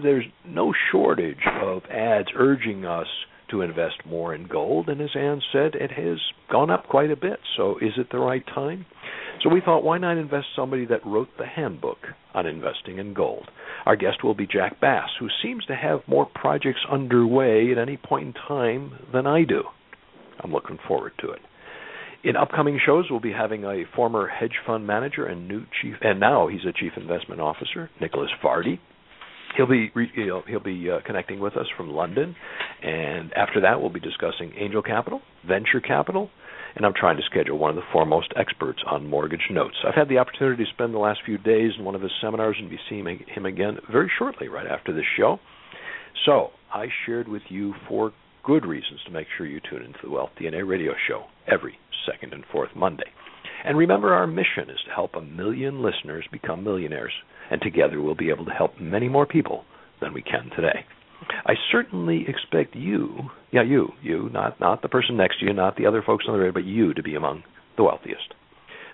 There's 0.04 0.26
no 0.46 0.74
shortage 0.92 1.46
of 1.62 1.84
ads 1.86 2.28
urging 2.36 2.86
us 2.86 3.08
to 3.50 3.62
invest 3.62 4.06
more 4.06 4.36
in 4.36 4.48
gold, 4.48 4.90
and 4.90 5.02
as 5.02 5.12
Ann 5.16 5.42
said, 5.54 5.76
it 5.76 5.92
has 5.92 6.18
gone 6.52 6.70
up 6.70 6.88
quite 6.88 7.12
a 7.12 7.16
bit. 7.16 7.40
So, 7.56 7.78
is 7.78 7.94
it 7.98 8.08
the 8.12 8.20
right 8.20 8.46
time? 8.46 8.86
So, 9.44 9.50
we 9.50 9.62
thought, 9.62 9.84
why 9.84 9.98
not 10.00 10.18
invest 10.18 10.48
somebody 10.56 10.86
that 10.88 11.06
wrote 11.06 11.30
the 11.38 11.46
handbook 11.46 12.00
on 12.34 12.48
investing 12.48 12.98
in 12.98 13.14
gold? 13.14 13.50
Our 13.86 13.96
guest 13.96 14.24
will 14.24 14.34
be 14.34 14.48
Jack 14.48 14.82
Bass, 14.82 15.10
who 15.20 15.28
seems 15.44 15.66
to 15.66 15.76
have 15.76 16.00
more 16.08 16.26
projects 16.26 16.80
underway 16.92 17.72
at 17.72 17.78
any 17.78 17.98
point 17.98 18.28
in 18.28 18.34
time 18.34 18.94
than 19.14 19.28
I 19.28 19.44
do. 19.44 19.64
I'm 20.44 20.52
looking 20.52 20.80
forward 20.88 21.14
to 21.20 21.32
it. 21.32 21.40
In 22.24 22.36
upcoming 22.36 22.80
shows, 22.84 23.06
we'll 23.10 23.20
be 23.20 23.32
having 23.32 23.64
a 23.64 23.84
former 23.96 24.28
hedge 24.28 24.56
fund 24.66 24.88
manager 24.88 25.26
and 25.26 25.48
new 25.48 25.64
chief, 25.82 25.96
and 26.02 26.20
now 26.20 26.48
he's 26.48 26.66
a 26.68 26.74
chief 26.74 26.94
investment 26.98 27.40
officer, 27.40 27.90
Nicholas 28.02 28.32
Vardy. 28.44 28.80
He'll 29.56 29.68
be 29.68 29.92
he'll, 30.16 30.42
he'll 30.48 30.60
be 30.60 30.90
uh, 30.92 31.00
connecting 31.06 31.40
with 31.40 31.56
us 31.56 31.68
from 31.78 31.90
London, 31.90 32.36
and 32.84 33.32
after 33.34 33.62
that, 33.62 33.80
we'll 33.80 33.92
be 33.92 34.00
discussing 34.00 34.52
angel 34.58 34.82
capital, 34.82 35.22
venture 35.48 35.80
capital, 35.80 36.30
and 36.78 36.86
I'm 36.86 36.94
trying 36.94 37.18
to 37.18 37.24
schedule 37.24 37.58
one 37.58 37.72
of 37.72 37.76
the 37.76 37.90
foremost 37.92 38.32
experts 38.36 38.80
on 38.86 39.10
mortgage 39.10 39.50
notes. 39.50 39.76
I've 39.86 39.96
had 39.96 40.10
the 40.10 40.20
opportunity 40.20 40.64
to 40.64 40.70
spend 40.70 40.94
the 40.94 41.00
last 41.00 41.22
few 41.26 41.40
days 41.40 41.72
in 41.78 41.84
one 41.84 41.96
of 41.96 42.04
his 42.04 42.12
seminars 42.22 42.56
and 42.60 42.70
be 42.70 42.78
seeing 42.88 43.06
him 43.28 43.46
again 43.48 43.80
very 43.92 44.12
shortly, 44.20 44.48
right 44.48 44.68
after 44.68 44.94
this 44.94 45.06
show. 45.18 45.40
So 46.26 46.50
I 46.72 46.86
shared 47.06 47.28
with 47.28 47.42
you 47.50 47.74
four 47.90 48.12
good 48.44 48.64
reasons 48.64 49.00
to 49.06 49.12
make 49.12 49.26
sure 49.36 49.48
you 49.48 49.60
tune 49.68 49.82
into 49.82 49.98
the 50.04 50.12
Wealth 50.12 50.30
DNA 50.40 50.68
radio 50.68 50.94
show 51.08 51.24
every 51.52 51.80
second 52.06 52.34
and 52.34 52.44
fourth 52.52 52.70
Monday. 52.76 53.10
And 53.66 53.76
remember, 53.76 54.14
our 54.14 54.28
mission 54.28 54.70
is 54.70 54.78
to 54.86 54.94
help 54.94 55.16
a 55.16 55.22
million 55.22 55.82
listeners 55.82 56.26
become 56.32 56.64
millionaires 56.64 57.14
and 57.50 57.60
together 57.62 58.02
we'll 58.02 58.14
be 58.14 58.30
able 58.30 58.46
to 58.46 58.52
help 58.52 58.80
many 58.80 59.10
more 59.10 59.26
people 59.26 59.66
than 60.00 60.14
we 60.14 60.22
can 60.22 60.52
today. 60.56 60.86
I 61.46 61.54
certainly 61.72 62.26
expect 62.28 62.76
you, 62.76 63.30
yeah, 63.52 63.64
you, 63.64 63.90
you, 64.02 64.30
not 64.32 64.60
not 64.60 64.82
the 64.82 64.90
person 64.90 65.18
next 65.18 65.40
to 65.40 65.46
you, 65.46 65.54
not 65.54 65.76
the 65.76 65.86
other 65.86 66.04
folks 66.06 66.26
on 66.28 66.34
the 66.34 66.40
radio, 66.40 66.54
but 66.54 66.66
you 66.66 66.94
to 66.94 67.04
be 67.04 67.16
among 67.16 67.44
the 67.76 67.84
wealthiest. 67.84 68.34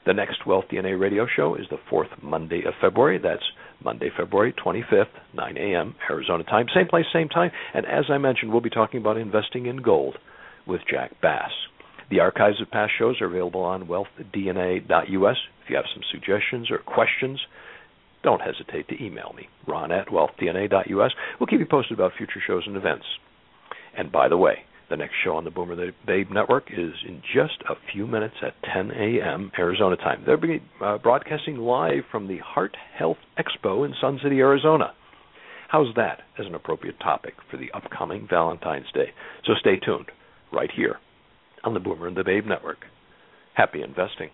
The 0.06 0.14
next 0.14 0.46
Wealth 0.46 0.66
DNA 0.70 1.00
radio 1.00 1.26
show 1.34 1.56
is 1.56 1.66
the 1.70 1.78
fourth 1.90 2.10
Monday 2.22 2.64
of 2.66 2.74
February. 2.82 3.20
That's 3.20 3.44
Monday, 3.82 4.10
February 4.18 4.54
25th, 4.54 5.06
9 5.34 5.58
a.m. 5.58 5.96
Arizona 6.10 6.44
time. 6.44 6.66
Same 6.76 6.88
place, 6.88 7.06
same 7.14 7.30
time. 7.30 7.52
And 7.74 7.86
as 7.86 8.06
I 8.10 8.18
mentioned, 8.18 8.52
we'll 8.52 8.62
be 8.62 8.70
talking 8.70 9.00
about 9.00 9.18
investing 9.18 9.66
in 9.66 9.78
gold 9.78 10.18
with 10.68 10.82
Jack 10.90 11.22
Bass. 11.22 11.52
The 12.10 12.20
archives 12.20 12.62
of 12.62 12.70
past 12.70 12.92
shows 13.00 13.22
are 13.22 13.28
available 13.28 13.62
on 13.62 13.88
wealthdna.us. 13.88 15.38
If 15.64 15.70
you 15.70 15.76
have 15.78 15.86
some 15.94 16.04
suggestions 16.12 16.70
or 16.70 16.80
questions, 16.80 17.40
don't 18.24 18.42
hesitate 18.42 18.88
to 18.90 19.04
email 19.04 19.34
me, 19.36 19.48
ron 19.68 19.92
at 19.92 20.08
wealthdna.us. 20.08 21.12
We'll 21.40 21.48
keep 21.48 21.60
you 21.60 21.66
posted 21.70 21.98
about 21.98 22.14
future 22.18 22.42
shows 22.46 22.64
and 22.66 22.76
events. 22.76 23.06
And 23.96 24.12
by 24.12 24.28
the 24.30 24.38
way, 24.38 24.60
the 24.90 24.98
next 24.98 25.14
show 25.24 25.36
on 25.36 25.44
the 25.44 25.52
Boomer 25.52 25.74
and 25.74 25.82
the 25.82 25.92
Babe 26.06 26.30
Network 26.32 26.70
is 26.72 26.94
in 27.08 27.22
just 27.34 27.62
a 27.70 27.76
few 27.92 28.06
minutes 28.06 28.36
at 28.42 28.54
10 28.74 28.92
a.m. 28.92 29.52
Arizona 29.58 29.96
time. 29.96 30.24
They'll 30.26 30.38
be 30.38 30.62
uh, 30.82 30.98
broadcasting 30.98 31.58
live 31.58 32.04
from 32.12 32.28
the 32.28 32.38
Heart 32.40 32.78
Health 32.98 33.18
Expo 33.38 33.86
in 33.86 33.94
Sun 34.00 34.20
City, 34.24 34.40
Arizona. 34.40 34.94
How's 35.70 35.94
that 35.96 36.22
as 36.38 36.46
an 36.46 36.54
appropriate 36.54 37.00
topic 37.00 37.34
for 37.50 37.58
the 37.58 37.72
upcoming 37.72 38.28
Valentine's 38.30 38.92
Day? 38.94 39.12
So 39.46 39.54
stay 39.60 39.78
tuned 39.78 40.12
right 40.52 40.70
here 40.76 40.98
on 41.64 41.74
the 41.74 41.80
Boomer 41.80 42.08
and 42.08 42.16
the 42.16 42.24
Babe 42.24 42.46
Network. 42.46 42.86
Happy 43.56 43.82
investing. 43.82 44.30